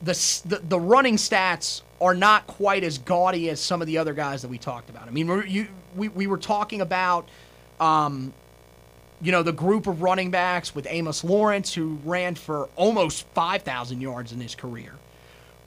the 0.03 0.61
the, 0.63 0.81
running 0.81 1.17
stats 1.17 1.83
are 2.01 2.15
not 2.15 2.47
quite 2.47 2.85
as 2.85 2.99
gaudy 2.99 3.49
as 3.51 3.61
some 3.61 3.81
of 3.81 3.87
the 3.87 3.99
other 3.99 4.13
guys 4.13 4.43
that 4.43 4.49
we 4.49 4.59
talked 4.59 4.91
about. 4.91 5.09
I 5.09 5.11
mean, 5.11 5.45
you, 5.49 5.69
we 5.95 6.09
we 6.09 6.27
were 6.27 6.39
talking 6.39 6.81
about, 6.81 7.29
um, 7.81 8.35
you 9.21 9.33
know, 9.33 9.43
the 9.43 9.53
group 9.53 9.87
of 9.87 10.03
running 10.03 10.31
backs 10.31 10.75
with 10.75 10.87
Amos 10.89 11.25
Lawrence 11.25 11.73
who 11.73 11.99
ran 12.05 12.35
for 12.35 12.69
almost 12.77 13.27
five 13.29 13.63
thousand 13.63 14.01
yards 14.01 14.33
in 14.33 14.41
his 14.41 14.55
career. 14.55 14.93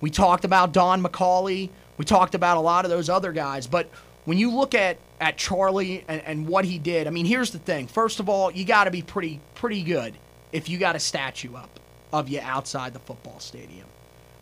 We 0.01 0.09
talked 0.09 0.45
about 0.45 0.71
Don 0.71 1.03
McCauley. 1.03 1.69
We 1.97 2.05
talked 2.05 2.35
about 2.35 2.57
a 2.57 2.61
lot 2.61 2.85
of 2.85 2.91
those 2.91 3.09
other 3.09 3.33
guys, 3.33 3.67
but 3.67 3.89
when 4.25 4.37
you 4.37 4.51
look 4.51 4.75
at 4.75 4.97
at 5.19 5.37
Charlie 5.37 6.05
and, 6.07 6.21
and 6.21 6.47
what 6.47 6.63
he 6.63 6.77
did, 6.77 7.07
I 7.07 7.09
mean, 7.09 7.25
here's 7.25 7.51
the 7.51 7.59
thing. 7.59 7.87
First 7.87 8.19
of 8.19 8.29
all, 8.29 8.51
you 8.51 8.63
got 8.63 8.85
to 8.85 8.91
be 8.91 9.01
pretty 9.01 9.41
pretty 9.55 9.83
good 9.83 10.13
if 10.51 10.69
you 10.69 10.77
got 10.77 10.95
a 10.95 10.99
statue 10.99 11.55
up 11.55 11.79
of 12.13 12.29
you 12.29 12.39
outside 12.41 12.93
the 12.93 12.99
football 12.99 13.39
stadium. 13.39 13.88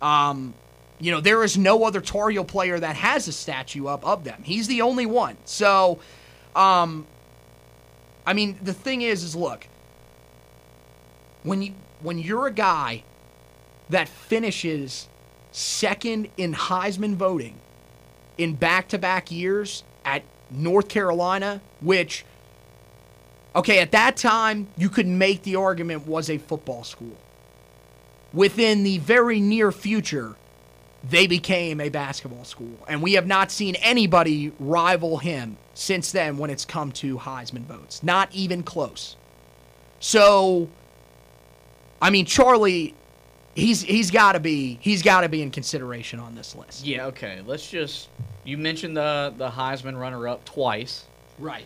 Um, 0.01 0.53
you 0.99 1.11
know, 1.11 1.21
there 1.21 1.43
is 1.43 1.57
no 1.57 1.83
other 1.83 2.01
Tar 2.01 2.31
player 2.43 2.79
that 2.79 2.95
has 2.95 3.27
a 3.27 3.31
statue 3.31 3.87
up 3.87 4.05
of 4.05 4.23
them. 4.23 4.41
He's 4.43 4.67
the 4.67 4.81
only 4.81 5.05
one. 5.05 5.37
So, 5.45 5.99
um, 6.55 7.05
I 8.25 8.33
mean, 8.33 8.57
the 8.61 8.73
thing 8.73 9.01
is, 9.01 9.23
is 9.23 9.35
look, 9.35 9.67
when 11.43 11.61
you 11.61 11.73
when 12.01 12.19
you're 12.19 12.47
a 12.47 12.51
guy 12.51 13.03
that 13.89 14.07
finishes 14.07 15.07
second 15.51 16.29
in 16.37 16.53
Heisman 16.53 17.15
voting 17.15 17.55
in 18.37 18.53
back-to-back 18.53 19.31
years 19.31 19.83
at 20.05 20.23
North 20.51 20.89
Carolina, 20.89 21.61
which 21.81 22.23
Okay, 23.57 23.79
at 23.79 23.91
that 23.91 24.17
time, 24.17 24.67
you 24.77 24.87
could 24.87 25.07
make 25.07 25.41
the 25.41 25.55
argument 25.55 26.05
was 26.05 26.29
a 26.29 26.37
football 26.37 26.83
school. 26.83 27.17
Within 28.33 28.83
the 28.83 28.97
very 28.99 29.39
near 29.39 29.71
future, 29.71 30.35
they 31.03 31.27
became 31.27 31.79
a 31.79 31.89
basketball 31.89 32.43
school. 32.43 32.77
And 32.87 33.01
we 33.01 33.13
have 33.13 33.27
not 33.27 33.51
seen 33.51 33.75
anybody 33.75 34.51
rival 34.59 35.17
him 35.17 35.57
since 35.73 36.11
then 36.11 36.37
when 36.37 36.49
it's 36.49 36.65
come 36.65 36.91
to 36.93 37.17
Heisman 37.17 37.63
votes. 37.63 38.03
Not 38.03 38.33
even 38.33 38.63
close. 38.63 39.15
So, 39.99 40.69
I 42.01 42.09
mean, 42.09 42.25
Charlie, 42.25 42.93
he's 43.55 43.81
he's 43.81 44.11
got 44.11 44.33
to 44.33 44.39
be 44.39 44.77
he's 44.81 45.01
got 45.01 45.21
to 45.21 45.29
be 45.29 45.41
in 45.41 45.51
consideration 45.51 46.19
on 46.19 46.35
this 46.35 46.55
list. 46.55 46.85
Yeah. 46.85 47.07
Okay. 47.07 47.41
Let's 47.45 47.69
just 47.69 48.09
you 48.43 48.57
mentioned 48.57 48.95
the 48.95 49.33
the 49.37 49.49
Heisman 49.49 49.99
runner 49.99 50.27
up 50.27 50.45
twice. 50.45 51.05
Right. 51.39 51.65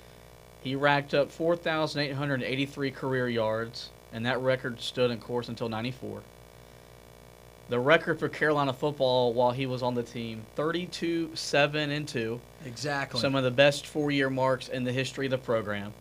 He 0.64 0.76
racked 0.76 1.16
up 1.16 1.32
4,883 1.32 2.92
career 2.92 3.28
yards, 3.28 3.90
and 4.14 4.26
that 4.28 4.40
record 4.42 4.80
stood 4.80 5.10
in 5.10 5.18
course 5.18 5.50
until 5.50 5.70
94. 5.70 6.22
The 7.72 7.80
record 7.80 8.20
for 8.20 8.28
Carolina 8.28 8.74
football 8.74 9.34
while 9.34 9.52
he 9.52 9.66
was 9.66 9.82
on 9.82 9.96
the 9.96 10.04
team 10.04 10.44
32 10.56 11.32
7 11.36 11.90
and 11.90 12.06
2. 12.06 12.42
Exactly. 12.66 13.22
Some 13.22 13.34
of 13.34 13.46
the 13.46 13.52
best 13.52 13.88
four 13.88 14.12
year 14.12 14.30
marks 14.30 14.68
in 14.68 14.84
the 14.84 14.92
history 14.92 15.28
of 15.28 15.32
the 15.32 15.38
program. 15.38 15.94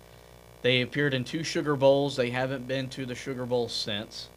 They 0.63 0.81
appeared 0.81 1.15
in 1.15 1.23
two 1.23 1.45
Sugar 1.45 1.77
Bowls. 1.77 2.17
They 2.17 2.31
haven't 2.31 2.67
been 2.67 2.89
to 2.89 3.07
the 3.07 3.15
Sugar 3.15 3.47
Bowl 3.47 3.69
since. 3.69 4.29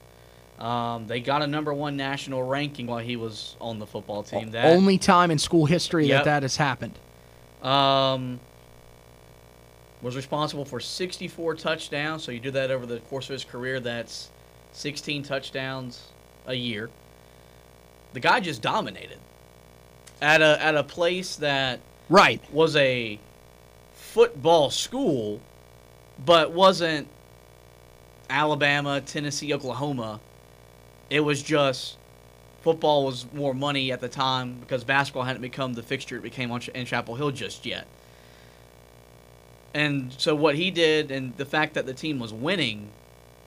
Um, 0.59 1.07
they 1.07 1.21
got 1.21 1.41
a 1.41 1.47
number 1.47 1.73
one 1.73 1.97
national 1.97 2.43
ranking 2.43 2.85
while 2.85 2.99
he 2.99 3.15
was 3.15 3.55
on 3.59 3.79
the 3.79 3.87
football 3.87 4.21
team. 4.21 4.51
That 4.51 4.67
only 4.67 4.99
time 4.99 5.31
in 5.31 5.39
school 5.39 5.65
history 5.65 6.05
yep. 6.05 6.19
that 6.19 6.25
that 6.25 6.43
has 6.43 6.57
happened. 6.57 6.99
Um, 7.63 8.39
was 10.03 10.15
responsible 10.15 10.65
for 10.65 10.79
64 10.79 11.55
touchdowns. 11.55 12.21
So 12.23 12.31
you 12.31 12.39
do 12.39 12.51
that 12.51 12.69
over 12.69 12.85
the 12.85 12.99
course 12.99 13.25
of 13.25 13.33
his 13.33 13.43
career. 13.43 13.79
That's 13.79 14.29
16 14.73 15.23
touchdowns 15.23 16.09
a 16.45 16.53
year. 16.53 16.91
The 18.13 18.19
guy 18.19 18.39
just 18.39 18.61
dominated 18.61 19.17
at 20.21 20.41
a 20.41 20.61
at 20.63 20.75
a 20.75 20.83
place 20.83 21.35
that 21.37 21.79
right 22.09 22.41
was 22.53 22.75
a 22.75 23.19
football 23.93 24.69
school, 24.69 25.41
but 26.23 26.51
wasn't 26.51 27.07
Alabama, 28.29 29.01
Tennessee, 29.01 29.53
Oklahoma. 29.53 30.19
It 31.09 31.21
was 31.21 31.41
just 31.41 31.97
football 32.61 33.05
was 33.05 33.25
more 33.33 33.53
money 33.53 33.91
at 33.91 33.99
the 33.99 34.07
time 34.07 34.57
because 34.59 34.83
basketball 34.83 35.23
hadn't 35.23 35.41
become 35.41 35.73
the 35.73 35.83
fixture 35.83 36.15
it 36.17 36.23
became 36.23 36.51
on 36.51 36.61
in 36.73 36.85
Chapel 36.85 37.15
Hill 37.15 37.31
just 37.31 37.65
yet. 37.65 37.85
And 39.73 40.13
so 40.17 40.35
what 40.35 40.55
he 40.55 40.71
did, 40.71 41.11
and 41.11 41.35
the 41.35 41.45
fact 41.45 41.73
that 41.73 41.85
the 41.85 41.93
team 41.93 42.19
was 42.19 42.31
winning, 42.31 42.89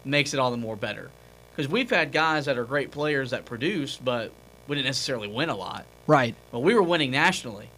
makes 0.05 0.35
it 0.35 0.41
all 0.41 0.51
the 0.51 0.57
more 0.57 0.77
better. 0.77 1.11
Because 1.51 1.71
we've 1.71 1.89
had 1.89 2.13
guys 2.13 2.45
that 2.45 2.59
are 2.59 2.65
great 2.65 2.91
players 2.91 3.31
that 3.31 3.45
produce, 3.45 3.97
but 3.97 4.33
we 4.67 4.77
didn't 4.77 4.87
necessarily 4.87 5.29
win 5.29 5.49
a 5.49 5.57
lot. 5.57 5.87
Right. 6.07 6.35
But 6.53 6.61
we 6.61 6.75
were 6.75 6.83
winning 6.83 7.11
nationally. 7.11 7.71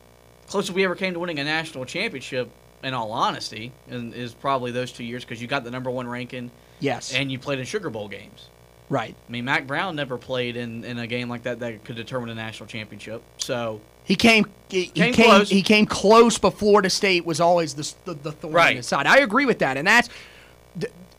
Closest 0.48 0.74
we 0.74 0.84
ever 0.84 0.94
came 0.94 1.14
to 1.14 1.20
winning 1.20 1.38
a 1.38 1.44
national 1.44 1.84
championship, 1.84 2.50
in 2.82 2.94
all 2.94 3.12
honesty, 3.12 3.72
is 3.88 4.32
probably 4.34 4.70
those 4.70 4.92
two 4.92 5.04
years 5.04 5.24
because 5.24 5.42
you 5.42 5.48
got 5.48 5.64
the 5.64 5.70
number 5.70 5.90
one 5.90 6.08
ranking. 6.08 6.50
Yes. 6.80 7.12
And 7.12 7.30
you 7.30 7.38
played 7.38 7.58
in 7.58 7.64
Sugar 7.64 7.90
Bowl 7.90 8.08
games. 8.08 8.48
Right. 8.88 9.14
I 9.28 9.32
mean, 9.32 9.44
Mack 9.44 9.66
Brown 9.66 9.96
never 9.96 10.16
played 10.16 10.56
in, 10.56 10.84
in 10.84 10.98
a 10.98 11.06
game 11.06 11.28
like 11.28 11.42
that 11.42 11.60
that 11.60 11.84
could 11.84 11.96
determine 11.96 12.30
a 12.30 12.34
national 12.34 12.68
championship. 12.68 13.22
So 13.38 13.80
he 14.04 14.16
came 14.16 14.46
he, 14.70 14.86
came, 14.86 15.12
came 15.12 15.26
close. 15.26 15.50
he 15.50 15.62
came 15.62 15.84
close, 15.84 16.38
but 16.38 16.52
Florida 16.52 16.88
State 16.88 17.26
was 17.26 17.40
always 17.40 17.74
the 17.74 17.94
the, 18.06 18.14
the 18.14 18.32
thorn 18.32 18.54
right. 18.54 18.70
in 18.70 18.76
his 18.78 18.86
side. 18.86 19.06
I 19.06 19.18
agree 19.18 19.44
with 19.44 19.58
that, 19.58 19.76
and 19.76 19.86
that's 19.86 20.08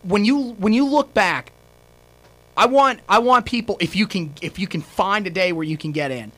when 0.01 0.25
you 0.25 0.53
when 0.53 0.73
you 0.73 0.85
look 0.85 1.13
back. 1.13 1.51
I 2.59 2.65
want 2.65 2.99
I 3.07 3.19
want 3.19 3.45
people 3.45 3.77
if 3.79 3.95
you 3.95 4.05
can 4.05 4.33
if 4.41 4.59
you 4.59 4.67
can 4.67 4.81
find 4.81 5.25
a 5.25 5.29
day 5.29 5.53
where 5.53 5.63
you 5.63 5.77
can 5.77 5.93
get 5.93 6.11
in. 6.11 6.33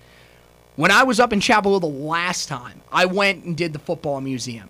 When 0.76 0.92
I 0.92 1.04
was 1.04 1.20
up 1.20 1.34
in 1.34 1.40
Chapel 1.40 1.72
Hill 1.72 1.80
the 1.80 1.88
last 1.88 2.48
time, 2.48 2.82
I 2.92 3.06
went 3.06 3.44
and 3.44 3.58
did 3.58 3.74
the 3.74 3.80
football 3.80 4.22
museum 4.22 4.70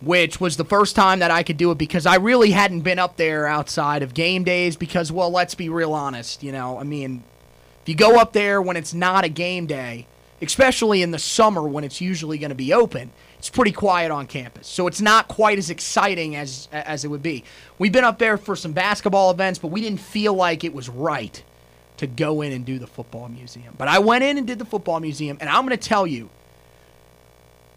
which 0.00 0.40
was 0.40 0.56
the 0.56 0.64
first 0.64 0.96
time 0.96 1.18
that 1.18 1.30
I 1.30 1.42
could 1.42 1.56
do 1.56 1.70
it 1.70 1.78
because 1.78 2.06
I 2.06 2.16
really 2.16 2.52
hadn't 2.52 2.80
been 2.80 2.98
up 2.98 3.16
there 3.16 3.46
outside 3.46 4.02
of 4.02 4.14
game 4.14 4.44
days 4.44 4.76
because, 4.76 5.12
well, 5.12 5.30
let's 5.30 5.54
be 5.54 5.68
real 5.68 5.92
honest, 5.92 6.42
you 6.42 6.52
know, 6.52 6.78
I 6.78 6.84
mean, 6.84 7.22
if 7.82 7.88
you 7.88 7.94
go 7.94 8.18
up 8.18 8.32
there 8.32 8.62
when 8.62 8.76
it's 8.76 8.94
not 8.94 9.24
a 9.24 9.28
game 9.28 9.66
day, 9.66 10.06
especially 10.42 11.02
in 11.02 11.10
the 11.10 11.18
summer 11.18 11.62
when 11.62 11.84
it's 11.84 12.00
usually 12.00 12.38
going 12.38 12.50
to 12.50 12.54
be 12.54 12.72
open, 12.72 13.10
it's 13.38 13.50
pretty 13.50 13.72
quiet 13.72 14.10
on 14.10 14.26
campus. 14.26 14.66
So 14.66 14.86
it's 14.86 15.00
not 15.00 15.28
quite 15.28 15.58
as 15.58 15.70
exciting 15.70 16.36
as 16.36 16.68
as 16.72 17.04
it 17.04 17.08
would 17.08 17.22
be. 17.22 17.44
We've 17.78 17.92
been 17.92 18.04
up 18.04 18.18
there 18.18 18.36
for 18.36 18.56
some 18.56 18.72
basketball 18.72 19.30
events, 19.30 19.58
but 19.58 19.68
we 19.68 19.80
didn't 19.80 20.00
feel 20.00 20.34
like 20.34 20.64
it 20.64 20.74
was 20.74 20.88
right 20.88 21.42
to 21.98 22.06
go 22.06 22.40
in 22.40 22.52
and 22.52 22.64
do 22.64 22.78
the 22.78 22.86
football 22.86 23.28
museum. 23.28 23.74
But 23.76 23.88
I 23.88 23.98
went 23.98 24.24
in 24.24 24.38
and 24.38 24.46
did 24.46 24.58
the 24.58 24.64
football 24.64 25.00
museum, 25.00 25.36
and 25.40 25.50
I'm 25.50 25.66
going 25.66 25.78
to 25.78 25.88
tell 25.88 26.06
you 26.06 26.30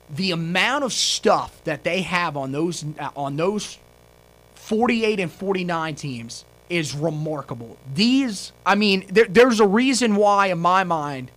the 0.10 0.32
amount 0.32 0.84
of 0.84 0.94
stuff 0.94 1.64
that 1.64 1.84
they 1.84 2.02
have 2.02 2.38
on 2.38 2.52
those 2.52 2.86
uh, 3.00 3.10
on 3.16 3.36
those 3.36 3.78
48 4.56 5.20
and 5.20 5.32
49 5.32 5.96
teams 5.96 6.46
is 6.70 6.96
remarkable. 6.96 7.78
These, 7.94 8.52
I 8.66 8.76
mean, 8.76 9.06
there, 9.10 9.26
there's 9.26 9.60
a 9.60 9.68
reason 9.68 10.16
why, 10.16 10.48
in 10.48 10.60
my 10.60 10.84
mind, 10.84 11.32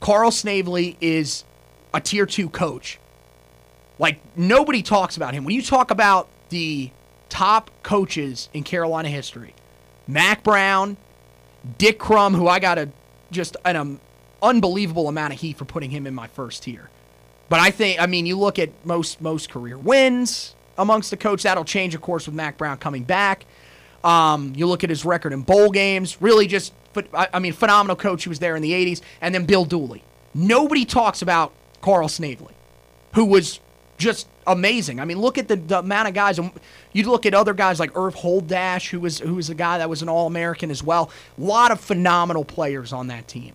Carl 0.00 0.30
Snavely 0.30 0.96
is 1.00 1.44
a 1.92 2.00
tier 2.00 2.26
two 2.26 2.48
coach. 2.48 2.98
Like 3.98 4.20
nobody 4.36 4.82
talks 4.82 5.16
about 5.16 5.34
him. 5.34 5.44
When 5.44 5.54
you 5.54 5.62
talk 5.62 5.90
about 5.90 6.28
the 6.50 6.90
top 7.28 7.70
coaches 7.82 8.48
in 8.52 8.62
Carolina 8.62 9.08
history, 9.08 9.54
Mack 10.06 10.42
Brown, 10.42 10.96
Dick 11.78 11.98
Crum, 11.98 12.34
who 12.34 12.48
I 12.48 12.58
got 12.58 12.78
a 12.78 12.88
just 13.30 13.56
an 13.64 13.76
um, 13.76 14.00
unbelievable 14.42 15.08
amount 15.08 15.34
of 15.34 15.40
heat 15.40 15.58
for 15.58 15.64
putting 15.64 15.90
him 15.90 16.06
in 16.06 16.14
my 16.14 16.26
first 16.28 16.62
tier. 16.62 16.88
But 17.48 17.60
I 17.60 17.70
think, 17.70 18.00
I 18.00 18.06
mean, 18.06 18.26
you 18.26 18.38
look 18.38 18.58
at 18.58 18.70
most 18.84 19.20
most 19.20 19.50
career 19.50 19.76
wins 19.76 20.54
amongst 20.76 21.10
the 21.10 21.16
coach. 21.16 21.42
That'll 21.42 21.64
change, 21.64 21.94
of 21.94 22.00
course, 22.00 22.26
with 22.26 22.34
Mack 22.34 22.56
Brown 22.56 22.78
coming 22.78 23.02
back. 23.02 23.44
Um, 24.04 24.52
you 24.56 24.66
look 24.66 24.84
at 24.84 24.90
his 24.90 25.04
record 25.04 25.32
in 25.32 25.42
bowl 25.42 25.70
games. 25.70 26.20
Really, 26.20 26.46
just 26.46 26.72
I 27.12 27.38
mean, 27.38 27.52
phenomenal 27.52 27.96
coach. 27.96 28.24
He 28.24 28.28
was 28.28 28.38
there 28.38 28.56
in 28.56 28.62
the 28.62 28.72
'80s, 28.72 29.00
and 29.20 29.34
then 29.34 29.44
Bill 29.44 29.64
Dooley. 29.64 30.02
Nobody 30.34 30.84
talks 30.84 31.22
about 31.22 31.52
Carl 31.80 32.08
Snavely, 32.08 32.54
who 33.14 33.24
was 33.24 33.60
just 33.96 34.28
amazing. 34.46 35.00
I 35.00 35.04
mean, 35.04 35.18
look 35.18 35.38
at 35.38 35.48
the, 35.48 35.56
the 35.56 35.80
amount 35.80 36.08
of 36.08 36.14
guys. 36.14 36.38
You 36.92 37.10
look 37.10 37.26
at 37.26 37.34
other 37.34 37.54
guys 37.54 37.80
like 37.80 37.96
Irv 37.96 38.14
Holdash, 38.14 38.90
who 38.90 39.00
was 39.00 39.18
who 39.18 39.34
was 39.34 39.50
a 39.50 39.54
guy 39.54 39.78
that 39.78 39.90
was 39.90 40.02
an 40.02 40.08
All 40.08 40.26
American 40.26 40.70
as 40.70 40.82
well. 40.82 41.10
A 41.36 41.40
lot 41.40 41.72
of 41.72 41.80
phenomenal 41.80 42.44
players 42.44 42.92
on 42.92 43.08
that 43.08 43.26
team. 43.26 43.54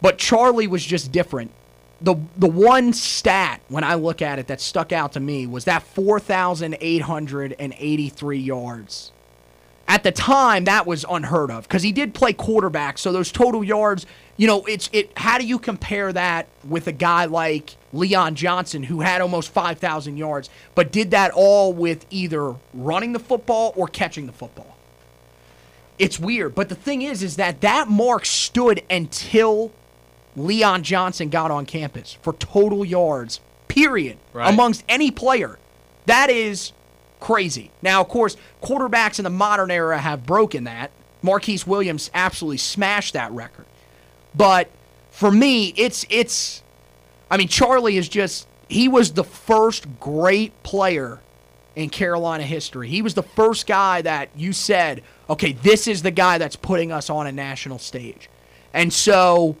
But 0.00 0.18
Charlie 0.18 0.66
was 0.66 0.84
just 0.84 1.12
different 1.12 1.52
the 2.02 2.16
the 2.36 2.48
one 2.48 2.92
stat 2.92 3.62
when 3.68 3.84
I 3.84 3.94
look 3.94 4.20
at 4.22 4.40
it 4.40 4.48
that 4.48 4.60
stuck 4.60 4.92
out 4.92 5.12
to 5.12 5.20
me 5.20 5.46
was 5.46 5.64
that 5.64 5.82
4,883 5.82 8.38
yards. 8.38 9.12
At 9.92 10.04
the 10.04 10.10
time, 10.10 10.64
that 10.64 10.86
was 10.86 11.04
unheard 11.06 11.50
of 11.50 11.64
because 11.64 11.82
he 11.82 11.92
did 11.92 12.14
play 12.14 12.32
quarterback. 12.32 12.96
So 12.96 13.12
those 13.12 13.30
total 13.30 13.62
yards, 13.62 14.06
you 14.38 14.46
know, 14.46 14.64
it's 14.64 14.88
it. 14.90 15.12
How 15.18 15.36
do 15.36 15.44
you 15.44 15.58
compare 15.58 16.10
that 16.14 16.48
with 16.66 16.86
a 16.86 16.92
guy 16.92 17.26
like 17.26 17.76
Leon 17.92 18.34
Johnson 18.34 18.84
who 18.84 19.02
had 19.02 19.20
almost 19.20 19.50
5,000 19.50 20.16
yards, 20.16 20.48
but 20.74 20.92
did 20.92 21.10
that 21.10 21.30
all 21.34 21.74
with 21.74 22.06
either 22.08 22.54
running 22.72 23.12
the 23.12 23.18
football 23.18 23.74
or 23.76 23.86
catching 23.86 24.24
the 24.24 24.32
football? 24.32 24.78
It's 25.98 26.18
weird, 26.18 26.54
but 26.54 26.70
the 26.70 26.74
thing 26.74 27.02
is, 27.02 27.22
is 27.22 27.36
that 27.36 27.60
that 27.60 27.86
mark 27.86 28.24
stood 28.24 28.82
until 28.88 29.72
Leon 30.34 30.84
Johnson 30.84 31.28
got 31.28 31.50
on 31.50 31.66
campus 31.66 32.16
for 32.22 32.32
total 32.32 32.82
yards, 32.82 33.40
period, 33.68 34.16
right. 34.32 34.48
amongst 34.48 34.84
any 34.88 35.10
player. 35.10 35.58
That 36.06 36.30
is 36.30 36.72
crazy. 37.22 37.70
Now, 37.82 38.00
of 38.00 38.08
course, 38.08 38.36
quarterbacks 38.60 39.20
in 39.20 39.22
the 39.22 39.30
modern 39.30 39.70
era 39.70 39.96
have 39.96 40.26
broken 40.26 40.64
that. 40.64 40.90
Marquise 41.22 41.64
Williams 41.64 42.10
absolutely 42.12 42.58
smashed 42.58 43.12
that 43.12 43.30
record. 43.30 43.64
But 44.34 44.68
for 45.12 45.30
me, 45.30 45.72
it's 45.76 46.04
it's 46.10 46.64
I 47.30 47.36
mean, 47.36 47.46
Charlie 47.46 47.96
is 47.96 48.08
just 48.08 48.48
he 48.68 48.88
was 48.88 49.12
the 49.12 49.22
first 49.22 49.86
great 50.00 50.64
player 50.64 51.20
in 51.76 51.90
Carolina 51.90 52.42
history. 52.42 52.88
He 52.88 53.02
was 53.02 53.14
the 53.14 53.22
first 53.22 53.68
guy 53.68 54.02
that 54.02 54.30
you 54.34 54.52
said, 54.52 55.04
okay, 55.30 55.52
this 55.52 55.86
is 55.86 56.02
the 56.02 56.10
guy 56.10 56.38
that's 56.38 56.56
putting 56.56 56.90
us 56.90 57.08
on 57.08 57.28
a 57.28 57.32
national 57.32 57.78
stage. 57.78 58.28
And 58.74 58.92
so 58.92 59.56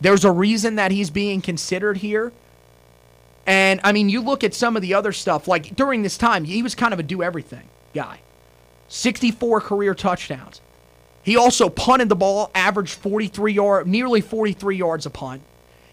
there's 0.00 0.24
a 0.24 0.32
reason 0.32 0.76
that 0.76 0.90
he's 0.90 1.10
being 1.10 1.42
considered 1.42 1.98
here. 1.98 2.32
And 3.46 3.80
I 3.82 3.92
mean, 3.92 4.08
you 4.08 4.20
look 4.20 4.44
at 4.44 4.54
some 4.54 4.76
of 4.76 4.82
the 4.82 4.94
other 4.94 5.12
stuff, 5.12 5.48
like 5.48 5.74
during 5.74 6.02
this 6.02 6.16
time, 6.16 6.44
he 6.44 6.62
was 6.62 6.74
kind 6.74 6.92
of 6.92 7.00
a 7.00 7.02
do 7.02 7.22
everything 7.22 7.68
guy. 7.94 8.20
64 8.88 9.60
career 9.62 9.94
touchdowns. 9.94 10.60
He 11.22 11.36
also 11.36 11.68
punted 11.68 12.08
the 12.08 12.16
ball, 12.16 12.50
averaged 12.54 12.94
43 12.94 13.52
yard, 13.52 13.86
nearly 13.86 14.20
43 14.20 14.76
yards 14.76 15.06
a 15.06 15.10
punt, 15.10 15.42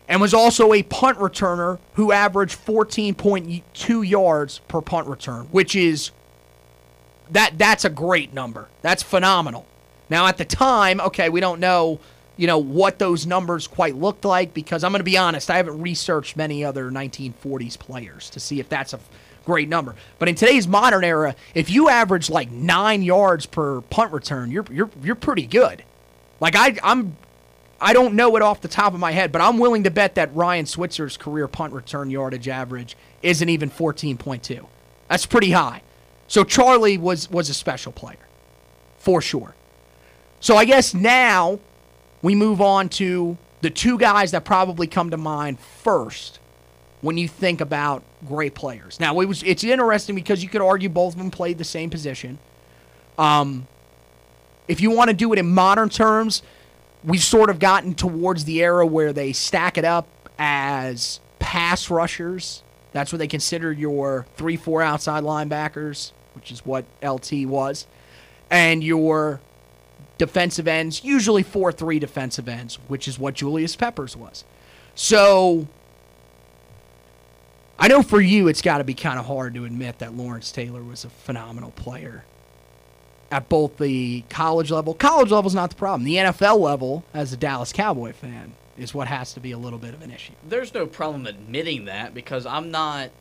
and 0.07 0.19
was 0.19 0.33
also 0.33 0.73
a 0.73 0.83
punt 0.83 1.17
returner 1.19 1.79
who 1.93 2.11
averaged 2.11 2.57
14.2 2.65 4.07
yards 4.07 4.59
per 4.67 4.81
punt 4.81 5.07
return, 5.07 5.45
which 5.51 5.75
is 5.75 6.11
that 7.29 7.57
that's 7.57 7.85
a 7.85 7.89
great 7.89 8.33
number. 8.33 8.67
That's 8.81 9.03
phenomenal. 9.03 9.65
Now 10.09 10.25
at 10.25 10.37
the 10.37 10.45
time, 10.45 10.99
okay, 10.99 11.29
we 11.29 11.39
don't 11.39 11.59
know 11.59 11.99
you 12.39 12.47
know, 12.47 12.57
what 12.57 12.99
those 12.99 13.27
numbers 13.27 13.67
quite 13.67 13.95
looked 13.95 14.23
like 14.23 14.53
because 14.53 14.85
I'm 14.85 14.93
going 14.93 15.01
to 15.01 15.03
be 15.03 15.17
honest, 15.17 15.51
I 15.51 15.57
haven't 15.57 15.81
researched 15.81 16.37
many 16.37 16.63
other 16.63 16.89
1940s 16.89 17.77
players 17.77 18.29
to 18.29 18.39
see 18.39 18.61
if 18.61 18.69
that's 18.69 18.93
a 18.93 18.99
great 19.43 19.67
number. 19.67 19.93
But 20.19 20.29
in 20.29 20.35
today's 20.35 20.65
modern 20.65 21.03
era, 21.03 21.35
if 21.53 21.69
you 21.69 21.89
average 21.89 22.29
like 22.29 22.49
9 22.49 23.01
yards 23.01 23.45
per 23.45 23.81
punt 23.81 24.13
return, 24.13 24.51
you're 24.51 24.63
you're 24.71 24.89
you're 25.03 25.15
pretty 25.15 25.45
good. 25.45 25.83
Like 26.39 26.55
I 26.55 26.77
I'm 26.81 27.17
I 27.81 27.91
don't 27.91 28.13
know 28.13 28.37
it 28.37 28.41
off 28.41 28.61
the 28.61 28.69
top 28.69 28.93
of 28.93 29.01
my 29.01 29.11
head, 29.11 29.33
but 29.33 29.41
I'm 29.41 29.57
willing 29.57 29.83
to 29.83 29.91
bet 29.91 30.15
that 30.15 30.33
Ryan 30.33 30.65
Switzer's 30.65 31.17
career 31.17 31.49
punt 31.49 31.73
return 31.73 32.09
yardage 32.09 32.47
average 32.47 32.95
isn't 33.21 33.49
even 33.49 33.69
14.2. 33.69 34.65
That's 35.09 35.25
pretty 35.25 35.51
high. 35.51 35.81
So 36.29 36.45
Charlie 36.45 36.97
was 36.97 37.29
was 37.29 37.49
a 37.49 37.53
special 37.53 37.91
player. 37.91 38.15
For 38.97 39.21
sure. 39.21 39.55
So 40.39 40.55
I 40.55 40.63
guess 40.63 40.93
now 40.93 41.59
we 42.21 42.35
move 42.35 42.61
on 42.61 42.89
to 42.89 43.37
the 43.61 43.69
two 43.69 43.97
guys 43.97 44.31
that 44.31 44.45
probably 44.45 44.87
come 44.87 45.09
to 45.11 45.17
mind 45.17 45.59
first 45.59 46.39
when 47.01 47.17
you 47.17 47.27
think 47.27 47.61
about 47.61 48.03
great 48.27 48.53
players. 48.55 48.99
Now, 48.99 49.19
it 49.19 49.25
was 49.25 49.43
it's 49.43 49.63
interesting 49.63 50.15
because 50.15 50.43
you 50.43 50.49
could 50.49 50.61
argue 50.61 50.89
both 50.89 51.13
of 51.13 51.19
them 51.19 51.31
played 51.31 51.57
the 51.57 51.63
same 51.63 51.89
position. 51.89 52.37
Um, 53.17 53.67
If 54.67 54.81
you 54.81 54.91
want 54.91 55.09
to 55.09 55.15
do 55.15 55.31
it 55.33 55.39
in 55.39 55.49
modern 55.51 55.89
terms, 55.89 56.41
we've 57.03 57.23
sort 57.23 57.49
of 57.49 57.59
gotten 57.59 57.95
towards 57.95 58.45
the 58.45 58.61
era 58.61 58.85
where 58.85 59.13
they 59.13 59.33
stack 59.33 59.77
it 59.77 59.85
up 59.85 60.07
as 60.37 61.19
pass 61.39 61.89
rushers. 61.89 62.63
That's 62.91 63.11
what 63.11 63.19
they 63.19 63.27
consider 63.27 63.71
your 63.71 64.25
3 64.35 64.57
4 64.57 64.81
outside 64.81 65.23
linebackers, 65.23 66.11
which 66.33 66.51
is 66.51 66.65
what 66.65 66.85
LT 67.03 67.45
was, 67.45 67.87
and 68.49 68.83
your 68.83 69.39
defensive 70.19 70.67
ends, 70.67 71.03
usually 71.03 71.41
4 71.41 71.71
3 71.71 71.97
defensive 71.97 72.47
ends, 72.47 72.75
which 72.87 73.07
is 73.07 73.17
what 73.17 73.33
Julius 73.33 73.75
Peppers 73.75 74.15
was. 74.15 74.43
So 74.93 75.67
I 77.79 77.87
know 77.87 78.03
for 78.03 78.21
you 78.21 78.47
it's 78.47 78.61
got 78.61 78.79
to 78.79 78.83
be 78.83 78.93
kind 78.93 79.17
of 79.17 79.25
hard 79.25 79.55
to 79.55 79.65
admit 79.65 79.99
that 79.99 80.13
Lawrence 80.15 80.51
Taylor 80.51 80.83
was 80.83 81.05
a 81.05 81.09
phenomenal 81.09 81.71
player 81.71 82.25
at 83.31 83.47
both 83.47 83.77
the 83.77 84.23
college 84.29 84.69
level. 84.69 84.93
College 84.93 85.31
level 85.31 85.47
is 85.47 85.55
not 85.55 85.69
the 85.69 85.75
problem. 85.75 86.03
The 86.03 86.15
NFL 86.15 86.59
level, 86.59 87.05
as 87.13 87.31
a 87.31 87.37
Dallas 87.37 87.71
Cowboy 87.71 88.11
fan, 88.11 88.53
is 88.77 88.93
what 88.93 89.07
has 89.07 89.33
to 89.33 89.39
be 89.39 89.51
a 89.51 89.57
little 89.57 89.79
bit 89.79 89.93
of 89.93 90.01
an 90.01 90.11
issue. 90.11 90.33
There's 90.47 90.73
no 90.73 90.85
problem 90.85 91.25
admitting 91.25 91.85
that 91.85 92.13
because 92.13 92.45
I'm 92.45 92.71
not. 92.71 93.11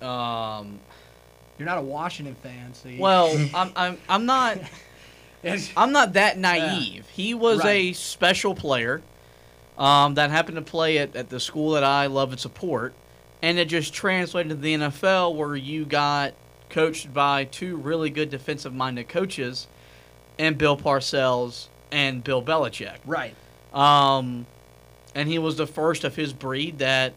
Um, 0.00 0.80
You're 1.58 1.66
not 1.66 1.78
a 1.78 1.82
Washington 1.82 2.34
fan, 2.36 2.74
so 2.74 2.88
you... 2.88 3.00
well, 3.00 3.36
I'm, 3.54 3.72
I'm 3.74 3.98
I'm 4.08 4.26
not. 4.26 4.58
I'm 5.76 5.92
not 5.92 6.14
that 6.14 6.38
naive. 6.38 6.94
Yeah. 6.94 7.12
He 7.12 7.34
was 7.34 7.60
right. 7.60 7.70
a 7.70 7.92
special 7.92 8.54
player 8.54 9.02
um, 9.78 10.14
that 10.14 10.30
happened 10.30 10.56
to 10.56 10.62
play 10.62 10.98
at, 10.98 11.16
at 11.16 11.28
the 11.28 11.40
school 11.40 11.72
that 11.72 11.84
I 11.84 12.06
love 12.06 12.30
and 12.30 12.40
support, 12.40 12.94
and 13.42 13.58
it 13.58 13.68
just 13.68 13.92
translated 13.92 14.50
to 14.50 14.56
the 14.56 14.74
NFL 14.74 15.34
where 15.34 15.56
you 15.56 15.84
got 15.84 16.34
coached 16.70 17.12
by 17.12 17.44
two 17.44 17.76
really 17.76 18.10
good 18.10 18.30
defensive 18.30 18.74
minded 18.74 19.08
coaches 19.08 19.66
and 20.38 20.58
Bill 20.58 20.76
Parcells 20.76 21.68
and 21.92 22.22
Bill 22.24 22.42
Belichick. 22.42 22.98
Right. 23.06 23.34
Um, 23.72 24.46
and 25.14 25.28
he 25.28 25.38
was 25.38 25.56
the 25.56 25.66
first 25.66 26.04
of 26.04 26.16
his 26.16 26.32
breed 26.32 26.78
that 26.78 27.14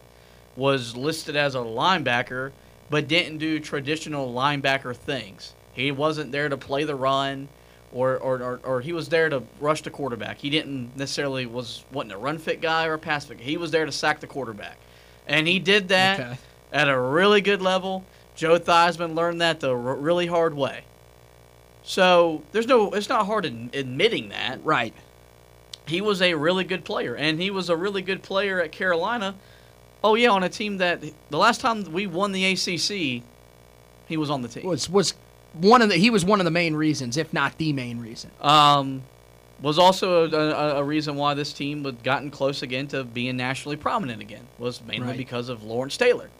was 0.56 0.96
listed 0.96 1.36
as 1.36 1.54
a 1.54 1.58
linebacker 1.58 2.52
but 2.90 3.08
didn't 3.08 3.38
do 3.38 3.60
traditional 3.60 4.32
linebacker 4.32 4.96
things. 4.96 5.54
He 5.72 5.90
wasn't 5.92 6.32
there 6.32 6.48
to 6.48 6.56
play 6.56 6.84
the 6.84 6.94
run 6.94 7.48
or, 7.92 8.18
or, 8.18 8.42
or, 8.42 8.60
or, 8.64 8.80
he 8.80 8.92
was 8.92 9.08
there 9.08 9.28
to 9.28 9.42
rush 9.60 9.82
the 9.82 9.90
quarterback. 9.90 10.38
He 10.38 10.50
didn't 10.50 10.96
necessarily 10.96 11.46
was 11.46 11.84
wasn't 11.90 12.12
a 12.12 12.18
run 12.18 12.38
fit 12.38 12.60
guy 12.60 12.86
or 12.86 12.94
a 12.94 12.98
pass 12.98 13.24
fit. 13.24 13.38
Guy. 13.38 13.44
He 13.44 13.56
was 13.56 13.70
there 13.70 13.86
to 13.86 13.92
sack 13.92 14.20
the 14.20 14.26
quarterback, 14.26 14.78
and 15.26 15.48
he 15.48 15.58
did 15.58 15.88
that 15.88 16.20
okay. 16.20 16.38
at 16.72 16.88
a 16.88 16.98
really 16.98 17.40
good 17.40 17.62
level. 17.62 18.04
Joe 18.34 18.58
Theismann 18.58 19.14
learned 19.14 19.40
that 19.40 19.60
the 19.60 19.70
r- 19.70 19.76
really 19.76 20.26
hard 20.26 20.54
way. 20.54 20.84
So 21.82 22.42
there's 22.52 22.66
no, 22.66 22.92
it's 22.92 23.08
not 23.08 23.24
hard 23.26 23.46
in 23.46 23.70
admitting 23.72 24.28
that. 24.28 24.62
Right. 24.62 24.94
He 25.86 26.02
was 26.02 26.20
a 26.20 26.34
really 26.34 26.64
good 26.64 26.84
player, 26.84 27.16
and 27.16 27.40
he 27.40 27.50
was 27.50 27.70
a 27.70 27.76
really 27.76 28.02
good 28.02 28.22
player 28.22 28.60
at 28.60 28.72
Carolina. 28.72 29.34
Oh 30.04 30.14
yeah, 30.14 30.28
on 30.28 30.44
a 30.44 30.50
team 30.50 30.76
that 30.78 31.02
the 31.30 31.38
last 31.38 31.62
time 31.62 31.90
we 31.90 32.06
won 32.06 32.32
the 32.32 32.44
ACC, 32.44 33.22
he 34.06 34.16
was 34.16 34.28
on 34.28 34.42
the 34.42 34.48
team. 34.48 34.66
Was 34.66 34.88
was 34.90 35.14
one 35.60 35.82
of 35.82 35.88
the 35.88 35.96
he 35.96 36.10
was 36.10 36.24
one 36.24 36.40
of 36.40 36.44
the 36.44 36.50
main 36.50 36.74
reasons, 36.74 37.16
if 37.16 37.32
not 37.32 37.58
the 37.58 37.72
main 37.72 38.00
reason. 38.00 38.30
Um, 38.40 39.02
was 39.60 39.78
also 39.78 40.30
a, 40.30 40.36
a, 40.36 40.76
a 40.76 40.84
reason 40.84 41.16
why 41.16 41.34
this 41.34 41.52
team 41.52 41.84
had 41.84 42.02
gotten 42.02 42.30
close 42.30 42.62
again 42.62 42.86
to 42.88 43.04
being 43.04 43.36
nationally 43.36 43.76
prominent 43.76 44.22
again. 44.22 44.46
Was 44.58 44.82
mainly 44.82 45.08
right. 45.08 45.16
because 45.16 45.48
of 45.48 45.64
Lawrence 45.64 45.96
Taylor. 45.96 46.30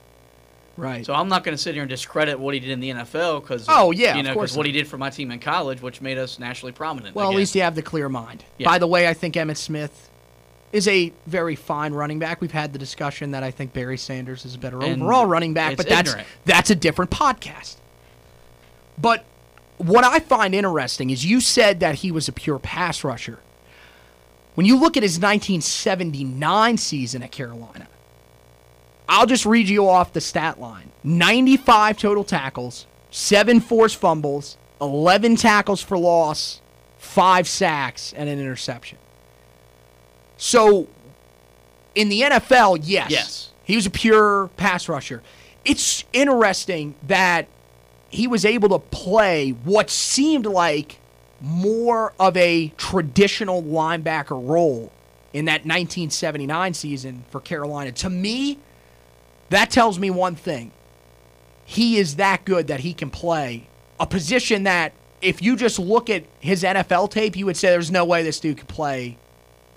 Right. 0.76 1.04
So 1.04 1.12
I'm 1.12 1.28
not 1.28 1.42
going 1.42 1.56
to 1.56 1.62
sit 1.62 1.74
here 1.74 1.82
and 1.82 1.90
discredit 1.90 2.38
what 2.38 2.54
he 2.54 2.60
did 2.60 2.70
in 2.70 2.78
the 2.78 2.90
NFL 2.90 3.42
because 3.42 3.66
oh 3.68 3.90
yeah, 3.90 4.16
you 4.16 4.22
know 4.22 4.34
because 4.34 4.56
what 4.56 4.64
he 4.64 4.72
did 4.72 4.86
for 4.86 4.96
my 4.96 5.10
team 5.10 5.32
in 5.32 5.40
college, 5.40 5.82
which 5.82 6.00
made 6.00 6.18
us 6.18 6.38
nationally 6.38 6.72
prominent. 6.72 7.16
Well, 7.16 7.26
again. 7.26 7.36
at 7.36 7.38
least 7.38 7.54
you 7.56 7.62
have 7.62 7.74
the 7.74 7.82
clear 7.82 8.08
mind. 8.08 8.44
Yeah. 8.58 8.68
By 8.68 8.78
the 8.78 8.86
way, 8.86 9.08
I 9.08 9.14
think 9.14 9.34
Emmitt 9.34 9.56
Smith 9.56 10.08
is 10.72 10.86
a 10.86 11.12
very 11.26 11.56
fine 11.56 11.94
running 11.94 12.20
back. 12.20 12.40
We've 12.40 12.52
had 12.52 12.72
the 12.72 12.78
discussion 12.78 13.32
that 13.32 13.42
I 13.42 13.50
think 13.50 13.72
Barry 13.72 13.98
Sanders 13.98 14.44
is 14.44 14.54
a 14.54 14.58
better 14.58 14.80
and 14.82 15.02
overall 15.02 15.26
running 15.26 15.52
back, 15.52 15.76
but 15.76 15.88
that's 15.88 16.10
ignorant. 16.10 16.28
that's 16.44 16.70
a 16.70 16.76
different 16.76 17.10
podcast. 17.10 17.76
But 19.00 19.24
what 19.78 20.04
I 20.04 20.18
find 20.18 20.54
interesting 20.54 21.10
is 21.10 21.24
you 21.24 21.40
said 21.40 21.80
that 21.80 21.96
he 21.96 22.10
was 22.10 22.28
a 22.28 22.32
pure 22.32 22.58
pass 22.58 23.04
rusher. 23.04 23.38
When 24.54 24.66
you 24.66 24.76
look 24.76 24.96
at 24.96 25.04
his 25.04 25.18
1979 25.18 26.76
season 26.78 27.22
at 27.22 27.30
Carolina, 27.30 27.86
I'll 29.08 29.26
just 29.26 29.46
read 29.46 29.68
you 29.68 29.88
off 29.88 30.12
the 30.12 30.20
stat 30.20 30.60
line 30.60 30.90
95 31.04 31.96
total 31.98 32.24
tackles, 32.24 32.86
7 33.10 33.60
forced 33.60 33.96
fumbles, 33.96 34.58
11 34.80 35.36
tackles 35.36 35.80
for 35.80 35.96
loss, 35.96 36.60
5 36.98 37.48
sacks, 37.48 38.12
and 38.14 38.28
an 38.28 38.38
interception. 38.38 38.98
So, 40.36 40.88
in 41.94 42.08
the 42.08 42.22
NFL, 42.22 42.80
yes. 42.82 43.10
Yes. 43.10 43.50
He 43.64 43.76
was 43.76 43.86
a 43.86 43.90
pure 43.90 44.48
pass 44.56 44.88
rusher. 44.88 45.22
It's 45.64 46.04
interesting 46.12 46.94
that 47.06 47.48
he 48.08 48.26
was 48.26 48.44
able 48.44 48.68
to 48.70 48.78
play 48.78 49.50
what 49.50 49.90
seemed 49.90 50.46
like 50.46 50.98
more 51.40 52.12
of 52.18 52.36
a 52.36 52.68
traditional 52.76 53.62
linebacker 53.62 54.30
role 54.30 54.92
in 55.32 55.44
that 55.44 55.60
1979 55.60 56.74
season 56.74 57.24
for 57.30 57.40
Carolina. 57.40 57.92
To 57.92 58.10
me, 58.10 58.58
that 59.50 59.70
tells 59.70 59.98
me 59.98 60.10
one 60.10 60.34
thing. 60.34 60.72
He 61.64 61.98
is 61.98 62.16
that 62.16 62.44
good 62.44 62.66
that 62.68 62.80
he 62.80 62.94
can 62.94 63.10
play 63.10 63.68
a 64.00 64.06
position 64.06 64.62
that 64.62 64.92
if 65.20 65.42
you 65.42 65.56
just 65.56 65.78
look 65.78 66.08
at 66.08 66.24
his 66.40 66.62
NFL 66.62 67.10
tape, 67.10 67.36
you 67.36 67.44
would 67.46 67.56
say 67.56 67.68
there's 67.68 67.90
no 67.90 68.04
way 68.04 68.22
this 68.22 68.40
dude 68.40 68.58
could 68.58 68.68
play 68.68 69.18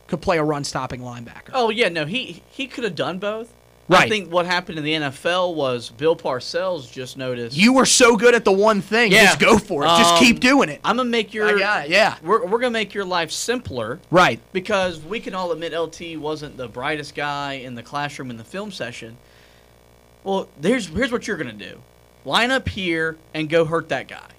could 0.08 0.22
play 0.22 0.38
a 0.38 0.44
run 0.44 0.64
stopping 0.64 1.02
linebacker. 1.02 1.52
Oh 1.54 1.70
yeah, 1.70 1.90
no, 1.90 2.06
he 2.06 2.44
he 2.50 2.68
could 2.68 2.84
have 2.84 2.96
done 2.96 3.18
both. 3.18 3.54
Right. 3.92 4.06
I 4.06 4.10
think 4.10 4.32
what 4.32 4.46
happened 4.46 4.78
in 4.78 4.84
the 4.84 4.94
NFL 4.94 5.56
was 5.56 5.90
Bill 5.90 6.16
Parcells 6.16 6.92
just 6.92 7.18
noticed 7.18 7.58
you 7.58 7.74
were 7.74 7.86
so 7.86 8.16
good 8.16 8.34
at 8.34 8.46
the 8.46 8.52
one 8.52 8.82
thing. 8.82 9.12
Yeah. 9.12 9.26
Just 9.26 9.40
go 9.40 9.58
for 9.58 9.84
it. 9.84 9.88
Um, 9.88 10.02
just 10.02 10.18
keep 10.18 10.40
doing 10.40 10.70
it. 10.70 10.80
I'm 10.84 10.98
gonna 10.98 11.10
make 11.10 11.34
your 11.34 11.58
yeah 11.58 11.84
yeah. 11.84 12.16
We're, 12.24 12.46
we're 12.46 12.60
gonna 12.60 12.72
make 12.72 12.94
your 12.94 13.06
life 13.06 13.32
simpler. 13.32 14.00
Right. 14.10 14.40
Because 14.54 15.00
we 15.02 15.20
can 15.20 15.34
all 15.36 15.52
admit 15.52 15.74
LT 15.78 16.18
wasn't 16.18 16.58
the 16.58 16.68
brightest 16.68 17.16
guy 17.16 17.54
in 17.54 17.76
the 17.76 17.84
classroom 17.84 18.30
in 18.30 18.38
the 18.38 18.44
film 18.44 18.72
session. 18.72 19.18
Well, 20.24 20.48
here's 20.62 20.88
here's 20.88 21.12
what 21.12 21.28
you're 21.28 21.38
gonna 21.38 21.54
do: 21.54 21.82
line 22.26 22.52
up 22.52 22.70
here 22.70 23.18
and 23.34 23.50
go 23.50 23.66
hurt 23.66 23.90
that 23.90 24.08
guy. 24.08 24.30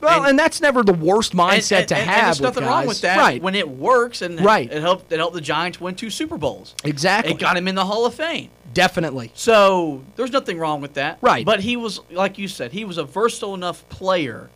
Well, 0.00 0.20
and, 0.20 0.30
and, 0.30 0.38
that's 0.38 0.60
never 0.60 0.82
the 0.82 0.94
worst 0.94 1.34
mindset 1.34 1.72
and, 1.72 1.80
and, 1.80 1.88
to 1.88 1.94
have. 1.96 2.06
And 2.08 2.26
there's 2.26 2.40
nothing 2.40 2.64
wrong 2.64 2.86
with 2.86 3.02
that 3.02 3.18
right. 3.18 3.42
when 3.42 3.54
it 3.54 3.68
works 3.68 4.22
and 4.22 4.40
right. 4.40 4.70
it 4.70 4.80
helped 4.80 5.12
it 5.12 5.18
helped 5.18 5.34
the 5.34 5.40
Giants 5.40 5.80
win 5.80 5.94
two 5.94 6.10
Super 6.10 6.38
Bowls. 6.38 6.74
Exactly. 6.84 7.32
It 7.32 7.38
got 7.38 7.56
him 7.56 7.68
in 7.68 7.74
the 7.74 7.84
Hall 7.84 8.06
of 8.06 8.14
Fame. 8.14 8.50
Definitely. 8.72 9.32
So 9.34 10.02
there's 10.16 10.32
nothing 10.32 10.58
wrong 10.58 10.80
with 10.80 10.94
that. 10.94 11.18
Right. 11.20 11.44
But 11.44 11.60
he 11.60 11.76
was 11.76 12.00
like 12.10 12.38
you 12.38 12.48
said, 12.48 12.72
he 12.72 12.84
was 12.84 12.98
a 12.98 13.04
versatile 13.04 13.54
enough 13.54 13.86
player 13.88 14.48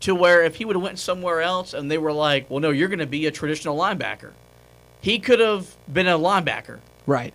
to 0.00 0.14
where 0.14 0.42
if 0.42 0.56
he 0.56 0.64
would 0.64 0.74
have 0.74 0.82
went 0.82 0.98
somewhere 0.98 1.40
else 1.40 1.72
and 1.72 1.90
they 1.90 1.98
were 1.98 2.12
like, 2.12 2.50
Well 2.50 2.60
no, 2.60 2.70
you're 2.70 2.88
gonna 2.88 3.06
be 3.06 3.26
a 3.26 3.30
traditional 3.30 3.76
linebacker, 3.76 4.32
he 5.00 5.18
could 5.20 5.38
have 5.38 5.76
been 5.92 6.08
a 6.08 6.18
linebacker. 6.18 6.80
Right. 7.06 7.32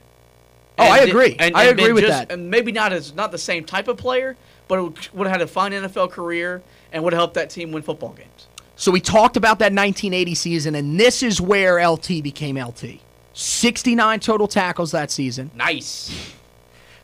Oh, 0.79 0.83
I 0.83 0.99
agree. 0.99 1.35
And, 1.39 1.55
I 1.55 1.65
agree 1.65 1.91
with 1.91 2.03
just, 2.03 2.27
that. 2.27 2.31
And 2.31 2.51
maybe 2.51 2.71
not 2.71 2.93
as 2.93 3.13
not 3.15 3.31
the 3.31 3.37
same 3.37 3.63
type 3.63 3.87
of 3.87 3.97
player, 3.97 4.37
but 4.67 5.13
would 5.13 5.27
have 5.27 5.39
had 5.39 5.41
a 5.41 5.47
fine 5.47 5.71
NFL 5.71 6.11
career 6.11 6.61
and 6.91 7.03
would 7.03 7.13
helped 7.13 7.35
that 7.35 7.49
team 7.49 7.71
win 7.71 7.83
football 7.83 8.13
games. 8.13 8.47
So 8.75 8.91
we 8.91 9.01
talked 9.01 9.37
about 9.37 9.59
that 9.59 9.73
1980 9.73 10.35
season, 10.35 10.75
and 10.75 10.99
this 10.99 11.23
is 11.23 11.41
where 11.41 11.85
LT 11.85 12.21
became 12.21 12.57
LT. 12.57 12.99
69 13.33 14.19
total 14.19 14.47
tackles 14.47 14.91
that 14.91 15.09
season. 15.11 15.49
Nice. 15.55 16.33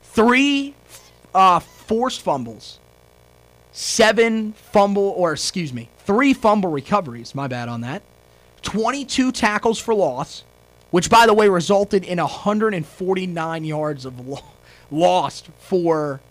Three 0.03 0.75
uh, 1.33 1.59
forced 1.59 2.21
fumbles. 2.21 2.79
Seven 3.71 4.53
fumble, 4.53 5.13
or 5.17 5.33
excuse 5.33 5.73
me, 5.73 5.89
three 6.05 6.33
fumble 6.33 6.69
recoveries. 6.69 7.33
My 7.33 7.47
bad 7.47 7.69
on 7.69 7.81
that. 7.81 8.03
22 8.61 9.31
tackles 9.31 9.79
for 9.79 9.95
loss, 9.95 10.43
which, 10.91 11.09
by 11.09 11.25
the 11.25 11.33
way, 11.33 11.49
resulted 11.49 12.03
in 12.03 12.19
149 12.19 13.65
yards 13.65 14.05
of 14.05 14.27
lo- 14.27 14.43
lost 14.91 15.49
for 15.59 16.21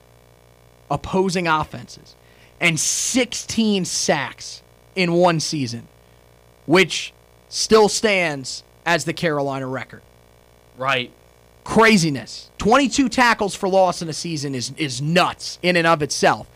opposing 0.89 1.49
offenses 1.49 2.15
and 2.63 2.79
16 2.79 3.85
sacks 3.85 4.63
in 4.95 5.13
one 5.13 5.41
season, 5.41 5.89
which 6.65 7.13
still 7.49 7.89
stands 7.89 8.63
as 8.87 9.05
the 9.05 9.13
Carolina 9.13 9.67
record. 9.67 10.01
Right. 10.79 11.11
Craziness. 11.65 12.51
22 12.59 13.09
tackles 13.09 13.55
for 13.55 13.69
loss 13.69 14.01
in 14.01 14.09
a 14.09 14.13
season 14.13 14.55
is, 14.55 14.73
is 14.77 15.03
nuts 15.03 15.59
in 15.63 15.77
and 15.77 15.87
of 15.87 16.03
itself. 16.03 16.49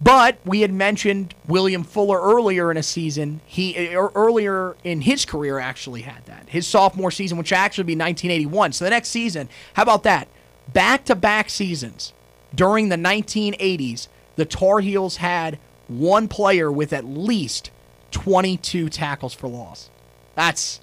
But 0.00 0.38
we 0.44 0.62
had 0.62 0.72
mentioned 0.72 1.32
William 1.46 1.84
Fuller 1.84 2.20
earlier 2.20 2.72
in 2.72 2.76
a 2.76 2.82
season. 2.82 3.40
He 3.46 3.94
er, 3.94 4.10
earlier 4.16 4.76
in 4.82 5.02
his 5.02 5.24
career 5.24 5.60
actually 5.60 6.02
had 6.02 6.26
that. 6.26 6.48
His 6.48 6.66
sophomore 6.66 7.12
season, 7.12 7.38
which 7.38 7.52
actually 7.52 7.84
be 7.84 7.94
1981. 7.94 8.72
So 8.72 8.84
the 8.84 8.90
next 8.90 9.10
season, 9.10 9.48
how 9.74 9.84
about 9.84 10.02
that? 10.02 10.26
Back-to-back 10.72 11.50
seasons 11.50 12.12
during 12.52 12.88
the 12.88 12.96
1980s, 12.96 14.08
the 14.36 14.44
Tar 14.44 14.80
Heels 14.80 15.16
had 15.16 15.58
one 15.88 16.28
player 16.28 16.70
with 16.70 16.92
at 16.92 17.04
least 17.04 17.70
22 18.12 18.88
tackles 18.88 19.34
for 19.34 19.48
loss. 19.48 19.90
That's 20.34 20.80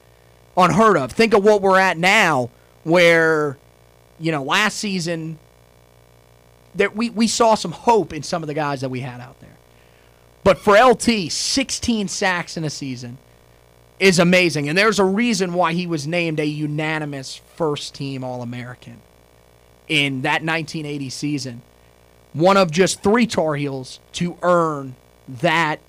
unheard 0.57 0.97
of. 0.97 1.11
Think 1.11 1.33
of 1.33 1.43
what 1.43 1.61
we're 1.61 1.79
at 1.79 1.97
now, 1.97 2.49
where, 2.83 3.57
you 4.19 4.31
know, 4.31 4.43
last 4.43 4.77
season 4.77 5.39
that 6.75 6.95
we, 6.95 7.09
we 7.09 7.27
saw 7.27 7.55
some 7.55 7.71
hope 7.71 8.13
in 8.13 8.23
some 8.23 8.43
of 8.43 8.47
the 8.47 8.53
guys 8.53 8.81
that 8.81 8.89
we 8.89 8.99
had 8.99 9.19
out 9.19 9.39
there. 9.39 9.57
But 10.43 10.57
for 10.59 10.77
LT, 10.77 11.31
16 11.31 12.07
sacks 12.07 12.57
in 12.57 12.63
a 12.63 12.69
season 12.69 13.17
is 13.99 14.19
amazing. 14.19 14.69
And 14.69 14.77
there's 14.77 14.99
a 14.99 15.05
reason 15.05 15.53
why 15.53 15.73
he 15.73 15.85
was 15.85 16.07
named 16.07 16.39
a 16.39 16.45
unanimous 16.45 17.41
first 17.55 17.93
team 17.95 18.23
All 18.23 18.41
American 18.41 19.01
in 19.87 20.21
that 20.21 20.43
1980 20.43 21.09
season. 21.09 21.61
One 22.33 22.57
of 22.57 22.71
just 22.71 23.01
three 23.01 23.25
Tar 23.25 23.55
Heels 23.55 23.99
to 24.13 24.37
earn 24.41 24.95
that 25.27 25.79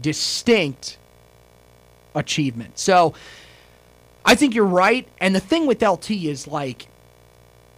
distinct 0.00 0.98
achievement. 2.14 2.78
So 2.78 3.14
I 4.24 4.34
think 4.34 4.54
you're 4.54 4.64
right. 4.64 5.06
And 5.18 5.34
the 5.34 5.40
thing 5.40 5.66
with 5.66 5.82
LT 5.82 6.10
is 6.12 6.46
like, 6.46 6.88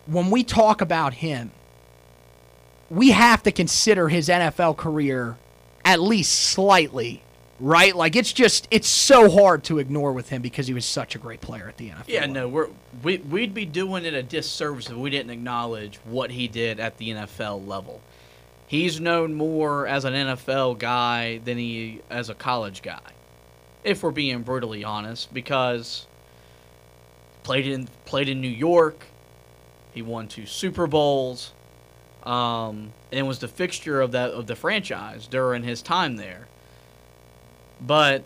when 0.06 0.30
we 0.30 0.44
talk 0.44 0.80
about 0.80 1.14
him, 1.14 1.50
we 2.88 3.10
have 3.10 3.42
to 3.42 3.50
consider 3.50 4.08
his 4.08 4.28
NFL 4.28 4.76
career 4.76 5.36
at 5.84 6.00
least 6.00 6.32
slightly, 6.32 7.22
right? 7.60 7.94
Like 7.94 8.16
it's 8.16 8.32
just 8.32 8.68
it's 8.70 8.88
so 8.88 9.30
hard 9.30 9.64
to 9.64 9.78
ignore 9.78 10.12
with 10.12 10.28
him 10.28 10.42
because 10.42 10.66
he 10.66 10.74
was 10.74 10.84
such 10.84 11.14
a 11.14 11.18
great 11.18 11.40
player 11.40 11.68
at 11.68 11.76
the 11.76 11.90
NFL. 11.90 12.04
Yeah, 12.08 12.26
no, 12.26 12.48
we're 12.48 12.68
we, 13.02 13.18
we'd 13.18 13.54
be 13.54 13.64
doing 13.64 14.04
it 14.04 14.14
a 14.14 14.22
disservice 14.22 14.88
if 14.88 14.96
we 14.96 15.10
didn't 15.10 15.30
acknowledge 15.30 15.96
what 16.04 16.30
he 16.30 16.48
did 16.48 16.80
at 16.80 16.98
the 16.98 17.10
NFL 17.10 17.66
level. 17.66 18.00
He's 18.66 19.00
known 19.00 19.34
more 19.34 19.86
as 19.86 20.04
an 20.04 20.14
NFL 20.14 20.78
guy 20.78 21.38
than 21.38 21.56
he 21.56 22.00
as 22.10 22.28
a 22.30 22.34
college 22.34 22.82
guy, 22.82 23.12
if 23.84 24.02
we're 24.02 24.10
being 24.10 24.42
brutally 24.42 24.84
honest, 24.84 25.32
because 25.32 26.06
played 27.42 27.66
in 27.66 27.88
played 28.04 28.28
in 28.28 28.40
New 28.40 28.48
York, 28.48 29.06
he 29.94 30.02
won 30.02 30.26
two 30.26 30.46
Super 30.46 30.86
Bowls 30.86 31.52
um, 32.24 32.92
and 33.12 33.26
was 33.28 33.38
the 33.38 33.48
fixture 33.48 34.00
of 34.00 34.12
that 34.12 34.32
of 34.32 34.46
the 34.46 34.56
franchise 34.56 35.28
during 35.28 35.62
his 35.62 35.80
time 35.80 36.16
there. 36.16 36.48
But 37.80 38.24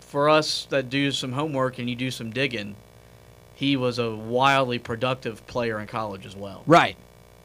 for 0.00 0.28
us 0.28 0.66
that 0.70 0.90
do 0.90 1.10
some 1.10 1.32
homework 1.32 1.78
and 1.78 1.88
you 1.88 1.96
do 1.96 2.10
some 2.10 2.30
digging, 2.30 2.76
he 3.54 3.76
was 3.76 3.98
a 3.98 4.14
wildly 4.14 4.78
productive 4.78 5.46
player 5.46 5.80
in 5.80 5.86
college 5.86 6.26
as 6.26 6.36
well. 6.36 6.62
Right. 6.66 6.96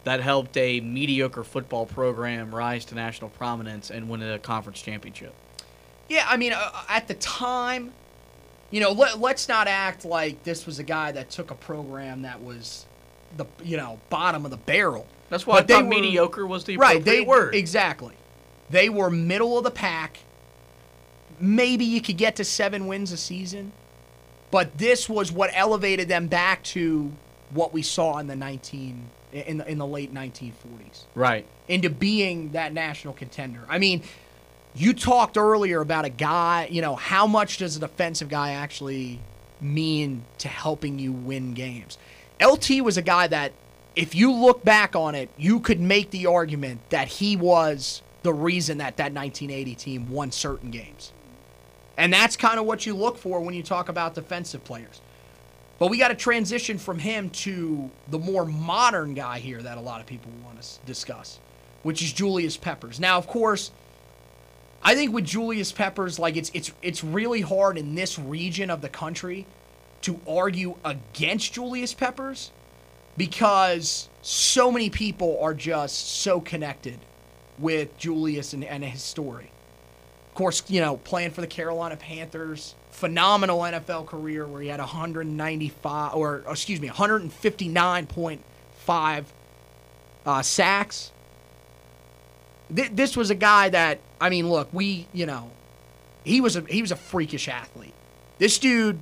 That 0.03 0.19
helped 0.19 0.57
a 0.57 0.81
mediocre 0.81 1.43
football 1.43 1.85
program 1.85 2.53
rise 2.53 2.85
to 2.85 2.95
national 2.95 3.29
prominence 3.29 3.91
and 3.91 4.09
win 4.09 4.21
a 4.21 4.39
conference 4.39 4.81
championship. 4.81 5.33
Yeah, 6.09 6.25
I 6.27 6.37
mean, 6.37 6.53
uh, 6.53 6.71
at 6.89 7.07
the 7.07 7.13
time, 7.13 7.93
you 8.71 8.81
know, 8.81 8.91
let, 8.91 9.19
let's 9.19 9.47
not 9.47 9.67
act 9.67 10.03
like 10.03 10.43
this 10.43 10.65
was 10.65 10.79
a 10.79 10.83
guy 10.83 11.11
that 11.13 11.29
took 11.29 11.51
a 11.51 11.55
program 11.55 12.23
that 12.23 12.41
was 12.41 12.85
the 13.37 13.45
you 13.63 13.77
know 13.77 13.99
bottom 14.09 14.43
of 14.45 14.51
the 14.51 14.57
barrel. 14.57 15.07
That's 15.29 15.47
why 15.47 15.61
but 15.61 15.71
I 15.71 15.75
thought 15.75 15.83
were, 15.85 15.89
mediocre 15.89 16.45
was 16.45 16.65
the 16.65 16.77
right, 16.77 17.03
they, 17.03 17.21
word. 17.21 17.55
Exactly. 17.55 18.15
They 18.69 18.89
were 18.89 19.09
middle 19.09 19.57
of 19.57 19.63
the 19.63 19.71
pack. 19.71 20.19
Maybe 21.41 21.85
you 21.85 22.01
could 22.01 22.17
get 22.17 22.35
to 22.37 22.43
seven 22.43 22.87
wins 22.87 23.11
a 23.11 23.17
season, 23.17 23.71
but 24.51 24.77
this 24.77 25.09
was 25.09 25.31
what 25.31 25.49
elevated 25.53 26.07
them 26.07 26.27
back 26.27 26.63
to 26.63 27.11
what 27.49 27.73
we 27.73 27.81
saw 27.81 28.17
in 28.19 28.27
the 28.27 28.35
nineteen 28.35 29.09
in 29.33 29.57
the, 29.57 29.69
in 29.69 29.77
the 29.77 29.87
late 29.87 30.13
1940s. 30.13 31.05
Right. 31.15 31.45
Into 31.67 31.89
being 31.89 32.51
that 32.51 32.73
national 32.73 33.13
contender. 33.13 33.61
I 33.69 33.79
mean, 33.79 34.03
you 34.75 34.93
talked 34.93 35.37
earlier 35.37 35.81
about 35.81 36.05
a 36.05 36.09
guy, 36.09 36.67
you 36.69 36.81
know, 36.81 36.95
how 36.95 37.27
much 37.27 37.57
does 37.57 37.77
a 37.77 37.79
defensive 37.79 38.29
guy 38.29 38.51
actually 38.51 39.19
mean 39.59 40.23
to 40.39 40.47
helping 40.47 40.99
you 40.99 41.11
win 41.11 41.53
games? 41.53 41.97
LT 42.41 42.81
was 42.81 42.97
a 42.97 43.01
guy 43.01 43.27
that 43.27 43.53
if 43.95 44.15
you 44.15 44.31
look 44.31 44.63
back 44.63 44.95
on 44.95 45.15
it, 45.15 45.29
you 45.37 45.59
could 45.59 45.79
make 45.79 46.11
the 46.11 46.25
argument 46.25 46.81
that 46.89 47.07
he 47.07 47.35
was 47.35 48.01
the 48.23 48.33
reason 48.33 48.77
that 48.77 48.97
that 48.97 49.13
1980 49.13 49.75
team 49.75 50.09
won 50.09 50.31
certain 50.31 50.71
games. 50.71 51.11
And 52.01 52.11
that's 52.11 52.35
kind 52.35 52.59
of 52.59 52.65
what 52.65 52.87
you 52.87 52.95
look 52.95 53.19
for 53.19 53.41
when 53.41 53.53
you 53.53 53.61
talk 53.61 53.87
about 53.87 54.15
defensive 54.15 54.63
players. 54.63 55.01
But 55.77 55.91
we 55.91 55.99
got 55.99 56.07
to 56.07 56.15
transition 56.15 56.79
from 56.79 56.97
him 56.97 57.29
to 57.29 57.91
the 58.09 58.17
more 58.17 58.43
modern 58.43 59.13
guy 59.13 59.37
here 59.37 59.61
that 59.61 59.77
a 59.77 59.81
lot 59.81 60.01
of 60.01 60.07
people 60.07 60.31
want 60.43 60.59
to 60.59 60.67
discuss, 60.87 61.39
which 61.83 62.01
is 62.01 62.11
Julius 62.11 62.57
Peppers. 62.57 62.99
Now, 62.99 63.19
of 63.19 63.27
course, 63.27 63.69
I 64.81 64.95
think 64.95 65.13
with 65.13 65.25
Julius 65.25 65.71
Peppers, 65.71 66.17
like 66.17 66.37
it's 66.37 66.49
it's 66.55 66.71
it's 66.81 67.03
really 67.03 67.41
hard 67.41 67.77
in 67.77 67.93
this 67.93 68.17
region 68.17 68.71
of 68.71 68.81
the 68.81 68.89
country 68.89 69.45
to 70.01 70.19
argue 70.27 70.77
against 70.83 71.53
Julius 71.53 71.93
Peppers 71.93 72.49
because 73.15 74.09
so 74.23 74.71
many 74.71 74.89
people 74.89 75.37
are 75.39 75.53
just 75.53 76.21
so 76.21 76.41
connected 76.41 76.97
with 77.59 77.95
Julius 77.99 78.53
and, 78.53 78.63
and 78.63 78.83
his 78.83 79.03
story. 79.03 79.51
Of 80.31 80.35
course, 80.35 80.63
you 80.69 80.79
know, 80.79 80.95
playing 80.95 81.31
for 81.31 81.41
the 81.41 81.47
Carolina 81.47 81.97
Panthers, 81.97 82.73
phenomenal 82.91 83.59
NFL 83.59 84.07
career 84.07 84.47
where 84.47 84.61
he 84.61 84.69
had 84.69 84.79
195 84.79 86.15
or 86.15 86.43
excuse 86.49 86.79
me, 86.79 86.87
159.5 86.87 89.23
uh, 90.25 90.41
sacks. 90.41 91.11
Th- 92.73 92.91
this 92.93 93.17
was 93.17 93.29
a 93.29 93.35
guy 93.35 93.67
that 93.69 93.99
I 94.21 94.29
mean, 94.29 94.49
look, 94.49 94.69
we 94.71 95.07
you 95.11 95.25
know, 95.25 95.51
he 96.23 96.39
was 96.39 96.55
a 96.55 96.61
he 96.61 96.81
was 96.81 96.93
a 96.93 96.95
freakish 96.95 97.49
athlete. 97.49 97.93
This 98.37 98.57
dude 98.57 99.01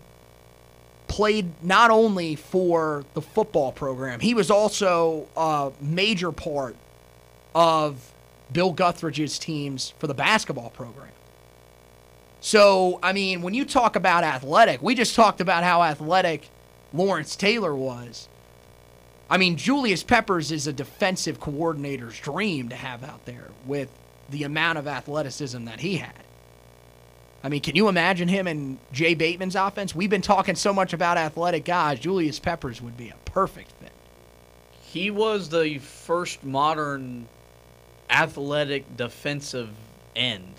played 1.08 1.64
not 1.64 1.92
only 1.92 2.34
for 2.34 3.06
the 3.14 3.22
football 3.22 3.72
program, 3.72 4.20
he 4.20 4.34
was 4.34 4.50
also 4.50 5.28
a 5.38 5.72
major 5.80 6.32
part 6.32 6.76
of 7.54 8.14
Bill 8.52 8.74
Guthridge's 8.74 9.38
teams 9.38 9.94
for 10.00 10.08
the 10.08 10.16
basketball 10.16 10.72
program. 10.72 11.12
So, 12.42 13.00
I 13.04 13.12
mean, 13.14 13.42
when 13.42 13.54
you 13.54 13.66
talk 13.66 13.96
about 13.96 14.24
athletic, 14.24 14.82
we 14.82 14.96
just 14.96 15.16
talked 15.16 15.42
about 15.42 15.64
how 15.64 15.84
athletic 15.84 16.50
Lawrence 16.94 17.36
Taylor 17.36 17.76
was. 17.76 18.30
I 19.30 19.38
mean, 19.38 19.58
Julius 19.58 20.04
Peppers 20.04 20.52
is 20.52 20.66
a 20.66 20.74
defensive 20.74 21.40
coordinator's 21.40 22.20
dream 22.20 22.70
to 22.70 22.76
have 22.76 23.04
out 23.04 23.26
there 23.26 23.50
with 23.66 23.90
the 24.30 24.44
amount 24.44 24.78
of 24.78 24.88
athleticism 24.88 25.66
that 25.66 25.82
he 25.82 25.98
had. 25.98 26.14
I 27.44 27.50
mean, 27.50 27.62
can 27.62 27.76
you 27.76 27.88
imagine 27.88 28.28
him 28.28 28.48
in 28.48 28.80
Jay 28.92 29.14
Bateman's 29.14 29.56
offense? 29.56 29.94
We've 29.94 30.10
been 30.10 30.22
talking 30.22 30.56
so 30.56 30.74
much 30.74 30.94
about 30.94 31.18
athletic 31.18 31.64
guys. 31.64 32.00
Julius 32.00 32.40
Peppers 32.40 32.82
would 32.82 32.98
be 32.98 33.10
a 33.10 33.16
perfect 33.26 33.72
fit. 33.74 33.92
He 34.82 35.12
was 35.12 35.50
the 35.50 35.78
first 35.78 36.44
modern 36.44 37.28
athletic 38.10 38.98
defensive 38.98 39.70
end 40.16 40.56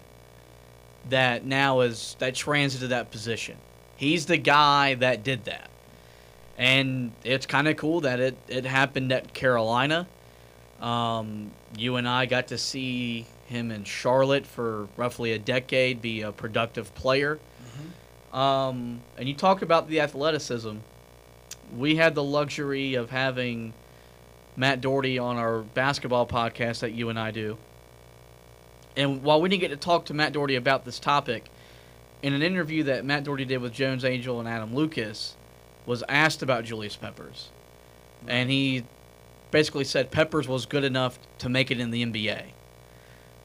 that 1.09 1.45
now 1.45 1.81
is 1.81 2.17
that 2.19 2.35
transited 2.35 2.91
that 2.91 3.11
position. 3.11 3.57
He's 3.97 4.27
the 4.27 4.37
guy 4.37 4.95
that 4.95 5.23
did 5.23 5.45
that. 5.45 5.71
And 6.57 7.13
it's 7.25 7.47
kind 7.47 7.69
of 7.69 7.77
cool 7.77 8.03
that 8.03 8.21
it, 8.21 8.37
it 8.49 8.65
happened 8.65 9.13
at 9.13 9.33
Carolina. 9.33 10.07
Um, 10.81 11.51
you 11.77 11.97
and 11.97 12.09
I 12.09 12.27
got 12.27 12.49
to 12.49 12.59
see 12.59 13.27
him 13.47 13.71
in 13.71 13.85
Charlotte 13.85 14.47
for 14.47 14.89
roughly 14.97 15.33
a 15.33 15.39
decade, 15.39 16.01
be 16.01 16.23
a 16.23 16.33
productive 16.33 16.95
player. 16.95 17.37
Mm-hmm. 17.37 18.37
Um, 18.37 19.01
and 19.19 19.29
you 19.29 19.35
talk 19.35 19.63
about 19.63 19.89
the 19.89 20.01
athleticism. 20.01 20.77
We 21.77 21.97
had 21.97 22.15
the 22.15 22.23
luxury 22.23 22.95
of 22.95 23.11
having 23.11 23.73
Matt 24.57 24.81
Doherty 24.81 25.19
on 25.19 25.37
our 25.37 25.61
basketball 25.61 26.27
podcast 26.27 26.81
that 26.81 26.93
you 26.93 27.09
and 27.09 27.19
I 27.19 27.31
do. 27.31 27.59
And 28.97 29.23
while 29.23 29.41
we 29.41 29.49
didn't 29.49 29.61
get 29.61 29.69
to 29.69 29.77
talk 29.77 30.07
to 30.07 30.15
Matt 30.15 30.33
Doherty 30.33 30.57
about 30.57 30.85
this 30.85 30.99
topic, 30.99 31.51
in 32.23 32.35
an 32.35 32.43
interview 32.43 32.85
that 32.85 33.05
Matt 33.05 33.25
Doherty 33.25 33.45
did 33.45 33.59
with 33.59 33.73
Jones 33.73 34.05
Angell 34.05 34.41
and 34.41 34.49
Adam 34.49 34.75
Lucas, 34.75 35.37
was 35.87 36.03
asked 36.09 36.43
about 36.43 36.65
Julius 36.65 36.97
Peppers. 36.97 37.51
And 38.27 38.51
he 38.51 38.85
basically 39.51 39.85
said 39.85 40.11
Peppers 40.11 40.47
was 40.47 40.67
good 40.67 40.85
enough 40.85 41.19
to 41.39 41.49
make 41.49 41.71
it 41.71 41.81
in 41.81 41.91
the 41.91 42.05
NBA. 42.05 42.43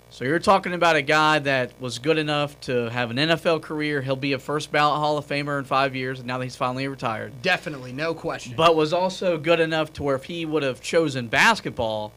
So 0.10 0.24
you're 0.24 0.40
talking 0.40 0.74
about 0.74 0.96
a 0.96 1.02
guy 1.02 1.40
that 1.40 1.74
was 1.82 2.00
good 2.00 2.18
enough 2.18 2.60
to 2.62 2.90
have 2.90 3.12
an 3.12 3.18
NFL 3.18 3.62
career. 3.62 4.02
He'll 4.02 4.16
be 4.16 4.34
a 4.34 4.40
first 4.40 4.72
ballot 4.72 5.00
Hall 5.00 5.18
of 5.18 5.28
Famer 5.28 5.60
in 5.60 5.66
five 5.66 5.96
years, 5.96 6.20
and 6.20 6.28
now 6.28 6.38
that 6.38 6.46
he's 6.46 6.56
finally 6.56 6.88
retired. 6.88 7.42
Definitely, 7.42 7.92
no 7.92 8.14
question. 8.14 8.54
But 8.56 8.76
was 8.76 8.94
also 8.94 9.38
good 9.38 9.60
enough 9.60 9.92
to 9.94 10.04
where 10.04 10.16
if 10.16 10.26
he 10.26 10.46
would 10.46 10.64
have 10.64 10.80
chosen 10.80 11.28
basketball, 11.28 12.14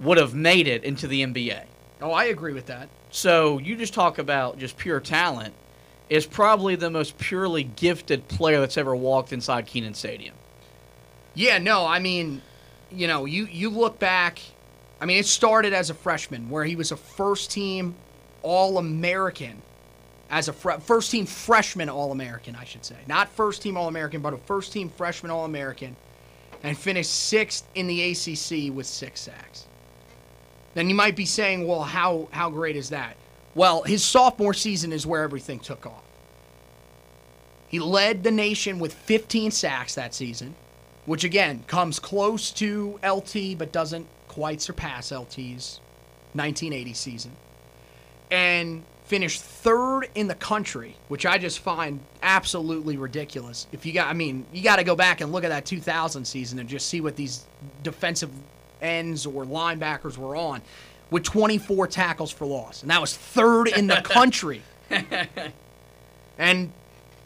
would 0.00 0.18
have 0.18 0.34
made 0.34 0.66
it 0.66 0.84
into 0.84 1.06
the 1.06 1.22
NBA. 1.22 1.64
Oh, 2.00 2.12
I 2.12 2.24
agree 2.24 2.52
with 2.52 2.66
that. 2.66 2.88
So 3.10 3.58
you 3.58 3.76
just 3.76 3.94
talk 3.94 4.18
about 4.18 4.58
just 4.58 4.76
pure 4.76 5.00
talent. 5.00 5.54
Is 6.08 6.24
probably 6.24 6.76
the 6.76 6.88
most 6.88 7.18
purely 7.18 7.64
gifted 7.64 8.28
player 8.28 8.60
that's 8.60 8.76
ever 8.76 8.94
walked 8.94 9.32
inside 9.32 9.66
Kenan 9.66 9.94
Stadium. 9.94 10.36
Yeah, 11.34 11.58
no, 11.58 11.84
I 11.84 11.98
mean, 11.98 12.42
you 12.92 13.08
know, 13.08 13.24
you 13.24 13.46
you 13.46 13.70
look 13.70 13.98
back 13.98 14.38
I 15.00 15.04
mean, 15.04 15.18
it 15.18 15.26
started 15.26 15.72
as 15.72 15.90
a 15.90 15.94
freshman 15.94 16.48
where 16.48 16.64
he 16.64 16.76
was 16.76 16.92
a 16.92 16.96
first 16.96 17.50
team 17.50 17.94
All 18.42 18.78
American 18.78 19.60
as 20.30 20.48
a 20.48 20.52
first 20.52 21.10
team 21.10 21.26
freshman 21.26 21.88
All 21.88 22.12
American, 22.12 22.56
I 22.56 22.64
should 22.64 22.84
say. 22.84 22.96
Not 23.06 23.28
first 23.28 23.62
team 23.62 23.76
All 23.76 23.88
American, 23.88 24.22
but 24.22 24.32
a 24.32 24.38
first 24.38 24.72
team 24.72 24.88
freshman 24.88 25.30
All 25.30 25.44
American, 25.44 25.96
and 26.62 26.76
finished 26.76 27.10
sixth 27.10 27.68
in 27.74 27.86
the 27.86 28.10
ACC 28.10 28.74
with 28.74 28.86
six 28.86 29.20
sacks. 29.20 29.66
Then 30.76 30.90
you 30.90 30.94
might 30.94 31.16
be 31.16 31.24
saying, 31.24 31.66
well, 31.66 31.84
how, 31.84 32.28
how 32.32 32.50
great 32.50 32.76
is 32.76 32.90
that? 32.90 33.16
Well, 33.54 33.84
his 33.84 34.04
sophomore 34.04 34.52
season 34.52 34.92
is 34.92 35.06
where 35.06 35.22
everything 35.22 35.58
took 35.58 35.86
off. 35.86 36.04
He 37.66 37.78
led 37.78 38.22
the 38.22 38.30
nation 38.30 38.78
with 38.78 38.92
15 38.92 39.52
sacks 39.52 39.94
that 39.94 40.14
season, 40.14 40.54
which 41.06 41.24
again 41.24 41.64
comes 41.66 41.98
close 41.98 42.50
to 42.52 43.00
LT 43.02 43.56
but 43.56 43.72
doesn't 43.72 44.06
quite 44.28 44.60
surpass 44.60 45.12
LT's 45.12 45.80
1980 46.34 46.92
season. 46.92 47.32
And 48.30 48.84
finished 49.06 49.40
third 49.40 50.10
in 50.14 50.28
the 50.28 50.34
country, 50.34 50.94
which 51.08 51.24
I 51.24 51.38
just 51.38 51.60
find 51.60 52.00
absolutely 52.22 52.98
ridiculous. 52.98 53.66
If 53.72 53.86
you 53.86 53.94
got, 53.94 54.08
I 54.08 54.12
mean, 54.12 54.44
you 54.52 54.62
got 54.62 54.76
to 54.76 54.84
go 54.84 54.94
back 54.94 55.22
and 55.22 55.32
look 55.32 55.42
at 55.42 55.48
that 55.48 55.64
2000 55.64 56.26
season 56.26 56.58
and 56.58 56.68
just 56.68 56.86
see 56.86 57.00
what 57.00 57.16
these 57.16 57.46
defensive 57.82 58.30
ends 58.80 59.26
or 59.26 59.44
linebackers 59.44 60.16
were 60.16 60.36
on 60.36 60.62
with 61.10 61.22
24 61.22 61.86
tackles 61.86 62.30
for 62.30 62.46
loss. 62.46 62.82
And 62.82 62.90
that 62.90 63.00
was 63.00 63.16
third 63.16 63.68
in 63.68 63.86
the 63.86 63.96
country. 64.02 64.62
and 66.38 66.72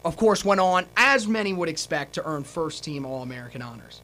of 0.03 0.17
course, 0.17 0.43
went 0.43 0.59
on, 0.59 0.85
as 0.97 1.27
many 1.27 1.53
would 1.53 1.69
expect, 1.69 2.13
to 2.13 2.25
earn 2.25 2.43
first 2.43 2.83
team 2.83 3.05
All 3.05 3.21
American 3.21 3.61
honors. 3.61 4.01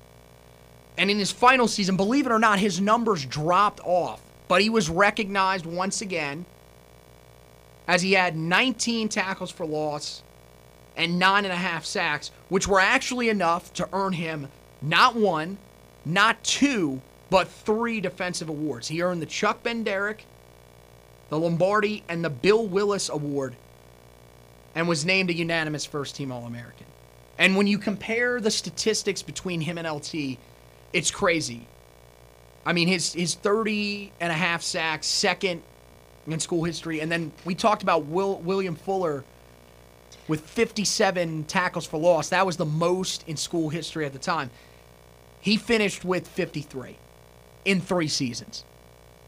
And 0.98 1.10
in 1.12 1.20
his 1.20 1.32
final 1.32 1.68
season, 1.68 1.98
believe 1.98 2.26
it 2.26 2.32
or 2.32 2.39
not, 2.39 2.60
his 2.60 2.82
numbers 2.82 3.26
dropped 3.26 3.80
off, 3.84 4.22
but 4.48 4.62
he 4.62 4.70
was 4.70 4.89
recognized 4.89 5.66
once 5.66 6.02
again 6.02 6.45
as 7.88 8.02
he 8.02 8.14
had 8.14 8.36
19 8.36 9.10
tackles 9.10 9.52
for 9.52 9.66
loss 9.66 10.24
and 10.95 11.20
nine 11.20 11.45
and 11.45 11.54
a 11.54 11.58
half 11.58 11.86
sacks, 11.86 12.32
which 12.50 12.68
were 12.68 12.80
actually 12.80 13.30
enough 13.30 13.72
to 13.74 13.88
earn 13.93 14.14
him 14.14 14.50
not 14.82 15.16
one, 15.16 15.58
not 16.06 16.43
two, 16.43 17.02
but 17.30 17.47
three 17.47 18.01
defensive 18.01 18.49
awards. 18.49 18.88
He 18.88 19.01
earned 19.01 19.21
the 19.21 19.25
Chuck 19.25 19.63
Bednarik, 19.63 20.19
the 21.30 21.39
Lombardi, 21.39 22.03
and 22.07 22.23
the 22.23 22.30
Bill 22.30 22.65
Willis 22.65 23.09
Award, 23.09 23.55
and 24.75 24.88
was 24.88 25.05
named 25.05 25.30
a 25.30 25.34
unanimous 25.34 25.86
first 25.86 26.15
team 26.15 26.32
All 26.32 26.45
American. 26.45 26.86
And 27.38 27.55
when 27.55 27.67
you 27.67 27.78
compare 27.78 28.39
the 28.39 28.51
statistics 28.51 29.21
between 29.21 29.61
him 29.61 29.78
and 29.78 29.88
LT, 29.88 30.38
it's 30.93 31.11
crazy. 31.11 31.67
I 32.65 32.73
mean, 32.73 32.88
his, 32.88 33.13
his 33.13 33.36
30 33.36 34.11
and 34.19 34.32
a 34.32 34.36
half 34.36 34.61
sacks, 34.61 35.07
second 35.07 35.61
in 36.28 36.39
school 36.39 36.63
history. 36.63 36.99
And 36.99 37.11
then 37.11 37.32
we 37.45 37.55
talked 37.55 37.84
about 37.84 38.05
Will, 38.05 38.38
William 38.39 38.75
Fuller 38.75 39.23
with 40.28 40.41
57 40.41 41.45
tackles 41.45 41.86
for 41.86 41.97
loss. 41.97 42.30
That 42.30 42.45
was 42.45 42.57
the 42.57 42.65
most 42.65 43.28
in 43.28 43.38
school 43.38 43.69
history 43.69 44.05
at 44.05 44.13
the 44.13 44.19
time. 44.19 44.49
He 45.39 45.57
finished 45.57 46.03
with 46.03 46.28
53 46.28 46.97
in 47.68 47.82
three 47.82 48.07
seasons. 48.07 48.63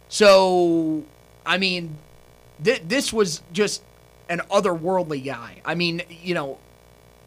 So, 0.07 1.03
I 1.45 1.57
mean, 1.57 1.97
th- 2.63 2.83
this 2.87 3.11
was 3.11 3.41
just 3.51 3.83
an 4.29 4.41
otherworldly 4.49 5.23
guy. 5.23 5.61
I 5.65 5.75
mean, 5.75 6.01
you 6.23 6.33
know, 6.33 6.57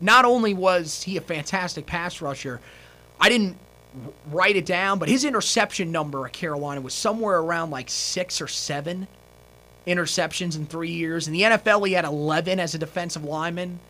not 0.00 0.24
only 0.24 0.54
was 0.54 1.02
he 1.02 1.18
a 1.18 1.20
fantastic 1.20 1.84
pass 1.84 2.22
rusher, 2.22 2.60
I 3.20 3.28
didn't 3.28 3.58
write 4.30 4.56
it 4.56 4.64
down, 4.64 4.98
but 4.98 5.10
his 5.10 5.26
interception 5.26 5.92
number 5.92 6.24
at 6.26 6.32
Carolina 6.32 6.80
was 6.80 6.94
somewhere 6.94 7.38
around 7.38 7.70
like 7.70 7.90
six 7.90 8.40
or 8.40 8.48
seven 8.48 9.06
interceptions 9.86 10.56
in 10.56 10.64
three 10.64 10.90
years. 10.90 11.26
In 11.26 11.34
the 11.34 11.42
NFL, 11.42 11.86
he 11.86 11.92
had 11.92 12.06
11 12.06 12.58
as 12.58 12.74
a 12.74 12.78
defensive 12.78 13.22
lineman. 13.22 13.80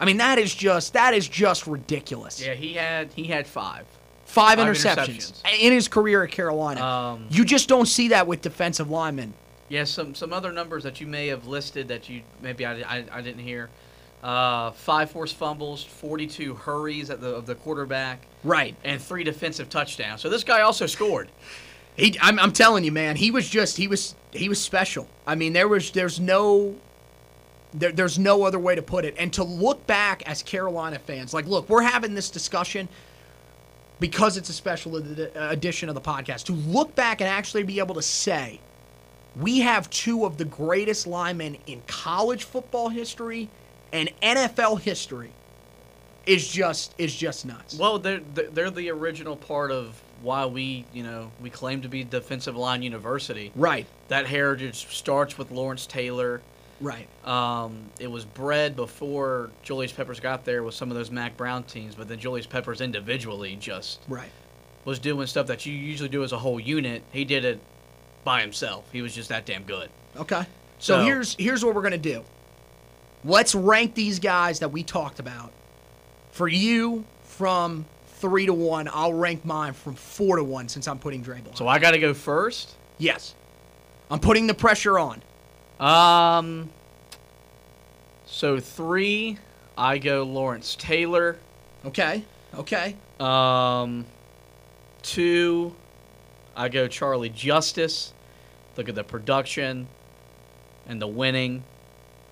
I 0.00 0.06
mean, 0.06 0.16
that 0.16 0.38
is 0.38 0.52
just 0.52 0.94
that 0.94 1.14
is 1.14 1.28
just 1.28 1.68
ridiculous. 1.68 2.44
Yeah, 2.44 2.54
he 2.54 2.72
had 2.74 3.12
he 3.12 3.24
had 3.24 3.46
five. 3.46 3.86
Five, 4.34 4.58
five 4.58 4.66
interceptions. 4.66 5.32
interceptions. 5.44 5.60
in 5.60 5.72
his 5.72 5.86
career 5.86 6.24
at 6.24 6.32
Carolina. 6.32 6.82
Um, 6.82 7.26
you 7.30 7.44
just 7.44 7.68
don't 7.68 7.86
see 7.86 8.08
that 8.08 8.26
with 8.26 8.42
defensive 8.42 8.90
linemen. 8.90 9.32
Yeah, 9.68 9.84
some 9.84 10.14
some 10.14 10.32
other 10.32 10.50
numbers 10.50 10.82
that 10.82 11.00
you 11.00 11.06
may 11.06 11.28
have 11.28 11.46
listed 11.46 11.88
that 11.88 12.08
you 12.08 12.22
maybe 12.42 12.66
I, 12.66 12.80
I, 12.80 13.04
I 13.12 13.20
didn't 13.20 13.42
hear. 13.42 13.70
Uh, 14.24 14.70
five 14.72 15.10
forced 15.10 15.36
fumbles, 15.36 15.84
42 15.84 16.54
hurries 16.54 17.10
at 17.10 17.20
the 17.20 17.28
of 17.28 17.46
the 17.46 17.54
quarterback, 17.54 18.26
right, 18.42 18.74
and 18.82 19.00
three 19.00 19.22
defensive 19.22 19.68
touchdowns. 19.68 20.20
So 20.20 20.28
this 20.28 20.44
guy 20.44 20.60
also 20.60 20.86
scored. 20.86 21.28
He, 21.96 22.18
I'm, 22.20 22.40
I'm 22.40 22.50
telling 22.50 22.82
you, 22.82 22.90
man, 22.90 23.14
he 23.14 23.30
was 23.30 23.48
just 23.48 23.76
he 23.76 23.86
was 23.86 24.16
he 24.32 24.48
was 24.48 24.60
special. 24.60 25.06
I 25.28 25.36
mean, 25.36 25.52
there 25.52 25.68
was 25.68 25.92
there's 25.92 26.18
no 26.18 26.74
there, 27.72 27.92
there's 27.92 28.18
no 28.18 28.42
other 28.42 28.58
way 28.58 28.74
to 28.74 28.82
put 28.82 29.04
it. 29.04 29.14
And 29.16 29.32
to 29.34 29.44
look 29.44 29.86
back 29.86 30.22
as 30.28 30.42
Carolina 30.42 30.98
fans, 30.98 31.32
like, 31.32 31.46
look, 31.46 31.68
we're 31.68 31.82
having 31.82 32.14
this 32.14 32.30
discussion 32.30 32.88
because 34.00 34.36
it's 34.36 34.48
a 34.48 34.52
special 34.52 34.96
edition 34.96 35.88
of 35.88 35.94
the 35.94 36.00
podcast. 36.00 36.44
To 36.44 36.52
look 36.52 36.94
back 36.94 37.20
and 37.20 37.28
actually 37.28 37.62
be 37.62 37.78
able 37.78 37.94
to 37.94 38.02
say, 38.02 38.60
we 39.36 39.60
have 39.60 39.90
two 39.90 40.24
of 40.24 40.36
the 40.36 40.44
greatest 40.44 41.06
linemen 41.06 41.56
in 41.66 41.82
college 41.86 42.44
football 42.44 42.88
history 42.88 43.48
and 43.92 44.10
NFL 44.22 44.80
history 44.80 45.30
is 46.26 46.48
just 46.48 46.94
is 46.98 47.14
just 47.14 47.44
nuts. 47.46 47.78
Well, 47.78 47.98
they're 47.98 48.20
they're 48.34 48.70
the 48.70 48.90
original 48.90 49.36
part 49.36 49.70
of 49.70 50.00
why 50.22 50.46
we, 50.46 50.84
you 50.92 51.02
know, 51.02 51.30
we 51.40 51.50
claim 51.50 51.82
to 51.82 51.88
be 51.88 52.02
defensive 52.02 52.56
line 52.56 52.82
university. 52.82 53.52
Right. 53.54 53.86
That 54.08 54.26
heritage 54.26 54.86
starts 54.88 55.36
with 55.36 55.50
Lawrence 55.50 55.86
Taylor. 55.86 56.40
Right. 56.80 57.08
Um, 57.24 57.90
it 58.00 58.10
was 58.10 58.24
bred 58.24 58.76
before 58.76 59.50
Julius 59.62 59.92
Peppers 59.92 60.20
got 60.20 60.44
there 60.44 60.62
with 60.62 60.74
some 60.74 60.90
of 60.90 60.96
those 60.96 61.10
Mack 61.10 61.36
Brown 61.36 61.62
teams, 61.64 61.94
but 61.94 62.08
then 62.08 62.18
Julius 62.18 62.46
Peppers 62.46 62.80
individually 62.80 63.56
just 63.56 64.00
right 64.08 64.30
was 64.84 64.98
doing 64.98 65.26
stuff 65.26 65.46
that 65.46 65.64
you 65.64 65.72
usually 65.72 66.08
do 66.08 66.22
as 66.24 66.32
a 66.32 66.38
whole 66.38 66.60
unit. 66.60 67.02
He 67.10 67.24
did 67.24 67.44
it 67.44 67.60
by 68.22 68.40
himself. 68.40 68.84
He 68.92 69.02
was 69.02 69.14
just 69.14 69.30
that 69.30 69.46
damn 69.46 69.64
good. 69.64 69.88
Okay. 70.16 70.44
So, 70.78 70.98
so 70.98 71.04
here's 71.04 71.34
here's 71.36 71.64
what 71.64 71.74
we're 71.74 71.82
gonna 71.82 71.98
do. 71.98 72.24
Let's 73.24 73.54
rank 73.54 73.94
these 73.94 74.18
guys 74.18 74.58
that 74.58 74.70
we 74.70 74.82
talked 74.82 75.18
about. 75.18 75.52
For 76.32 76.48
you, 76.48 77.04
from 77.22 77.86
three 78.06 78.46
to 78.46 78.52
one. 78.52 78.88
I'll 78.92 79.14
rank 79.14 79.44
mine 79.44 79.72
from 79.72 79.94
four 79.94 80.36
to 80.36 80.44
one 80.44 80.68
since 80.68 80.88
I'm 80.88 80.98
putting 80.98 81.22
Dre 81.22 81.40
Bly. 81.40 81.54
So 81.54 81.68
I 81.68 81.78
got 81.78 81.92
to 81.92 81.98
go 81.98 82.14
first. 82.14 82.74
Yes, 82.98 83.34
I'm 84.10 84.20
putting 84.20 84.46
the 84.46 84.54
pressure 84.54 84.98
on. 84.98 85.22
Um. 85.80 86.70
So 88.26 88.58
three, 88.58 89.38
I 89.76 89.98
go 89.98 90.22
Lawrence 90.22 90.76
Taylor. 90.76 91.38
Okay. 91.84 92.24
Okay. 92.54 92.96
Um. 93.20 94.06
Two, 95.02 95.74
I 96.56 96.68
go 96.70 96.88
Charlie 96.88 97.28
Justice. 97.28 98.14
Look 98.76 98.88
at 98.88 98.94
the 98.94 99.04
production 99.04 99.86
and 100.86 101.00
the 101.00 101.06
winning. 101.06 101.62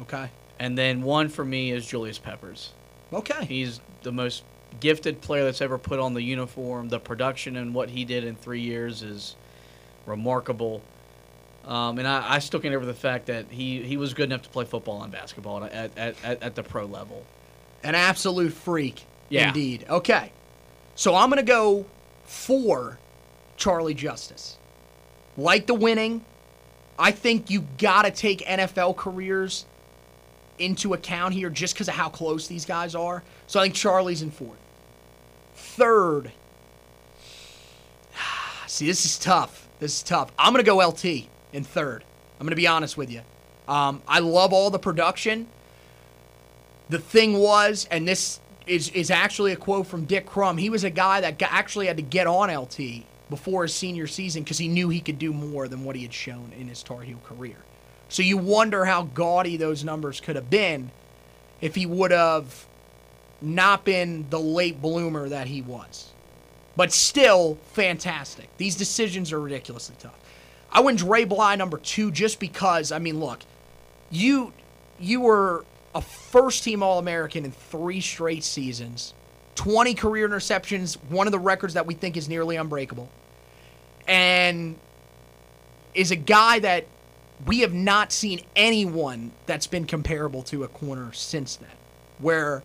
Okay. 0.01 0.30
And 0.59 0.76
then 0.76 1.03
one 1.03 1.28
for 1.28 1.45
me 1.45 1.70
is 1.70 1.86
Julius 1.86 2.18
Peppers. 2.18 2.72
Okay. 3.12 3.45
He's 3.45 3.80
the 4.03 4.12
most 4.12 4.45
gifted 4.80 5.20
player 5.20 5.45
that's 5.45 5.61
ever 5.61 5.76
put 5.76 5.99
on 5.99 6.14
the 6.14 6.22
uniform. 6.22 6.88
The 6.88 6.99
production 6.99 7.57
and 7.57 7.74
what 7.74 7.90
he 7.90 8.05
did 8.05 8.24
in 8.24 8.36
three 8.36 8.61
years 8.61 9.03
is 9.03 9.36
remarkable. 10.07 10.82
Um, 11.64 11.98
and 11.98 12.08
I, 12.08 12.34
I, 12.34 12.38
still 12.40 12.58
can't 12.58 12.74
over 12.74 12.84
the 12.84 12.92
fact 12.92 13.26
that 13.26 13.46
he, 13.48 13.82
he 13.82 13.96
was 13.96 14.14
good 14.14 14.24
enough 14.24 14.42
to 14.42 14.48
play 14.48 14.64
football 14.64 15.02
and 15.02 15.12
basketball 15.12 15.62
at, 15.62 15.96
at, 15.96 16.16
at, 16.24 16.42
at 16.42 16.54
the 16.56 16.62
pro 16.64 16.86
level. 16.86 17.24
An 17.84 17.94
absolute 17.94 18.52
freak, 18.52 19.04
yeah. 19.28 19.48
indeed. 19.48 19.86
Okay. 19.88 20.32
So 20.96 21.14
I'm 21.14 21.30
going 21.30 21.38
to 21.38 21.48
go 21.48 21.86
for 22.24 22.98
Charlie 23.56 23.94
Justice. 23.94 24.58
Like 25.36 25.66
the 25.66 25.74
winning, 25.74 26.24
I 26.98 27.12
think 27.12 27.48
you 27.48 27.64
got 27.78 28.02
to 28.02 28.10
take 28.10 28.40
NFL 28.40 28.96
careers 28.96 29.64
into 30.58 30.94
account 30.94 31.32
here 31.32 31.48
just 31.48 31.74
because 31.74 31.88
of 31.88 31.94
how 31.94 32.08
close 32.08 32.48
these 32.48 32.64
guys 32.64 32.94
are. 32.96 33.22
So 33.46 33.60
I 33.60 33.64
think 33.64 33.74
Charlie's 33.74 34.22
in 34.22 34.32
fourth. 34.32 34.58
Third, 35.54 36.32
see, 38.66 38.86
this 38.86 39.04
is 39.04 39.16
tough. 39.16 39.68
This 39.78 39.96
is 39.96 40.02
tough. 40.02 40.32
I'm 40.38 40.52
going 40.52 40.64
to 40.64 40.68
go 40.68 40.86
LT 40.86 41.28
in 41.53 41.64
third. 41.64 42.05
I'm 42.38 42.46
going 42.46 42.50
to 42.50 42.57
be 42.57 42.66
honest 42.66 42.96
with 42.96 43.11
you. 43.11 43.22
Um, 43.68 44.03
I 44.09 44.18
love 44.18 44.53
all 44.53 44.70
the 44.70 44.78
production. 44.78 45.46
The 46.88 46.98
thing 46.98 47.38
was, 47.38 47.86
and 47.90 48.07
this 48.07 48.40
is, 48.66 48.90
is 48.90 49.11
actually 49.11 49.53
a 49.53 49.57
quote 49.57 49.86
from 49.86 50.05
Dick 50.05 50.26
Crum, 50.26 50.59
he 50.59 50.70
was 50.70 50.84
a 50.84 50.90
guy 50.90 51.20
that 51.20 51.40
actually 51.42 51.86
had 51.86 51.96
to 51.96 52.03
get 52.03 52.26
on 52.26 52.55
LT 52.55 53.05
before 53.30 53.62
his 53.62 53.74
senior 53.74 54.07
season 54.07 54.42
because 54.42 54.59
he 54.59 54.68
knew 54.68 54.88
he 54.88 55.00
could 55.00 55.18
do 55.18 55.32
more 55.32 55.68
than 55.68 55.84
what 55.84 55.96
he 55.96 56.03
had 56.03 56.12
shown 56.12 56.53
in 56.59 56.68
his 56.68 56.82
Tar 56.82 57.00
Heel 57.00 57.20
career. 57.24 57.57
So 58.09 58.22
you 58.22 58.36
wonder 58.36 58.84
how 58.84 59.05
gaudy 59.05 59.57
those 59.57 59.84
numbers 59.84 60.20
could 60.20 60.36
have 60.36 60.50
been 60.50 60.90
if 61.61 61.74
he 61.74 61.86
would 61.86 62.11
have 62.11 62.66
not 63.40 63.84
been 63.84 64.26
the 64.28 64.38
late 64.38 64.82
bloomer 64.82 65.28
that 65.28 65.46
he 65.46 65.62
was. 65.62 66.12
But 66.76 66.92
still 66.92 67.59
fantastic. 67.72 68.55
These 68.59 68.76
decisions 68.76 69.32
are 69.32 69.40
ridiculously 69.40 69.96
tough. 69.98 70.18
I 70.73 70.81
went 70.81 70.99
Dre 70.99 71.25
Bly 71.25 71.57
number 71.57 71.77
two 71.79 72.11
just 72.11 72.41
because, 72.41 72.93
I 72.93 72.99
mean, 72.99 73.20
look, 73.20 73.41
you 74.11 74.53
you 74.99 75.20
were 75.20 75.64
a 75.95 76.01
first 76.01 76.64
team 76.64 76.83
All 76.83 76.99
American 76.99 77.45
in 77.45 77.53
three 77.53 78.01
straight 78.01 78.45
seasons, 78.45 79.12
20 79.57 79.95
career 79.95 80.29
interceptions, 80.29 80.95
one 81.11 81.27
of 81.27 81.33
the 81.33 81.39
records 81.39 81.75
that 81.75 81.87
we 81.87 81.95
think 81.95 82.16
is 82.16 82.29
nearly 82.29 82.57
unbreakable, 82.57 83.11
and 84.09 84.77
is 85.95 86.11
a 86.11 86.16
guy 86.16 86.59
that 86.61 86.87
we 87.47 87.61
have 87.61 87.75
not 87.75 88.12
seen 88.12 88.41
anyone 88.57 89.33
that's 89.47 89.66
been 89.66 89.85
comparable 89.85 90.43
to 90.45 90.64
a 90.64 90.68
corner 90.68 91.12
since 91.12 91.57
then, 91.57 91.68
where 92.18 92.62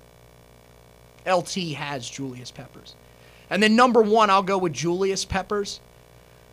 LT 1.25 1.73
has 1.73 2.09
Julius 2.09 2.51
Peppers. 2.51 2.95
And 3.49 3.61
then 3.61 3.75
number 3.75 4.01
one, 4.01 4.29
I'll 4.29 4.43
go 4.43 4.57
with 4.57 4.73
Julius 4.73 5.25
Peppers. 5.25 5.79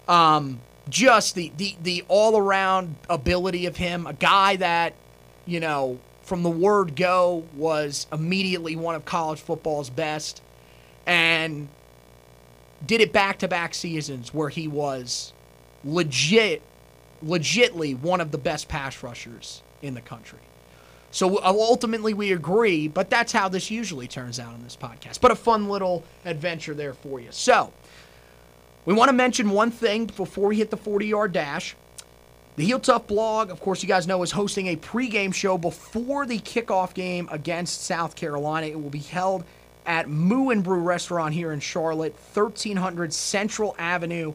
Um, 0.08 0.60
just 0.88 1.34
the 1.34 1.52
the 1.56 1.76
the 1.82 2.04
all 2.08 2.36
around 2.36 2.96
ability 3.08 3.66
of 3.66 3.76
him, 3.76 4.06
a 4.06 4.12
guy 4.12 4.56
that, 4.56 4.94
you 5.46 5.60
know, 5.60 5.98
from 6.22 6.42
the 6.42 6.50
word 6.50 6.96
go 6.96 7.44
was 7.54 8.06
immediately 8.12 8.76
one 8.76 8.94
of 8.94 9.04
college 9.04 9.40
football's 9.40 9.90
best 9.90 10.42
and 11.06 11.68
did 12.86 13.00
it 13.00 13.12
back 13.12 13.38
to 13.38 13.48
back 13.48 13.74
seasons 13.74 14.32
where 14.32 14.48
he 14.48 14.68
was 14.68 15.32
legit 15.84 16.62
legitly 17.24 17.98
one 17.98 18.20
of 18.20 18.30
the 18.30 18.38
best 18.38 18.68
pass 18.68 19.02
rushers 19.02 19.62
in 19.82 19.94
the 19.94 20.00
country. 20.00 20.40
So 21.10 21.38
uh, 21.38 21.42
ultimately, 21.44 22.12
we 22.12 22.32
agree, 22.32 22.88
but 22.88 23.08
that's 23.08 23.30
how 23.32 23.48
this 23.48 23.70
usually 23.70 24.08
turns 24.08 24.40
out 24.40 24.52
in 24.54 24.64
this 24.64 24.76
podcast. 24.76 25.20
But 25.20 25.30
a 25.30 25.36
fun 25.36 25.68
little 25.68 26.02
adventure 26.24 26.74
there 26.74 26.92
for 26.92 27.20
you. 27.20 27.28
So, 27.30 27.72
we 28.84 28.94
want 28.94 29.08
to 29.08 29.12
mention 29.12 29.50
one 29.50 29.70
thing 29.70 30.06
before 30.06 30.48
we 30.48 30.56
hit 30.56 30.70
the 30.70 30.76
40 30.76 31.06
yard 31.06 31.32
dash. 31.32 31.76
The 32.56 32.64
Heel 32.64 32.78
Tough 32.78 33.08
blog, 33.08 33.50
of 33.50 33.60
course, 33.60 33.82
you 33.82 33.88
guys 33.88 34.06
know, 34.06 34.22
is 34.22 34.30
hosting 34.30 34.68
a 34.68 34.76
pregame 34.76 35.34
show 35.34 35.58
before 35.58 36.24
the 36.24 36.38
kickoff 36.38 36.94
game 36.94 37.28
against 37.32 37.82
South 37.82 38.14
Carolina. 38.14 38.68
It 38.68 38.80
will 38.80 38.90
be 38.90 39.00
held 39.00 39.44
at 39.86 40.08
Moo 40.08 40.50
and 40.50 40.62
Brew 40.62 40.78
Restaurant 40.78 41.34
here 41.34 41.52
in 41.52 41.58
Charlotte, 41.58 42.12
1300 42.12 43.12
Central 43.12 43.74
Avenue 43.76 44.34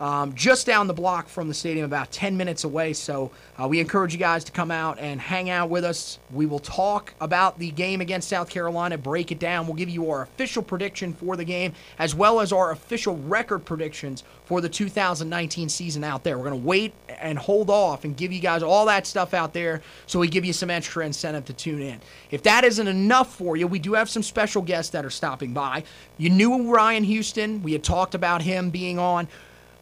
um, 0.00 0.34
just 0.34 0.66
down 0.66 0.86
the 0.86 0.94
block 0.94 1.28
from 1.28 1.46
the 1.46 1.54
stadium, 1.54 1.84
about 1.84 2.10
10 2.10 2.34
minutes 2.36 2.64
away. 2.64 2.94
So 2.94 3.30
uh, 3.62 3.68
we 3.68 3.80
encourage 3.80 4.14
you 4.14 4.18
guys 4.18 4.44
to 4.44 4.52
come 4.52 4.70
out 4.70 4.98
and 4.98 5.20
hang 5.20 5.50
out 5.50 5.68
with 5.68 5.84
us. 5.84 6.18
We 6.32 6.46
will 6.46 6.58
talk 6.58 7.12
about 7.20 7.58
the 7.58 7.70
game 7.70 8.00
against 8.00 8.28
South 8.28 8.48
Carolina, 8.48 8.96
break 8.96 9.30
it 9.30 9.38
down. 9.38 9.66
We'll 9.66 9.76
give 9.76 9.90
you 9.90 10.10
our 10.10 10.22
official 10.22 10.62
prediction 10.62 11.12
for 11.12 11.36
the 11.36 11.44
game, 11.44 11.74
as 11.98 12.14
well 12.14 12.40
as 12.40 12.50
our 12.50 12.70
official 12.70 13.18
record 13.18 13.66
predictions 13.66 14.24
for 14.46 14.62
the 14.62 14.70
2019 14.70 15.68
season 15.68 16.02
out 16.02 16.24
there. 16.24 16.38
We're 16.38 16.48
going 16.48 16.62
to 16.62 16.66
wait 16.66 16.94
and 17.20 17.38
hold 17.38 17.68
off 17.68 18.04
and 18.04 18.16
give 18.16 18.32
you 18.32 18.40
guys 18.40 18.62
all 18.62 18.86
that 18.86 19.06
stuff 19.06 19.34
out 19.34 19.52
there 19.52 19.82
so 20.06 20.18
we 20.18 20.28
give 20.28 20.46
you 20.46 20.54
some 20.54 20.70
extra 20.70 21.04
incentive 21.04 21.44
to 21.44 21.52
tune 21.52 21.82
in. 21.82 22.00
If 22.30 22.42
that 22.44 22.64
isn't 22.64 22.88
enough 22.88 23.34
for 23.34 23.56
you, 23.56 23.66
we 23.66 23.78
do 23.78 23.92
have 23.92 24.08
some 24.08 24.22
special 24.22 24.62
guests 24.62 24.92
that 24.92 25.04
are 25.04 25.10
stopping 25.10 25.52
by. 25.52 25.84
You 26.16 26.30
knew 26.30 26.72
Ryan 26.72 27.04
Houston. 27.04 27.62
We 27.62 27.72
had 27.72 27.84
talked 27.84 28.14
about 28.14 28.40
him 28.40 28.70
being 28.70 28.98
on 28.98 29.28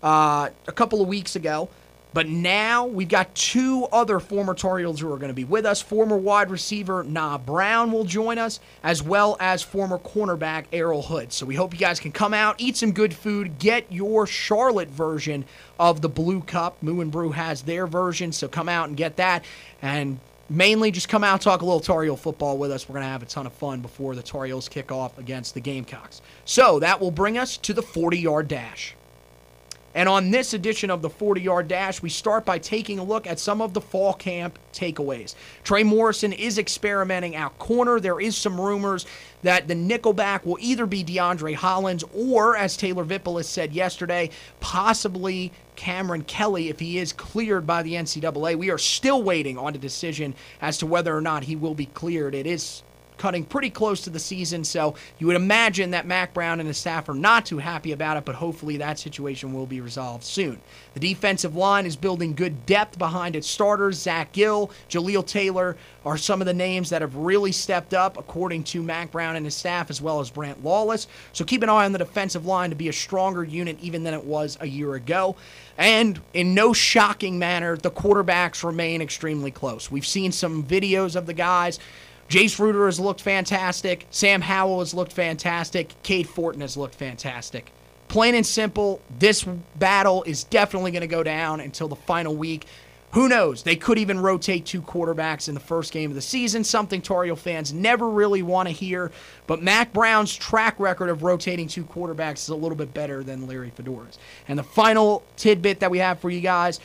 uh, 0.03 0.51
a 0.67 0.73
couple 0.73 1.01
of 1.01 1.09
weeks 1.09 1.37
ago. 1.37 1.69
But 2.15 2.27
now 2.27 2.87
we've 2.87 3.09
got 3.09 3.35
two 3.35 3.87
other 3.93 4.19
former 4.19 4.55
Tar 4.55 4.81
who 4.81 5.13
are 5.13 5.19
going 5.19 5.29
to 5.29 5.35
be 5.35 5.45
with 5.45 5.67
us. 5.67 5.83
Former 5.83 6.17
wide 6.17 6.51
receiver 6.51 7.05
Nah 7.05 7.37
Brown 7.37 7.93
will 7.93 8.05
join 8.05 8.39
us, 8.39 8.61
as 8.83 9.03
well 9.03 9.37
as 9.41 9.63
former 9.63 9.99
cornerback 9.99 10.65
Errol 10.73 11.03
Hood. 11.03 11.33
So 11.33 11.45
we 11.45 11.55
hope 11.55 11.75
you 11.75 11.79
guys 11.79 12.01
can 12.01 12.13
come 12.13 12.33
out, 12.33 12.57
eat 12.59 12.77
some 12.77 12.93
good 12.93 13.13
food, 13.13 13.59
get 13.59 13.93
your 13.93 14.27
Charlotte 14.27 14.89
version 14.89 15.45
of 15.79 16.01
the 16.01 16.09
Blue 16.09 16.41
Cup. 16.41 16.83
Moo 16.83 17.03
and 17.03 17.13
Brew 17.13 17.33
has 17.33 17.63
their 17.63 17.87
version, 17.87 18.33
so 18.33 18.49
come 18.49 18.71
out 18.71 18.89
and 18.89 18.97
get 18.97 19.17
that. 19.17 19.45
And 19.83 20.19
mainly 20.49 20.91
just 20.91 21.11
come 21.11 21.23
out 21.23 21.43
talk 21.43 21.61
a 21.61 21.65
little 21.65 21.81
Tar 21.81 22.17
football 22.17 22.57
with 22.57 22.73
us. 22.73 22.89
We're 22.89 22.95
going 22.95 23.05
to 23.05 23.11
have 23.11 23.23
a 23.23 23.27
ton 23.27 23.47
of 23.47 23.53
fun 23.53 23.81
before 23.81 24.15
the 24.15 24.23
Tar 24.23 24.49
kick 24.71 24.91
off 24.91 25.19
against 25.19 25.53
the 25.53 25.61
Gamecocks. 25.61 26.23
So 26.47 26.79
that 26.79 27.01
will 27.01 27.11
bring 27.11 27.37
us 27.37 27.59
to 27.59 27.75
the 27.75 27.83
40 27.83 28.19
yard 28.19 28.49
dash. 28.49 28.95
And 29.99 30.09
on 30.09 30.31
this 30.31 30.55
edition 30.55 30.91
of 30.91 31.03
the 31.03 31.11
40 31.11 31.41
yard 31.41 31.67
dash, 31.67 32.01
we 32.01 32.09
start 32.09 32.45
by 32.45 32.61
taking 32.61 33.01
a 33.01 33.03
look 33.03 33.27
at 33.27 33.41
some 33.41 33.61
of 33.61 33.75
the 33.75 33.81
fall 33.81 34.15
camp 34.15 34.57
takeaways. 34.73 35.35
Trey 35.65 35.83
Morrison 35.83 36.33
is 36.33 36.57
experimenting 36.57 37.35
out 37.35 37.59
corner. 37.59 37.99
There 37.99 38.21
is 38.21 38.37
some 38.37 38.61
rumors 38.61 39.07
that 39.43 39.67
the 39.67 39.75
nickelback 39.75 40.45
will 40.47 40.57
either 40.61 40.87
be 40.87 41.03
DeAndre 41.03 41.57
Hollins 41.57 42.05
or, 42.15 42.57
as 42.57 42.77
Taylor 42.77 43.03
Vippolis 43.03 43.49
said 43.49 43.73
yesterday, 43.73 44.31
possibly 44.61 45.51
Cameron 45.75 46.23
Kelly 46.23 46.69
if 46.69 46.79
he 46.79 46.99
is 46.99 47.13
cleared 47.13 47.67
by 47.67 47.83
the 47.83 47.95
NCAA. 47.95 48.55
We 48.55 48.71
are 48.71 48.79
still 48.79 49.25
waiting 49.25 49.59
on 49.59 49.75
a 49.75 49.79
decision 49.79 50.37
as 50.63 50.79
to 50.79 50.87
whether 50.87 51.17
or 51.17 51.21
not 51.21 51.43
he 51.43 51.57
will 51.57 51.75
be 51.75 51.87
cleared. 51.87 52.37
It 52.37 52.47
is 52.47 52.85
cutting 53.19 53.45
pretty 53.45 53.71
close 53.71 54.03
to 54.03 54.11
the 54.11 54.19
season. 54.19 54.65
So 54.65 54.95
you 55.19 55.27
would 55.27 55.37
imagine 55.37 55.91
that 55.91 56.07
Mack 56.07 56.33
Brown 56.33 56.61
and 56.61 56.67
his 56.67 56.79
staff 56.79 57.09
are 57.09 57.15
not 57.15 57.47
too 57.47 57.59
happy 57.59 57.93
about 57.93 58.17
it, 58.17 58.25
but 58.25 58.37
hopefully 58.37 58.77
that 58.79 58.99
situation 58.99 59.53
will 59.53 59.67
be 59.67 59.81
resolved 59.81 60.25
soon. 60.25 60.61
The 60.95 61.01
defensive 61.01 61.55
line 61.57 61.87
is 61.87 61.97
building 61.97 62.35
good 62.35 62.67
depth 62.67 62.99
behind 62.99 63.37
its 63.37 63.49
starters. 63.49 63.99
Zach 63.99 64.33
Gill, 64.33 64.71
Jaleel 64.89 65.27
Taylor 65.27 65.77
are 66.05 66.17
some 66.17 66.41
of 66.41 66.47
the 66.47 66.55
names 66.55 66.91
that 66.91 67.03
have 67.03 67.17
really 67.17 67.53
stepped 67.53 67.93
up, 67.93 68.17
according 68.17 68.65
to 68.65 68.83
Mack 68.83 69.11
Brown 69.11 69.37
and 69.37 69.45
his 69.45 69.55
staff, 69.55 69.91
as 69.91 70.01
well 70.01 70.21
as 70.21 70.31
Brant 70.31 70.65
Lawless. 70.65 71.07
So 71.33 71.45
keep 71.45 71.63
an 71.63 71.69
eye 71.69 71.85
on 71.85 71.93
the 71.93 71.99
defensive 71.99 72.47
line 72.47 72.71
to 72.71 72.77
be 72.77 72.89
a 72.89 72.93
stronger 72.93 73.45
unit 73.45 73.79
even 73.81 74.05
than 74.05 74.15
it 74.15 74.25
was 74.25 74.57
a 74.61 74.67
year 74.67 74.95
ago. 74.95 75.37
And 75.77 76.21
in 76.35 76.55
no 76.55 76.73
shocking 76.73 77.39
manner, 77.39 77.77
the 77.77 77.91
quarterbacks 77.91 78.65
remain 78.65 79.03
extremely 79.03 79.51
close. 79.51 79.91
We've 79.91 80.07
seen 80.07 80.33
some 80.33 80.65
videos 80.65 81.15
of 81.15 81.27
the 81.27 81.35
guys 81.35 81.79
Jace 82.29 82.59
Ruder 82.59 82.87
has 82.87 83.01
looked 83.01 83.23
fantastic. 83.23 84.07
Sam 84.11 84.43
Howell 84.43 84.81
has 84.81 84.93
looked 84.93 85.13
fantastic. 85.13 85.95
Cade 86.03 86.29
Fortin 86.29 86.61
has 86.61 86.77
looked 86.77 86.95
fantastic. 86.95 87.73
Plain 88.09 88.35
and 88.35 88.47
simple, 88.47 89.01
this 89.19 89.45
battle 89.77 90.23
is 90.25 90.45
definitely 90.45 90.91
going 90.91 91.03
to 91.03 91.07
go 91.07 91.23
down 91.23 91.61
until 91.61 91.89
the 91.89 91.97
final 91.97 92.35
week. 92.35 92.67
Who 93.13 93.29
knows? 93.29 93.63
They 93.63 93.77
could 93.77 93.99
even 93.99 94.21
rotate 94.21 94.67
two 94.67 94.83
quarterbacks 94.83 95.49
in 95.49 95.55
the 95.55 95.61
first 95.61 95.93
game 95.93 96.11
of 96.11 96.15
the 96.15 96.21
season, 96.23 96.63
something 96.63 97.01
Tar 97.01 97.25
Heel 97.25 97.37
fans 97.37 97.73
never 97.73 98.09
really 98.09 98.43
want 98.43 98.69
to 98.69 98.75
hear. 98.75 99.11
But 99.47 99.63
Mack 99.63 99.95
Brown's 99.95 100.35
track 100.35 100.79
record 100.79 101.09
of 101.09 101.23
rotating 101.23 101.69
two 101.69 101.85
quarterbacks 101.85 102.41
is 102.41 102.49
a 102.51 102.55
little 102.55 102.77
bit 102.77 102.93
better 102.93 103.23
than 103.23 103.47
Larry 103.47 103.71
Fedora's. 103.71 104.19
And 104.47 104.59
the 104.59 104.63
final 104.63 105.23
tidbit 105.37 105.81
that 105.81 105.91
we 105.91 105.99
have 105.99 106.21
for 106.21 106.29
you 106.29 106.43
guys 106.43 106.81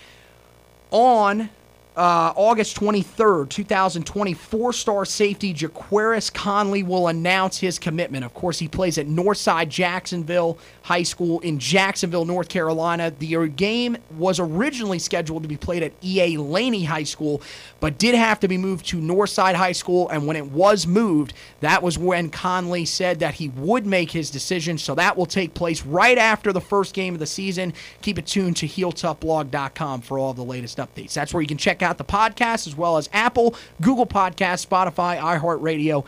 on 0.92 1.50
uh, 1.96 2.34
August 2.36 2.80
23rd, 2.80 3.50
2020, 3.50 4.34
four 4.34 4.74
star 4.74 5.06
safety 5.06 5.54
Jaquaris 5.54 6.34
Conley 6.34 6.82
will 6.82 7.08
announce 7.08 7.60
his 7.60 7.78
commitment. 7.78 8.26
Of 8.26 8.34
course, 8.34 8.58
he 8.60 8.68
plays 8.68 8.98
at 8.98 9.08
Northside 9.08 9.70
Jacksonville 9.70 10.58
High 10.82 11.04
School 11.04 11.40
in 11.42 11.60
Jacksonville, 11.60 12.26
North 12.26 12.50
Carolina. 12.50 13.12
The 13.12 13.48
game 13.50 13.98
was 14.18 14.40
originally 14.40 15.00
scheduled 15.00 15.44
to 15.44 15.50
be 15.50 15.58
played 15.58 15.84
at 15.84 15.94
E.A. 16.04 16.38
Laney 16.38 16.84
High 16.84 17.04
School, 17.04 17.42
but 17.84 17.98
did 17.98 18.16
have 18.16 18.40
to 18.40 18.48
be 18.48 18.58
moved 18.58 18.86
to 18.86 18.96
Northside 18.96 19.56
High 19.56 19.74
School. 19.74 20.08
And 20.08 20.26
when 20.26 20.38
it 20.38 20.46
was 20.46 20.88
moved, 20.88 21.34
that 21.60 21.84
was 21.84 21.98
when 21.98 22.30
Conley 22.30 22.86
said 22.86 23.20
that 23.20 23.34
he 23.34 23.50
would 23.50 23.86
make 23.86 24.10
his 24.10 24.30
decision. 24.30 24.78
So 24.78 24.96
that 24.96 25.18
will 25.18 25.26
take 25.26 25.54
place 25.54 25.86
right 25.86 26.18
after 26.18 26.54
the 26.54 26.62
first 26.62 26.94
game 26.94 27.14
of 27.14 27.20
the 27.20 27.26
season. 27.26 27.74
Keep 28.02 28.20
it 28.20 28.26
tuned 28.26 28.56
to 28.56 28.68
HeelToughBlog.com 28.70 30.00
for 30.00 30.18
all 30.18 30.34
the 30.34 30.46
latest 30.46 30.78
updates. 30.78 31.12
That's 31.12 31.34
where 31.34 31.42
you 31.42 31.48
can 31.48 31.58
check 31.58 31.82
out 31.82 31.98
the 31.98 32.06
podcast 32.06 32.68
as 32.68 32.76
well 32.78 32.96
as 32.96 33.10
Apple, 33.12 33.54
Google 33.82 34.08
Podcasts, 34.08 34.66
Spotify, 34.66 35.20
iHeartRadio, 35.20 36.06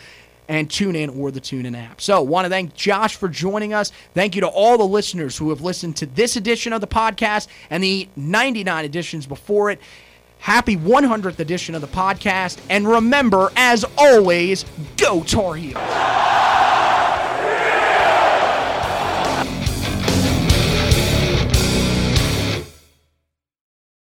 and 0.48 0.70
TuneIn 0.70 1.18
or 1.18 1.30
the 1.30 1.42
TuneIn 1.42 1.78
app. 1.78 2.00
So, 2.00 2.22
want 2.22 2.46
to 2.46 2.50
thank 2.50 2.74
Josh 2.74 3.18
for 3.18 3.28
joining 3.28 3.74
us. 3.74 3.92
Thank 4.14 4.36
you 4.36 4.42
to 4.42 4.48
all 4.48 4.78
the 4.78 4.88
listeners 4.88 5.38
who 5.38 5.50
have 5.50 5.60
listened 5.60 5.98
to 5.98 6.06
this 6.06 6.38
edition 6.38 6.72
of 6.72 6.80
the 6.80 6.88
podcast 6.88 7.48
and 7.70 7.84
the 7.84 8.08
99 8.16 8.86
editions 8.86 9.26
before 9.26 9.72
it. 9.72 9.82
Happy 10.40 10.78
100th 10.78 11.40
edition 11.40 11.76
of 11.76 11.82
the 11.82 11.88
podcast. 11.88 12.60
And 12.70 12.88
remember, 12.88 13.52
as 13.56 13.86
always, 13.98 14.66
go 14.98 15.24
Tar 15.24 15.56
Heels. 15.56 15.76